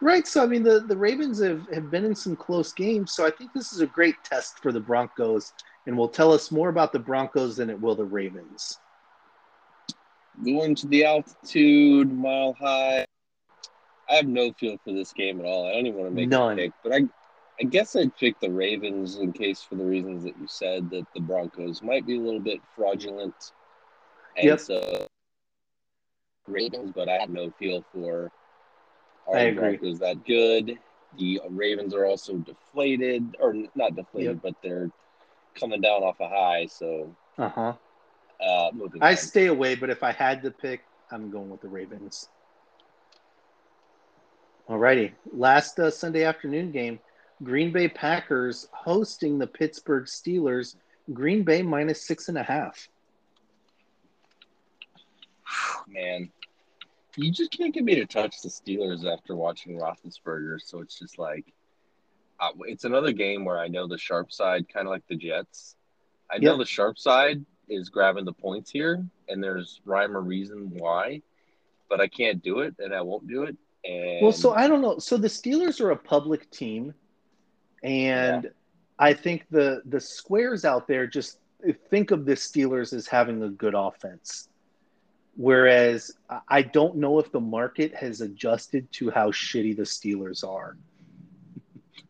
Right. 0.00 0.26
So 0.26 0.42
I 0.42 0.46
mean 0.46 0.62
the 0.62 0.80
the 0.80 0.96
Ravens 0.96 1.40
have 1.42 1.66
have 1.72 1.90
been 1.90 2.04
in 2.04 2.14
some 2.14 2.36
close 2.36 2.72
games. 2.72 3.12
So 3.12 3.26
I 3.26 3.30
think 3.30 3.52
this 3.52 3.72
is 3.72 3.80
a 3.80 3.86
great 3.86 4.16
test 4.24 4.58
for 4.58 4.70
the 4.72 4.80
Broncos 4.80 5.52
and 5.86 5.96
will 5.96 6.08
tell 6.08 6.32
us 6.32 6.50
more 6.50 6.68
about 6.68 6.92
the 6.92 6.98
Broncos 6.98 7.56
than 7.56 7.70
it 7.70 7.80
will 7.80 7.94
the 7.94 8.04
Ravens. 8.04 8.78
Going 10.44 10.74
to 10.74 10.88
the 10.88 11.04
altitude, 11.04 12.12
mile 12.12 12.54
high. 12.58 13.06
I 14.10 14.14
have 14.14 14.26
no 14.26 14.52
feel 14.52 14.76
for 14.84 14.92
this 14.92 15.12
game 15.12 15.40
at 15.40 15.46
all. 15.46 15.68
I 15.68 15.72
don't 15.72 15.86
even 15.86 16.00
want 16.00 16.10
to 16.10 16.14
make 16.14 16.28
None. 16.28 16.58
a 16.58 16.62
pick, 16.62 16.72
but 16.82 16.92
I, 16.92 17.00
I 17.60 17.64
guess 17.64 17.94
I'd 17.94 18.14
pick 18.16 18.38
the 18.40 18.50
Ravens 18.50 19.16
in 19.16 19.32
case 19.32 19.62
for 19.62 19.76
the 19.76 19.84
reasons 19.84 20.24
that 20.24 20.36
you 20.40 20.46
said 20.46 20.90
that 20.90 21.06
the 21.14 21.20
Broncos 21.20 21.82
might 21.82 22.06
be 22.06 22.16
a 22.16 22.20
little 22.20 22.40
bit 22.40 22.60
fraudulent. 22.74 23.34
And 24.36 24.46
Yep. 24.46 24.60
so 24.60 25.06
Ravens, 26.48 26.92
but 26.94 27.08
I 27.08 27.18
have 27.18 27.30
no 27.30 27.50
feel 27.50 27.84
for 27.92 28.30
are 29.26 29.36
I 29.38 29.50
the. 29.50 29.60
Broncos 29.60 29.98
that 30.00 30.24
good. 30.24 30.78
The 31.16 31.40
Ravens 31.50 31.94
are 31.94 32.06
also 32.06 32.34
deflated, 32.38 33.36
or 33.38 33.54
not 33.76 33.94
deflated, 33.94 34.42
Yep. 34.42 34.42
but 34.42 34.54
they're 34.62 34.90
coming 35.54 35.80
down 35.80 36.02
off 36.02 36.18
a 36.20 36.28
high. 36.28 36.66
So 36.66 37.14
Uh 37.38 37.48
huh. 37.48 37.72
uh, 38.40 38.70
moving 38.74 39.00
I 39.00 39.10
on. 39.10 39.16
stay 39.16 39.46
away, 39.46 39.76
but 39.76 39.90
if 39.90 40.02
I 40.02 40.12
had 40.12 40.42
to 40.42 40.50
pick, 40.50 40.82
I'm 41.10 41.30
going 41.30 41.50
with 41.50 41.60
the 41.60 41.68
Ravens. 41.68 42.28
Alrighty, 44.68 45.12
last 45.32 45.78
uh, 45.78 45.90
Sunday 45.90 46.24
afternoon 46.24 46.72
game: 46.72 46.98
Green 47.42 47.72
Bay 47.72 47.88
Packers 47.88 48.68
hosting 48.72 49.38
the 49.38 49.46
Pittsburgh 49.46 50.04
Steelers. 50.04 50.76
Green 51.12 51.42
Bay 51.42 51.62
minus 51.62 52.06
six 52.06 52.28
and 52.28 52.38
a 52.38 52.42
half. 52.42 52.88
man, 55.88 56.30
you 57.16 57.30
just 57.30 57.50
can't 57.52 57.74
get 57.74 57.84
me 57.84 57.94
to 57.96 58.06
touch 58.06 58.40
the 58.42 58.48
Steelers 58.48 59.04
after 59.04 59.34
watching 59.34 59.78
Roethlisberger. 59.78 60.60
So 60.60 60.80
it's 60.80 60.98
just 60.98 61.18
like, 61.18 61.52
uh, 62.40 62.50
it's 62.62 62.84
another 62.84 63.12
game 63.12 63.44
where 63.44 63.58
I 63.58 63.68
know 63.68 63.86
the 63.86 63.98
sharp 63.98 64.32
side, 64.32 64.68
kind 64.72 64.86
of 64.86 64.90
like 64.90 65.06
the 65.08 65.16
Jets. 65.16 65.76
I 66.30 66.38
know 66.38 66.52
Yep. 66.52 66.58
the 66.58 66.64
sharp 66.66 66.98
side 66.98 67.44
is 67.68 67.88
grabbing 67.88 68.24
the 68.24 68.32
points 68.32 68.70
here, 68.70 69.04
and 69.28 69.42
there's 69.42 69.80
rhyme 69.84 70.16
or 70.16 70.20
reason 70.20 70.70
why, 70.70 71.22
but 71.88 72.00
I 72.00 72.08
can't 72.08 72.42
do 72.42 72.60
it, 72.60 72.74
and 72.78 72.94
I 72.94 73.02
won't 73.02 73.28
do 73.28 73.44
it. 73.44 73.56
And 73.84 74.22
Well, 74.22 74.32
so 74.32 74.52
I 74.52 74.66
don't 74.66 74.80
know. 74.80 74.98
So 74.98 75.16
the 75.16 75.28
Steelers 75.28 75.80
are 75.80 75.90
a 75.90 75.96
public 75.96 76.50
team, 76.50 76.94
and 77.84 78.50
I 78.98 79.12
think 79.12 79.46
the 79.50 79.82
the 79.84 80.00
squares 80.00 80.64
out 80.64 80.88
there 80.88 81.06
just 81.06 81.38
think 81.90 82.10
of 82.10 82.24
the 82.24 82.32
Steelers 82.34 82.92
as 82.92 83.06
having 83.06 83.42
a 83.42 83.48
good 83.48 83.74
offense. 83.74 84.48
Whereas 85.36 86.12
I- 86.30 86.40
I 86.48 86.62
don't 86.62 86.96
know 86.96 87.18
if 87.18 87.30
the 87.32 87.40
market 87.40 87.94
has 87.94 88.20
adjusted 88.20 88.90
to 88.92 89.10
how 89.10 89.30
shitty 89.30 89.76
the 89.76 89.82
Steelers 89.82 90.42
are. 90.46 90.76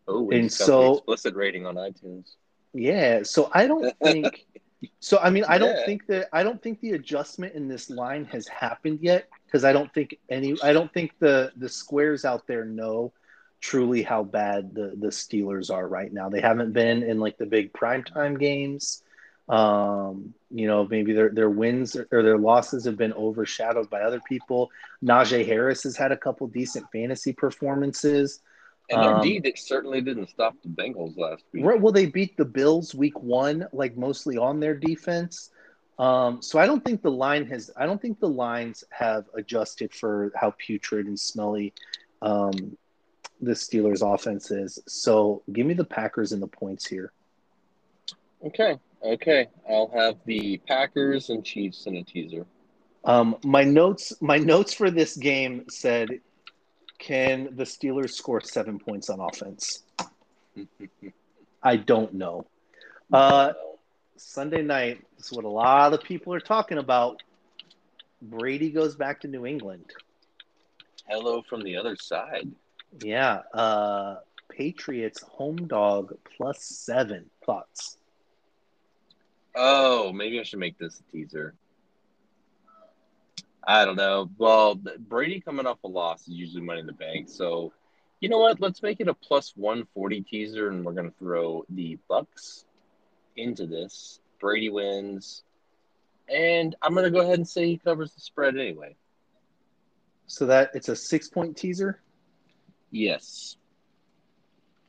oh, 0.07 0.31
and 0.31 0.45
got 0.45 0.53
so- 0.53 0.83
the 0.83 0.93
explicit 0.99 1.35
rating 1.35 1.67
on 1.67 1.77
iTunes. 1.77 2.37
Yeah, 2.75 3.23
so 3.23 3.51
I 3.53 3.67
don't 3.67 3.97
think. 3.99 4.47
So 5.01 5.17
I 5.19 5.31
mean, 5.31 5.45
I 5.49 5.57
don't 5.57 5.75
Yeah. 5.79 5.87
think 5.87 6.07
that 6.09 6.29
I 6.31 6.43
don't 6.43 6.61
think 6.63 6.79
the 6.83 6.91
adjustment 6.93 7.55
in 7.55 7.69
this 7.69 7.89
line 7.89 8.27
has 8.27 8.47
happened 8.49 8.99
yet 9.01 9.31
because 9.47 9.65
I 9.65 9.73
don't 9.73 9.91
think 9.95 10.19
any. 10.29 10.59
I 10.63 10.75
don't 10.75 10.93
think 10.93 11.13
the 11.21 11.53
the 11.57 11.71
squares 11.71 12.27
out 12.27 12.47
there 12.47 12.67
know 12.67 13.11
truly 13.65 14.03
how 14.03 14.23
bad 14.23 14.75
the 14.75 14.89
the 15.05 15.09
Steelers 15.09 15.73
are 15.73 15.89
right 15.89 16.13
now. 16.13 16.29
They 16.29 16.43
haven't 16.43 16.73
been 16.75 17.03
in 17.03 17.19
like 17.19 17.39
the 17.39 17.47
big 17.47 17.73
primetime 17.73 18.39
games. 18.39 19.03
Um, 19.49 20.35
you 20.51 20.67
know, 20.67 20.87
maybe 20.87 21.15
their 21.15 21.31
their 21.31 21.49
wins 21.49 21.97
or 21.97 22.23
their 22.23 22.37
losses 22.37 22.85
have 22.85 22.99
been 22.99 23.15
overshadowed 23.15 23.89
by 23.89 24.03
other 24.03 24.21
people. 24.29 24.71
Najee 25.03 25.47
Harris 25.47 25.83
has 25.85 25.97
had 25.97 26.13
a 26.13 26.17
couple 26.17 26.47
decent 26.47 26.85
fantasy 26.93 27.33
performances. 27.33 28.41
And 28.91 29.03
their 29.03 29.15
Um, 29.15 29.23
D 29.23 29.41
that 29.45 29.59
certainly 29.59 30.03
didn't 30.03 30.29
stop 30.29 30.55
the 30.63 30.69
Bengals 30.69 31.17
last 31.17 31.45
week. 31.53 31.65
Right. 31.65 31.81
Well, 31.81 31.93
they 31.93 32.07
beat 32.07 32.37
the 32.37 32.45
Bills 32.45 32.95
week 32.95 33.19
one, 33.23 33.67
like 33.73 33.97
mostly 33.97 34.37
on 34.37 34.61
their 34.61 34.77
defense. 34.77 35.51
Um, 35.99 36.43
so 36.43 36.59
I 36.59 36.67
don't 36.67 36.85
think 36.85 37.01
the 37.01 37.17
line 37.27 37.47
has. 37.47 37.71
I 37.81 37.87
don't 37.87 38.01
think 38.03 38.21
the 38.21 38.35
lines 38.47 38.85
have 38.91 39.25
adjusted 39.41 39.95
for 39.95 40.33
how 40.35 40.53
putrid 40.59 41.07
and 41.07 41.19
smelly 41.19 41.73
um, 42.21 42.77
the 43.41 43.53
Steelers' 43.53 44.03
offense 44.03 44.51
is. 44.51 44.79
So 44.87 45.43
give 45.53 45.67
me 45.67 45.75
the 45.75 45.85
Packers 45.85 46.33
and 46.33 46.43
the 46.43 46.47
points 46.47 46.87
here. 46.87 47.13
Okay, 48.45 48.79
okay. 49.03 49.49
I'll 49.69 49.91
have 49.95 50.17
the 50.27 50.59
Packers 50.67 51.31
and 51.31 51.45
Chiefs 51.45 51.87
in 51.87 51.97
a 51.97 52.03
teaser. 52.03 52.47
Um, 53.05 53.37
my 53.45 53.65
notes. 53.65 54.13
My 54.21 54.39
notes 54.39 54.75
for 54.75 54.91
this 54.91 55.17
game 55.17 55.65
said, 55.69 56.21
"Can 56.99 57.55
the 57.57 57.65
Steelers 57.65 58.11
score 58.11 58.41
seven 58.41 58.79
points 58.79 59.11
on 59.11 59.21
offense?" 59.21 59.83
I 61.63 61.77
don't 61.77 62.15
know. 62.15 62.47
Uh, 63.13 63.53
Sunday 64.17 64.63
night 64.63 65.03
is 65.19 65.33
what 65.33 65.45
a 65.45 65.49
lot 65.49 65.93
of 65.93 66.03
people 66.03 66.33
are 66.35 66.41
talking 66.41 66.79
about. 66.79 67.23
Brady 68.21 68.71
goes 68.71 68.95
back 68.95 69.21
to 69.21 69.29
New 69.29 69.45
England. 69.45 69.85
Hello 71.09 71.43
from 71.43 71.63
the 71.63 71.77
other 71.77 71.97
side. 71.97 72.51
Yeah. 73.01 73.43
Uh, 73.53 74.17
Patriots 74.49 75.23
home 75.23 75.67
dog 75.69 76.15
plus 76.37 76.65
seven. 76.65 77.31
Thoughts? 77.45 77.99
Oh, 79.55 80.13
maybe 80.13 80.41
I 80.41 80.43
should 80.43 80.59
make 80.59 80.79
this 80.79 81.01
a 81.01 81.13
teaser. 81.13 81.55
I 83.67 83.85
don't 83.85 83.97
know. 83.97 84.31
Well, 84.37 84.75
Brady 84.75 85.41
coming 85.41 85.67
off 85.67 85.83
a 85.85 85.89
loss 85.89 86.23
is 86.23 86.35
usually 86.35 86.63
money 86.63 86.81
in 86.81 86.87
the 86.87 86.93
bank. 86.93 87.29
So, 87.29 87.73
you 88.21 88.29
know 88.29 88.39
what? 88.39 88.61
Let's 88.61 88.83
make 88.83 89.01
it 89.01 89.09
a 89.09 89.15
plus 89.15 89.53
140 89.57 90.21
teaser, 90.23 90.69
and 90.69 90.85
we're 90.85 90.93
going 90.93 91.11
to 91.11 91.19
throw 91.19 91.65
the 91.71 91.99
Bucs 92.11 92.65
into 93.37 93.67
this. 93.67 94.21
Brady 94.39 94.69
wins. 94.69 95.43
And 96.29 96.75
I'm 96.83 96.95
going 96.95 97.05
to 97.05 97.11
go 97.11 97.21
ahead 97.21 97.39
and 97.39 97.49
say 97.49 97.67
he 97.67 97.79
covers 97.79 98.13
the 98.13 98.21
spread 98.21 98.57
anyway. 98.57 98.97
So 100.27 100.47
that 100.47 100.71
it's 100.75 100.89
a 100.89 100.97
six 100.97 101.29
point 101.29 101.57
teaser. 101.57 102.01
Yes. 102.95 103.57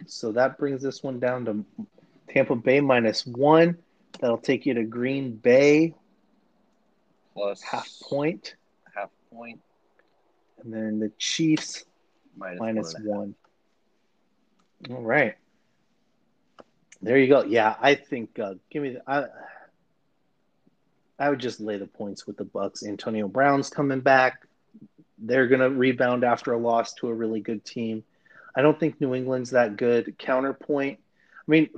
So 0.06 0.32
that 0.34 0.60
brings 0.60 0.84
this 0.84 1.02
one 1.02 1.20
down 1.20 1.46
to 1.46 1.66
Tampa 2.30 2.56
Bay 2.56 2.80
minus 2.80 3.26
one. 3.26 3.80
That'll 4.20 4.38
take 4.38 4.68
you 4.68 4.76
to 4.76 4.84
Green 4.84 5.36
Bay 5.36 5.96
Plus 7.34 7.62
half 7.64 7.90
point. 8.04 8.56
Half 8.96 9.10
point. 9.34 9.60
And 10.64 10.72
then 10.72 11.00
the 11.00 11.12
Chiefs 11.18 11.84
Minus, 12.38 12.60
minus 12.60 12.94
one 12.94 13.02
and 13.02 13.10
a 13.10 13.12
half. 13.12 13.20
one. 13.20 13.36
All 14.92 15.02
right. 15.04 15.36
There 17.02 17.18
you 17.18 17.28
go. 17.28 17.44
Yeah, 17.44 17.76
I 17.82 17.96
think 17.96 18.38
uh, 18.38 18.54
give 18.70 18.84
me. 18.84 18.90
The, 18.94 19.02
I 19.08 19.26
I 21.18 21.30
would 21.30 21.40
just 21.40 21.60
lay 21.60 21.78
the 21.78 21.88
points 21.88 22.28
with 22.28 22.38
the 22.38 22.46
Bucs. 22.46 22.86
Antonio 22.88 23.28
Brown's 23.28 23.70
coming 23.70 24.02
back. 24.02 24.48
They're 25.18 25.48
gonna 25.48 25.70
rebound 25.70 26.24
after 26.24 26.54
a 26.54 26.58
loss 26.58 26.94
to 26.96 27.08
a 27.08 27.14
really 27.14 27.40
good 27.40 27.64
team. 27.64 28.04
I 28.56 28.62
don't 28.62 28.80
think 28.80 29.00
New 29.02 29.14
England's 29.14 29.52
that 29.52 29.78
good. 29.78 30.18
Counterpoint. 30.18 31.00
I 31.00 31.52
mean, 31.52 31.70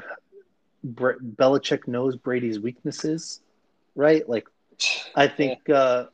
Bre- 0.84 1.20
Belichick 1.22 1.88
knows 1.88 2.16
Brady's 2.16 2.60
weaknesses, 2.60 3.42
right? 3.96 4.28
Like, 4.28 4.48
I 5.16 5.28
think. 5.28 5.70
Uh, 5.70 6.06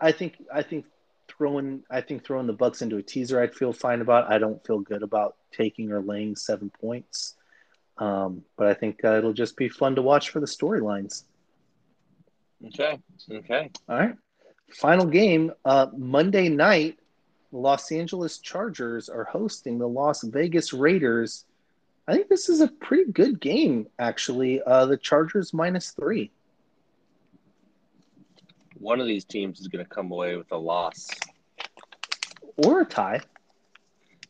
I 0.00 0.12
think. 0.12 0.42
I 0.52 0.62
think 0.62 0.86
throwing. 1.28 1.82
I 1.90 2.00
think 2.00 2.24
throwing 2.24 2.46
the 2.46 2.54
Bucs 2.54 2.82
into 2.82 2.96
a 2.96 3.02
teaser. 3.02 3.40
I'd 3.40 3.54
feel 3.54 3.72
fine 3.72 4.00
about. 4.00 4.30
I 4.30 4.38
don't 4.38 4.64
feel 4.66 4.80
good 4.80 5.02
about 5.02 5.36
taking 5.52 5.92
or 5.92 6.00
laying 6.00 6.36
seven 6.36 6.70
points. 6.70 7.34
Um, 7.98 8.42
but 8.56 8.66
I 8.66 8.74
think 8.74 9.04
uh, 9.04 9.16
it'll 9.16 9.32
just 9.32 9.56
be 9.56 9.68
fun 9.68 9.94
to 9.96 10.02
watch 10.02 10.30
for 10.30 10.40
the 10.40 10.46
storylines. 10.46 11.24
Okay. 12.66 12.98
Okay. 13.30 13.70
All 13.88 13.98
right. 13.98 14.16
Final 14.70 15.06
game 15.06 15.52
uh, 15.64 15.86
Monday 15.96 16.48
night. 16.48 16.98
The 17.52 17.58
Los 17.58 17.90
Angeles 17.92 18.38
Chargers 18.38 19.08
are 19.08 19.24
hosting 19.24 19.78
the 19.78 19.88
Las 19.88 20.22
Vegas 20.24 20.72
Raiders. 20.72 21.44
I 22.08 22.14
think 22.14 22.28
this 22.28 22.48
is 22.48 22.60
a 22.60 22.68
pretty 22.68 23.10
good 23.12 23.40
game, 23.40 23.86
actually. 23.98 24.60
Uh, 24.62 24.86
the 24.86 24.96
Chargers 24.96 25.52
minus 25.54 25.90
three. 25.90 26.30
One 28.78 29.00
of 29.00 29.06
these 29.06 29.24
teams 29.24 29.60
is 29.60 29.68
going 29.68 29.84
to 29.84 29.88
come 29.88 30.10
away 30.12 30.36
with 30.36 30.50
a 30.52 30.56
loss. 30.56 31.08
or 32.58 32.82
a 32.82 32.84
tie. 32.84 33.20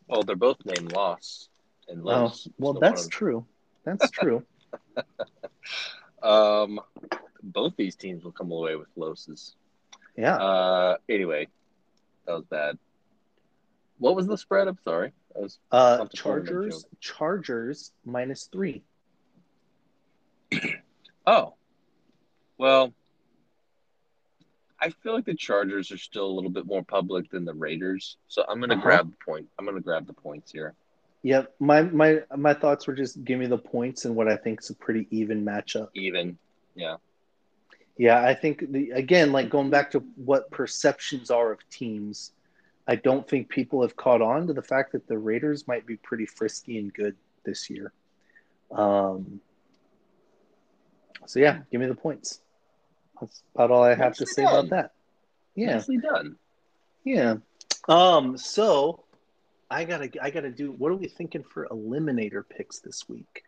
Oh, 0.08 0.22
they're 0.22 0.36
both 0.36 0.58
named 0.64 0.92
Loss 0.92 1.48
and 1.88 2.00
Oh, 2.02 2.04
Los. 2.04 2.48
well, 2.58 2.74
so 2.74 2.80
that's 2.80 3.08
true. 3.08 3.44
That's 3.84 4.10
true. 4.10 4.42
Um, 6.22 6.80
both 7.42 7.74
these 7.76 7.94
teams 7.94 8.24
will 8.24 8.32
come 8.32 8.50
away 8.50 8.74
with 8.74 8.88
losses. 8.96 9.54
Yeah. 10.16 10.36
Uh, 10.36 10.96
anyway, 11.08 11.48
that 12.26 12.32
was 12.32 12.44
bad. 12.46 12.78
What 13.98 14.16
was 14.16 14.26
the 14.26 14.36
spread? 14.38 14.68
I'm 14.68 14.78
sorry. 14.84 15.12
I 15.34 15.38
was 15.40 15.58
Uh, 15.70 15.96
Not 15.98 16.10
the 16.10 16.16
tournament 16.16 16.48
Chargers, 16.48 16.86
Chargers 17.00 17.92
minus 18.04 18.48
three. 18.52 18.82
Oh, 21.28 21.54
well, 22.56 22.92
I 24.80 24.90
feel 24.90 25.12
like 25.12 25.24
the 25.24 25.34
Chargers 25.34 25.90
are 25.90 25.98
still 25.98 26.26
a 26.26 26.30
little 26.30 26.50
bit 26.50 26.66
more 26.66 26.84
public 26.84 27.28
than 27.30 27.44
the 27.44 27.52
Raiders, 27.52 28.16
so 28.28 28.44
I'm 28.48 28.60
gonna 28.60 28.74
Uh-huh. 28.74 28.82
grab 28.84 29.10
the 29.10 29.16
point. 29.24 29.48
I'm 29.58 29.64
gonna 29.64 29.80
grab 29.80 30.06
the 30.06 30.12
points 30.12 30.52
here. 30.52 30.74
Yeah, 31.22 31.46
My 31.58 31.82
my 31.82 32.22
my 32.36 32.54
thoughts 32.54 32.86
were 32.86 32.94
just 32.94 33.24
give 33.24 33.40
me 33.40 33.46
the 33.46 33.58
points 33.58 34.04
and 34.04 34.14
what 34.14 34.28
I 34.28 34.36
think 34.36 34.60
is 34.60 34.70
a 34.70 34.74
pretty 34.74 35.08
even 35.10 35.44
matchup. 35.44 35.88
Even, 35.94 36.38
yeah, 36.76 36.98
Yeah, 37.98 38.22
I 38.22 38.34
think 38.34 38.70
the 38.72 38.90
again, 38.90 39.32
like 39.32 39.48
going 39.48 39.70
back 39.70 39.90
to 39.92 40.00
what 40.16 40.50
perceptions 40.50 41.30
are 41.30 41.52
of 41.52 41.68
teams, 41.70 42.32
I 42.86 42.96
don't 42.96 43.28
think 43.28 43.48
people 43.48 43.82
have 43.82 43.96
caught 43.96 44.22
on 44.22 44.46
to 44.46 44.52
the 44.52 44.62
fact 44.62 44.92
that 44.92 45.06
the 45.06 45.18
Raiders 45.18 45.66
might 45.66 45.86
be 45.86 45.96
pretty 45.96 46.26
frisky 46.26 46.78
and 46.78 46.92
good 46.92 47.16
this 47.44 47.70
year. 47.70 47.92
Um, 48.70 49.40
so 51.26 51.40
yeah, 51.40 51.60
give 51.70 51.80
me 51.80 51.86
the 51.86 51.94
points. 51.94 52.40
That's 53.20 53.42
about 53.54 53.70
all 53.70 53.82
I 53.82 53.94
have 53.94 54.14
to 54.16 54.26
say 54.26 54.42
done. 54.42 54.54
about 54.54 54.70
that. 54.70 54.92
Yeah, 55.54 55.74
nicely 55.74 55.98
done. 55.98 56.36
yeah. 57.04 57.36
Um, 57.88 58.36
so 58.36 59.04
I 59.70 59.84
gotta 59.84 60.10
I 60.22 60.30
gotta 60.30 60.50
do. 60.50 60.72
What 60.72 60.92
are 60.92 60.96
we 60.96 61.08
thinking 61.08 61.42
for 61.42 61.66
eliminator 61.70 62.44
picks 62.48 62.80
this 62.80 63.08
week? 63.08 63.44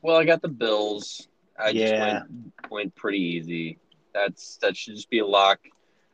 Well, 0.00 0.16
I 0.16 0.24
got 0.24 0.42
the 0.42 0.48
Bills. 0.48 1.27
I 1.58 1.72
Yeah. 1.72 1.86
just 1.86 1.98
went 2.00 2.70
went 2.70 2.94
pretty 2.96 3.18
easy. 3.20 3.78
That's 4.14 4.58
that 4.62 4.76
should 4.76 4.94
just 4.96 5.10
be 5.10 5.18
a 5.20 5.26
lock. 5.26 5.60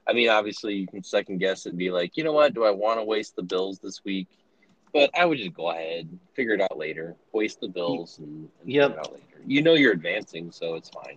I 0.07 0.13
mean, 0.13 0.29
obviously 0.29 0.75
you 0.75 0.87
can 0.87 1.03
second 1.03 1.39
guess 1.39 1.67
it 1.67 1.71
and 1.71 1.79
be 1.79 1.91
like, 1.91 2.17
you 2.17 2.25
know 2.25 2.33
what? 2.33 2.55
Do 2.55 2.65
I 2.65 2.71
want 2.71 3.01
to 3.01 3.05
waste 3.05 3.37
the 3.37 3.43
Bills 3.43 3.79
this 3.79 4.05
week? 4.05 4.29
But 4.93 5.11
I 5.19 5.25
would 5.25 5.39
just 5.39 5.55
go 5.55 5.71
ahead, 5.71 6.09
figure 6.35 6.55
it 6.55 6.61
out 6.61 6.77
later. 6.77 7.17
Waste 7.33 7.61
the 7.61 7.69
Bills 7.69 8.19
and, 8.19 8.49
and 8.63 8.73
Yep. 8.73 8.91
figure 8.91 9.01
it 9.01 9.07
out 9.07 9.13
later. 9.13 9.25
You 9.47 9.63
know 9.63 9.75
you're 9.75 9.93
advancing, 9.93 10.51
so 10.53 10.75
it's 10.75 10.91
fine. 10.91 11.17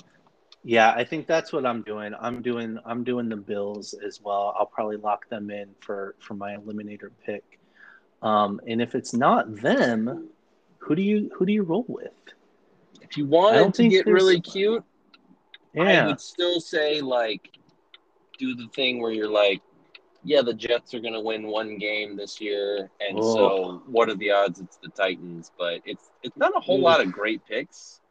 Yeah, 0.63 0.91
I 0.91 1.03
think 1.03 1.27
that's 1.27 1.53
what 1.53 1.65
I'm 1.65 1.81
doing. 1.83 2.13
I'm 2.19 2.41
doing 2.41 2.79
I'm 2.85 3.03
doing 3.03 3.29
the 3.29 3.37
Bills 3.37 3.93
as 4.05 4.19
well. 4.21 4.55
I'll 4.57 4.65
probably 4.65 4.97
lock 4.97 5.29
them 5.29 5.49
in 5.49 5.69
for 5.79 6.15
for 6.19 6.33
my 6.33 6.55
eliminator 6.55 7.11
pick. 7.25 7.59
Um, 8.21 8.59
and 8.67 8.81
if 8.81 8.95
it's 8.95 9.13
not 9.13 9.55
them, 9.57 10.29
who 10.79 10.95
do 10.95 11.01
you 11.01 11.29
who 11.35 11.45
do 11.45 11.53
you 11.53 11.63
roll 11.63 11.85
with? 11.87 12.11
If 13.09 13.17
you 13.17 13.25
I 13.25 13.27
wanted 13.61 13.73
to 13.75 13.87
get 13.89 14.05
really 14.05 14.41
cute, 14.41 14.83
I 15.77 16.05
would 16.05 16.19
still 16.21 16.59
say 16.59 17.01
like 17.01 17.51
do 18.37 18.55
the 18.55 18.67
thing 18.75 19.01
where 19.01 19.11
you're 19.11 19.29
like, 19.29 19.61
yeah, 20.23 20.41
the 20.41 20.53
Jets 20.53 20.93
are 20.93 20.99
gonna 20.99 21.21
win 21.21 21.47
one 21.47 21.77
game 21.77 22.15
this 22.17 22.41
year, 22.41 22.89
and 22.99 23.17
Oh. 23.19 23.35
so 23.35 23.81
what 23.87 24.09
are 24.09 24.15
the 24.15 24.31
odds 24.31 24.59
it's 24.59 24.77
the 24.77 24.89
Titans? 24.89 25.51
But 25.57 25.81
it's 25.85 26.09
it's 26.23 26.35
not 26.37 26.55
a 26.55 26.59
whole 26.59 26.79
lot 26.79 26.99
of 27.01 27.11
great 27.11 27.45
picks. 27.45 28.01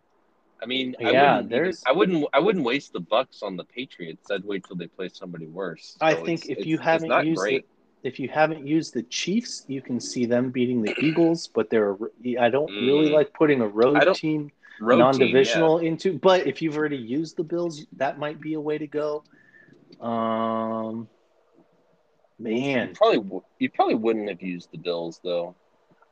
I 0.63 0.67
mean, 0.67 0.97
I 0.99 1.11
Yeah, 1.11 1.35
wouldn't, 1.35 1.51
there's- 1.51 1.83
I 1.87 1.93
wouldn't, 1.93 2.27
I 2.33 2.39
wouldn't 2.41 2.65
waste 2.65 2.95
the 2.95 3.01
Bucs 3.01 3.43
on 3.43 3.57
the 3.59 3.65
Patriots. 3.65 4.31
I'd 4.31 4.43
wait 4.43 4.65
till 4.65 4.77
they 4.77 4.87
play 4.87 5.11
somebody 5.11 5.47
worse. 5.47 5.99
I 6.01 6.15
think 6.15 6.47
if 6.49 6.65
you 6.65 6.79
haven't 6.79 7.27
used 7.27 7.47
it, 7.47 7.67
if 8.03 8.19
you 8.19 8.29
haven't 8.31 8.67
used 8.67 8.95
the 8.95 9.03
Chiefs, 9.03 9.67
you 9.69 9.83
can 9.83 10.01
see 10.01 10.25
them 10.25 10.51
beating 10.51 10.81
the 10.81 10.95
Eagles. 10.99 11.47
But 11.49 11.69
they're 11.69 11.95
I 12.41 12.49
don't 12.49 12.71
really 12.73 13.11
Mm. 13.11 13.13
like 13.13 13.35
putting 13.35 13.61
a 13.61 13.69
road 13.69 14.01
team 14.15 14.51
Road 14.81 14.99
non-divisional 14.99 15.79
into. 15.79 16.19
But 16.19 16.47
if 16.47 16.63
you've 16.63 16.77
already 16.77 16.97
used 16.97 17.37
the 17.37 17.45
Bills, 17.45 17.87
that 17.97 18.19
might 18.19 18.41
be 18.41 18.55
a 18.55 18.61
way 18.61 18.79
to 18.79 18.87
go. 18.87 19.25
Um, 20.01 21.09
man, 22.39 22.89
You 22.89 22.95
probably, 22.95 23.41
you 23.59 23.71
probably 23.71 23.95
wouldn't 23.95 24.29
have 24.29 24.43
used 24.43 24.71
the 24.73 24.79
Bills 24.79 25.21
though. 25.23 25.55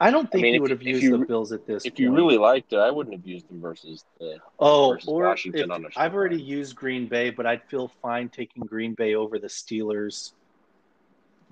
I 0.00 0.10
don't 0.10 0.30
think 0.30 0.42
mean, 0.42 0.54
you 0.54 0.62
would 0.62 0.70
have 0.70 0.82
used 0.82 1.02
you- 1.02 1.18
the 1.18 1.24
Bills 1.24 1.52
at 1.52 1.66
this. 1.66 1.84
If 1.86 1.98
you 1.98 2.12
really 2.12 2.36
liked 2.36 2.72
it, 2.72 2.78
I 2.78 2.90
wouldn't 2.90 3.14
have 3.14 3.26
used 3.26 3.48
them 3.48 3.60
versus 3.60 4.04
the. 4.18 4.38
oh, 4.58 4.90
versus 4.92 5.08
or 5.08 5.24
Washington 5.24 5.64
if, 5.64 5.70
on 5.70 5.84
a 5.84 5.90
short 5.90 6.04
I've 6.04 6.14
already 6.14 6.40
used 6.40 6.74
Green 6.74 7.06
Bay, 7.06 7.30
but 7.30 7.46
I'd 7.46 7.62
feel 7.64 7.88
fine 8.02 8.28
taking 8.28 8.64
Green 8.64 8.94
Bay 8.94 9.14
over 9.14 9.38
the 9.38 9.46
Steelers. 9.46 10.32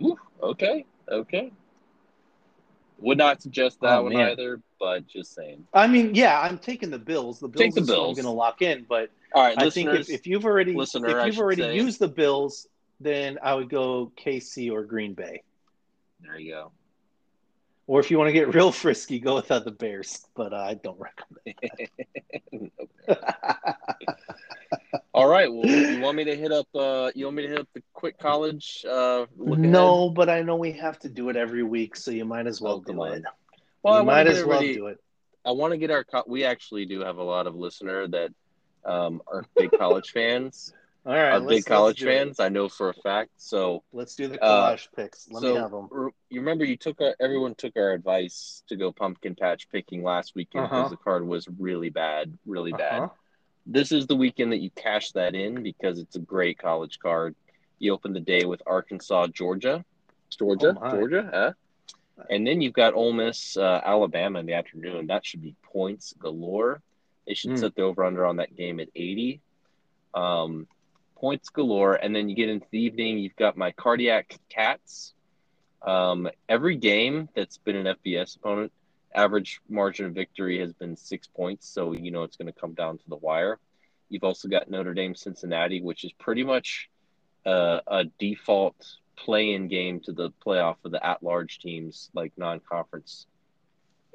Ooh, 0.03 0.19
okay, 0.43 0.85
okay. 1.09 1.53
Would 3.03 3.19
not 3.19 3.43
suggest 3.43 3.81
that 3.81 3.99
Oh, 3.99 4.03
one 4.05 4.15
man. 4.15 4.31
either, 4.31 4.61
but 4.79 5.07
just 5.07 5.35
saying. 5.35 5.67
I 5.75 5.87
mean, 5.87 6.15
yeah, 6.15 6.41
I'm 6.41 6.59
taking 6.59 6.91
the 6.91 6.99
Bills. 6.99 7.41
The 7.41 7.49
Bills 7.49 7.63
Take 7.63 7.75
the 7.75 7.81
is 7.83 7.89
who 7.89 7.95
I'm 7.95 8.15
going 8.15 8.25
to 8.25 8.31
lock 8.31 8.63
in, 8.63 8.87
but 8.89 9.11
All 9.35 9.43
right, 9.43 9.59
I 9.59 9.71
think 9.71 9.91
if, 9.91 10.09
if 10.11 10.27
you've 10.27 10.45
already 10.45 10.75
listener, 10.75 11.19
if 11.21 11.27
you've 11.27 11.39
already 11.39 11.63
say. 11.63 11.75
used 11.75 11.99
the 11.99 12.09
Bills, 12.09 12.67
then 13.01 13.39
I 13.43 13.55
would 13.55 13.69
go 13.69 14.13
KC 14.17 14.71
or 14.73 14.85
Green 14.85 15.15
Bay. 15.15 15.43
there 16.21 16.39
you 16.39 16.53
go. 16.53 16.73
Or 17.89 17.99
if 18.01 18.11
you 18.11 18.19
want 18.19 18.29
to 18.29 18.33
get 18.33 18.55
real 18.55 18.71
frisky, 18.73 19.19
go 19.19 19.35
without 19.35 19.65
the 19.65 19.73
Bears. 19.73 20.25
But 20.37 20.53
uh, 20.53 20.57
I 20.57 20.75
don't 20.75 20.99
recommend. 21.01 22.71
All 25.15 25.27
right. 25.27 25.53
Well, 25.53 25.67
you 25.91 26.01
want 26.01 26.17
me 26.17 26.25
to 26.25 26.37
hit 26.37 26.53
up? 26.53 26.67
Uh, 26.75 27.11
you 27.15 27.27
want 27.27 27.37
me 27.37 27.43
to 27.43 27.49
hit 27.49 27.59
up 27.59 27.69
the 27.75 27.83
quick 27.93 28.19
college? 28.19 28.85
Uh, 28.89 29.27
look 29.37 29.59
ahead? 29.59 29.71
no, 29.71 30.11
but 30.11 30.31
I 30.31 30.43
know 30.43 30.57
we 30.57 30.73
have 30.73 30.99
to 31.01 31.09
do 31.09 31.29
it 31.29 31.37
every 31.37 31.63
week, 31.63 31.97
so 31.97 32.11
you 32.11 32.25
might 32.25 32.47
as 32.47 32.61
well 32.61 32.83
Oh, 32.87 32.93
do 32.93 33.05
it. 33.05 33.23
Well, 33.83 33.95
I 33.95 33.99
you 33.99 34.05
wanna 34.07 34.17
might 34.25 34.27
as 34.27 34.45
well 34.45 34.63
do 34.63 34.87
it. 34.87 34.99
I 35.45 35.51
want 35.53 35.73
to 35.73 35.77
get 35.79 35.91
our. 35.91 36.05
Co- 36.05 36.25
we 36.27 36.45
actually 36.45 36.87
do 36.87 37.01
have 37.01 37.19
a 37.19 37.23
lot 37.23 37.47
of 37.47 37.55
listener 37.57 38.07
that 38.09 38.31
um, 38.85 39.21
are 39.27 39.45
big 39.57 39.71
college 39.73 40.11
fans. 40.15 40.73
All 41.05 41.13
right, 41.13 41.33
are 41.33 41.41
big 41.41 41.67
college 41.67 41.99
do 41.99 42.09
it. 42.09 42.15
fans. 42.15 42.41
I 42.41 42.49
know 42.49 42.69
for 42.69 42.89
a 42.91 42.95
fact. 42.95 43.31
So 43.37 43.83
Let's 43.93 44.15
do 44.15 44.29
the 44.29 44.43
Uh, 44.43 44.73
collage 44.73 44.87
picks. 44.95 45.29
Let 45.31 45.43
so 45.43 45.55
me 45.55 45.61
have 45.61 45.71
them. 45.73 45.89
you 46.31 46.41
remember 46.41 46.65
you 46.65 46.77
took 46.77 47.01
our, 47.01 47.15
everyone 47.21 47.55
took 47.57 47.77
our 47.77 47.91
advice 47.93 48.63
to 48.69 48.77
go 48.77 48.93
pumpkin 48.93 49.35
patch 49.35 49.69
picking 49.69 50.03
last 50.05 50.33
weekend 50.37 50.65
Uh-huh. 50.65 50.77
because 50.77 50.91
the 50.91 50.97
card 50.97 51.27
was 51.27 51.49
really 51.59 51.91
bad, 51.91 52.39
really 52.47 52.73
bad. 52.73 53.11
This 53.67 53.93
is 53.93 54.07
the 54.07 54.17
weekend 54.17 54.53
that 54.53 54.59
you 54.61 54.71
cash 54.71 55.13
that 55.13 55.35
in 55.35 55.63
because 55.63 55.99
it's 55.99 56.17
a 56.17 56.21
great 56.21 56.59
college 56.59 56.99
card. 56.99 57.35
You 57.79 57.93
open 57.93 58.13
the 58.13 58.21
day 58.21 58.45
with 58.45 58.63
Arkansas, 58.67 59.29
Georgia, 59.29 59.85
Georgia, 60.37 60.77
Oh. 60.81 60.91
Georgia, 60.91 61.31
huh? 61.33 61.53
And 62.31 62.47
then 62.47 62.61
you've 62.61 62.73
got 62.73 62.95
Ole 62.95 63.13
Miss, 63.13 63.57
uh, 63.57 63.81
Alabama 63.85 64.41
in 64.41 64.47
the 64.47 64.53
afternoon. 64.55 65.07
That 65.07 65.25
should 65.25 65.43
be 65.43 65.55
points 65.63 66.15
galore. 66.19 66.81
They 67.27 67.35
should 67.35 67.53
Mm. 67.53 67.59
set 67.59 67.75
the 67.75 67.83
over 67.83 68.05
under 68.05 68.27
on 68.27 68.37
that 68.37 68.55
game 68.57 68.81
at 68.81 68.89
80. 68.95 69.41
Um, 70.15 70.67
points 71.17 71.49
galore. 71.49 71.95
And 71.95 72.15
then 72.15 72.29
you 72.29 72.35
get 72.35 72.49
into 72.49 72.67
the 72.71 72.81
evening, 72.81 73.19
you've 73.19 73.37
got 73.37 73.57
my 73.57 73.71
cardiac 73.73 74.39
cats. 74.49 75.15
Um, 75.81 76.29
every 76.49 76.77
game 76.77 77.29
that's 77.35 77.59
been 77.59 77.77
an 77.77 77.87
FBS 77.87 78.37
opponent, 78.37 78.73
average 79.15 79.61
margin 79.69 80.07
of 80.07 80.15
victory 80.15 80.59
has 80.61 80.73
been 80.73 80.97
six 80.97 81.27
points. 81.27 81.69
So, 81.69 81.93
you 81.93 82.11
know, 82.11 82.23
it's 82.23 82.37
going 82.37 82.53
to 82.53 82.61
come 82.61 82.75
down 82.75 82.99
to 82.99 83.05
the 83.09 83.17
wire. 83.17 83.59
You've 84.09 84.25
also 84.25 84.49
got 84.49 84.71
Notre 84.71 84.95
Dame, 84.95 85.15
Cincinnati, 85.15 85.81
which 85.81 86.05
is 86.05 86.13
pretty 86.13 86.45
much 86.45 86.91
uh, 87.47 87.81
a 87.87 88.05
default 88.19 88.77
play-in 89.17 89.69
game 89.69 90.01
to 90.01 90.13
the 90.13 90.31
playoff 90.45 90.77
for 90.83 90.89
the 90.89 91.05
at-large 91.05 91.59
teams, 91.59 92.11
like 92.15 92.33
non-conference, 92.37 93.27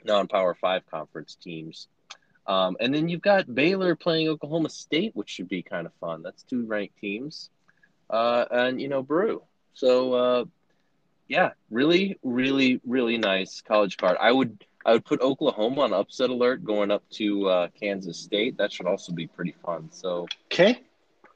non-power 0.03 0.55
five 0.55 0.85
conference 0.89 1.35
teams. 1.35 1.87
Um, 2.45 2.77
and 2.79 2.93
then 2.93 3.09
you've 3.09 3.21
got 3.21 3.53
Baylor 3.53 3.95
playing 3.95 4.29
Oklahoma 4.29 4.69
State, 4.69 5.15
which 5.15 5.29
should 5.29 5.49
be 5.49 5.61
kind 5.61 5.85
of 5.85 5.93
fun. 5.99 6.21
That's 6.21 6.43
two 6.43 6.65
ranked 6.65 6.97
teams, 6.99 7.49
uh, 8.09 8.45
and 8.49 8.79
you 8.79 8.87
know 8.87 9.03
Brew. 9.03 9.43
So 9.73 10.13
uh, 10.13 10.45
yeah, 11.27 11.51
really, 11.69 12.17
really, 12.23 12.79
really 12.85 13.17
nice 13.17 13.61
college 13.61 13.97
card. 13.97 14.17
I 14.19 14.31
would 14.31 14.63
I 14.88 14.93
would 14.93 15.03
put 15.05 15.19
Oklahoma 15.19 15.81
on 15.81 15.93
upset 15.93 16.29
alert 16.29 16.63
going 16.63 16.91
up 16.91 17.03
to 17.11 17.47
uh, 17.49 17.67
Kansas 17.79 18.17
State. 18.17 18.57
That 18.57 18.71
should 18.71 18.85
also 18.88 19.11
be 19.11 19.27
pretty 19.27 19.53
fun. 19.63 19.89
So 19.91 20.25
Okay. 20.51 20.81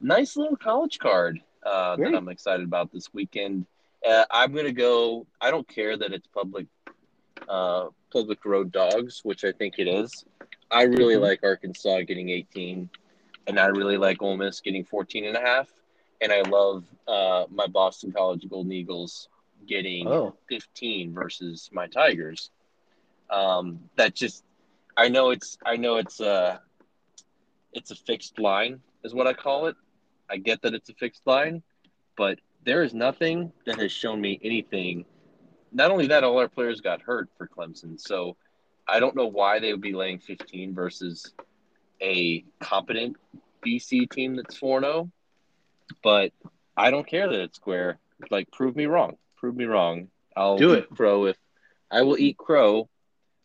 nice 0.00 0.36
little 0.38 0.56
college 0.56 0.98
card 0.98 1.38
uh, 1.64 1.96
that 1.96 2.14
I'm 2.14 2.28
excited 2.30 2.64
about 2.64 2.90
this 2.90 3.12
weekend. 3.12 3.66
Uh, 4.08 4.24
I'm 4.30 4.52
gonna 4.54 4.72
go. 4.72 5.26
I 5.40 5.50
don't 5.50 5.68
care 5.68 5.96
that 5.98 6.12
it's 6.12 6.26
public, 6.28 6.66
uh, 7.46 7.88
public 8.10 8.44
road 8.44 8.72
dogs, 8.72 9.20
which 9.22 9.44
I 9.44 9.52
think 9.52 9.74
it 9.78 9.86
is. 9.86 10.24
I 10.70 10.84
really 10.84 11.14
Mhm. 11.14 11.20
like 11.20 11.40
Arkansas 11.44 12.00
getting 12.00 12.30
18, 12.30 12.88
and 13.46 13.60
I 13.60 13.66
really 13.66 13.98
like 13.98 14.22
Ole 14.22 14.36
Miss 14.38 14.60
getting 14.60 14.84
14 14.84 15.26
and 15.26 15.36
a 15.36 15.40
half. 15.40 15.70
And 16.22 16.32
I 16.32 16.40
love 16.42 16.84
uh, 17.06 17.44
my 17.50 17.66
Boston 17.66 18.12
College 18.12 18.48
Golden 18.48 18.72
Eagles 18.72 19.28
getting 19.66 20.08
Oh. 20.08 20.34
15 20.48 21.12
versus 21.12 21.68
my 21.72 21.86
Tigers. 21.86 22.50
Um, 23.32 23.80
that 23.96 24.14
just, 24.14 24.44
I 24.96 25.08
know 25.08 25.30
it's, 25.30 25.56
I 25.64 25.76
know 25.76 25.96
it's, 25.96 26.20
uh, 26.20 26.58
it's 27.72 27.90
a 27.90 27.96
fixed 27.96 28.38
line, 28.38 28.80
is 29.02 29.14
what 29.14 29.26
I 29.26 29.32
call 29.32 29.66
it. 29.66 29.76
I 30.30 30.36
get 30.36 30.62
that 30.62 30.74
it's 30.74 30.90
a 30.90 30.94
fixed 30.94 31.26
line, 31.26 31.62
but 32.16 32.38
there 32.64 32.82
is 32.82 32.94
nothing 32.94 33.52
that 33.66 33.78
has 33.78 33.90
shown 33.90 34.20
me 34.20 34.38
anything. 34.42 35.04
Not 35.72 35.90
only 35.90 36.08
that, 36.08 36.24
all 36.24 36.38
our 36.38 36.48
players 36.48 36.80
got 36.80 37.00
hurt 37.00 37.30
for 37.36 37.48
Clemson, 37.48 37.98
so 37.98 38.36
I 38.86 39.00
don't 39.00 39.16
know 39.16 39.26
why 39.26 39.58
they 39.58 39.72
would 39.72 39.80
be 39.80 39.94
laying 39.94 40.18
15 40.18 40.74
versus 40.74 41.32
a 42.02 42.44
competent 42.60 43.16
BC 43.64 44.10
team 44.10 44.36
that's 44.36 44.56
4 44.56 44.80
0. 44.80 45.10
But 46.02 46.32
I 46.76 46.90
don't 46.90 47.06
care 47.06 47.28
that 47.28 47.40
it's 47.40 47.56
square. 47.56 47.98
Like, 48.30 48.50
prove 48.50 48.76
me 48.76 48.86
wrong. 48.86 49.16
Prove 49.36 49.56
me 49.56 49.64
wrong. 49.64 50.08
I'll 50.36 50.56
Do 50.58 50.72
it. 50.72 50.88
crow 50.90 51.26
if 51.26 51.36
I 51.90 52.02
will 52.02 52.18
eat 52.18 52.36
crow 52.38 52.88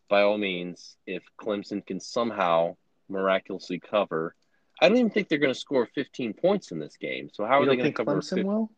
by 0.09 0.21
all 0.21 0.37
means 0.37 0.95
if 1.05 1.23
Clemson 1.39 1.85
can 1.85 1.99
somehow 1.99 2.75
miraculously 3.09 3.79
cover. 3.79 4.35
I 4.81 4.87
don't 4.89 4.97
even 4.97 5.11
think 5.11 5.27
they're 5.27 5.39
going 5.39 5.53
to 5.53 5.59
score 5.59 5.87
15 5.95 6.33
points 6.33 6.71
in 6.71 6.79
this 6.79 6.97
game. 6.97 7.29
So 7.33 7.45
how 7.45 7.57
You 7.61 7.63
are 7.63 7.65
they 7.65 7.77
going 7.77 7.79
to 7.79 7.83
think 7.83 7.95
cover? 7.97 8.19
Clemson 8.21 8.43
will? 8.45 8.69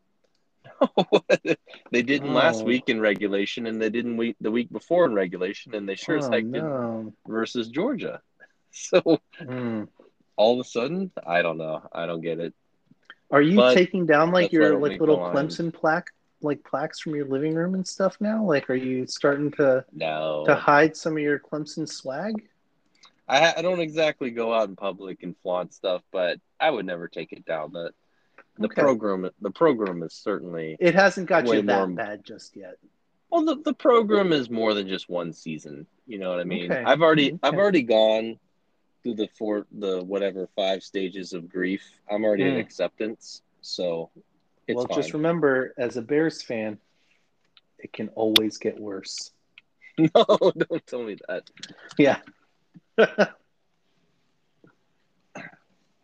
15? 0.80 1.56
they 1.92 2.02
didn't 2.02 2.34
last 2.34 2.62
Oh. 2.62 2.66
week 2.66 2.84
in 2.88 3.00
regulation, 3.02 3.66
and 3.66 3.82
they 3.82 3.90
didn't 3.90 4.18
week 4.18 4.38
the 4.40 4.52
week 4.52 4.72
before 4.72 5.06
in 5.06 5.14
regulation, 5.14 5.76
and 5.76 5.88
they 5.88 5.96
sure 5.96 6.18
as 6.18 6.28
oh, 6.28 6.32
heck 6.32 6.44
did 6.44 6.64
no. 6.64 7.14
versus 7.28 7.68
Georgia. 7.70 8.22
So 8.72 9.02
Hmm. 9.40 9.86
all 10.38 10.54
of 10.54 10.66
a 10.66 10.70
sudden, 10.70 11.12
I 11.26 11.42
don't 11.42 11.58
know. 11.58 11.82
I 11.92 12.06
don't 12.06 12.22
get 12.22 12.40
it. 12.40 12.54
Are 13.32 13.42
you 13.42 13.58
But 13.58 13.74
taking 13.74 14.06
down 14.06 14.32
like 14.32 14.52
that's 14.52 14.60
why 14.60 14.66
I 14.66 14.70
your 14.70 14.80
like 14.80 15.00
little. 15.00 15.18
Clemson 15.18 15.74
plaque, 15.74 16.12
like 16.42 16.64
plaques 16.64 17.00
from 17.00 17.16
your 17.16 17.26
living 17.26 17.54
room 17.56 17.76
and 17.76 17.86
stuff 17.88 18.18
now? 18.20 18.44
Like, 18.44 18.70
are 18.70 18.76
you 18.76 19.06
starting 19.08 19.52
to 19.54 19.86
No, 19.94 20.44
to 20.48 20.56
hide 20.56 20.96
some 20.96 21.14
of 21.14 21.20
your 21.24 21.40
Clemson 21.40 21.88
swag? 21.88 22.44
I, 23.28 23.54
I 23.58 23.62
don't 23.62 23.80
exactly 23.80 24.32
go 24.32 24.54
out 24.54 24.70
in 24.70 24.76
public 24.76 25.22
and 25.24 25.36
flaunt 25.44 25.74
stuff, 25.74 26.02
but 26.12 26.40
I 26.60 26.70
would 26.72 26.86
never 26.86 27.08
take 27.08 27.32
it 27.32 27.46
down. 27.46 27.72
The 27.74 27.94
the 28.58 28.66
Okay. 28.66 28.82
program 28.82 29.30
the 29.42 29.52
program 29.52 30.04
is 30.04 30.14
certainly 30.14 30.76
It 30.80 30.94
hasn't 30.96 31.28
got 31.28 31.46
you 31.48 31.62
that 31.62 31.88
more- 31.88 31.88
bad 31.96 32.26
just 32.26 32.56
yet. 32.58 32.76
well 33.30 33.46
the, 33.46 33.56
the 33.64 33.74
program 33.74 34.34
is 34.34 34.50
more 34.50 34.74
than 34.74 34.88
just 34.88 35.10
one 35.10 35.32
season. 35.32 35.86
You 36.08 36.20
know 36.20 36.30
what 36.32 36.40
I 36.40 36.44
mean? 36.44 36.72
Okay. 36.72 36.84
I've 36.84 37.02
already 37.02 37.30
Okay. 37.34 37.40
I've 37.44 37.54
already 37.54 37.84
gone 37.84 38.38
through 39.04 39.14
the 39.16 39.30
four 39.38 39.66
the 39.72 40.04
whatever 40.04 40.50
five 40.58 40.84
stages 40.84 41.32
of 41.34 41.48
grief. 41.50 41.84
I'm 42.12 42.26
already 42.26 42.44
in 42.44 42.56
Mm. 42.56 42.60
acceptance, 42.60 43.44
so 43.62 44.10
it's 44.70 44.76
well, 44.76 44.86
fine. 44.86 44.98
just 44.98 45.14
remember, 45.14 45.74
as 45.80 45.98
a 45.98 46.02
Bears 46.04 46.44
fan, 46.44 46.78
it 47.80 47.92
can 47.92 48.10
always 48.10 48.60
get 48.60 48.80
worse. 48.80 49.32
no, 49.98 50.10
don't 50.16 50.86
tell 50.86 51.04
me 51.04 51.18
that. 51.28 51.50
Yeah. 51.98 52.20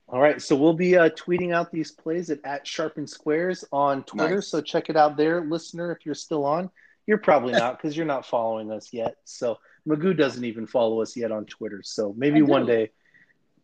All 0.07 0.20
right, 0.20 0.41
so 0.41 0.55
we'll 0.55 0.74
be 0.74 0.97
uh, 0.97 1.09
tweeting 1.09 1.53
out 1.53 1.72
these 1.72 1.91
plays 1.91 2.32
at, 2.32 2.39
at 2.43 2.66
Sharps 2.66 2.97
and 2.97 3.07
Squares 3.07 3.63
on 3.72 4.03
Twitter. 4.03 4.38
Nice. 4.38 4.47
So 4.47 4.61
check 4.61 4.89
it 4.89 4.97
out 4.97 5.16
there, 5.16 5.41
listener. 5.41 5.91
If 5.91 6.03
you're 6.03 6.16
still 6.16 6.43
on, 6.43 6.72
you're 7.05 7.20
probably 7.20 7.53
not 7.53 7.78
because 7.78 7.95
you're 7.95 8.07
not 8.07 8.26
following 8.26 8.72
us 8.72 8.91
yet. 8.91 9.18
So 9.26 9.59
Magoo 9.88 10.18
doesn't 10.18 10.43
even 10.43 10.66
follow 10.66 11.03
us 11.03 11.16
yet 11.16 11.32
on 11.32 11.45
Twitter. 11.45 11.82
So 11.84 12.16
maybe 12.18 12.41
one 12.41 12.66
day 12.66 12.89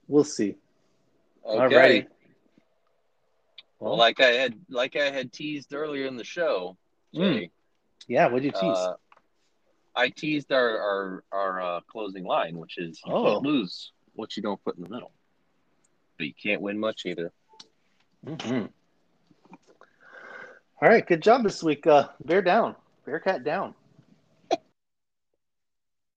we'll 0.07 0.23
see. 0.23 0.57
Okay. 1.43 1.75
Alrighty. 1.75 2.07
Well, 3.81 3.97
like 3.97 4.19
I 4.21 4.27
had 4.33 4.53
like 4.69 4.95
I 4.95 5.09
had 5.09 5.33
teased 5.33 5.73
earlier 5.73 6.05
in 6.05 6.15
the 6.15 6.23
show, 6.23 6.77
Jay. 7.15 7.49
yeah, 8.07 8.27
what'd 8.27 8.43
you 8.45 8.51
tease? 8.51 8.61
Uh, 8.61 8.93
I 9.95 10.09
teased 10.09 10.51
our 10.51 10.79
our, 10.79 11.23
our 11.31 11.61
uh, 11.61 11.79
closing 11.91 12.23
line, 12.23 12.57
which 12.59 12.77
is 12.77 13.01
you 13.03 13.11
Oh. 13.11 13.39
lose 13.39 13.91
what 14.13 14.37
you 14.37 14.43
don't 14.43 14.63
put 14.63 14.77
in 14.77 14.83
the 14.83 14.89
middle, 14.89 15.11
but 16.17 16.27
you 16.27 16.33
can't 16.35 16.61
win 16.61 16.77
much 16.79 17.07
either. 17.07 17.31
Mhm. 18.23 18.69
All 20.79 20.89
right, 20.89 21.05
good 21.05 21.23
job 21.23 21.41
this 21.41 21.63
week. 21.63 21.87
Uh, 21.87 22.09
bear 22.23 22.43
down, 22.43 22.75
Bearcat 23.05 23.43
down. 23.43 23.73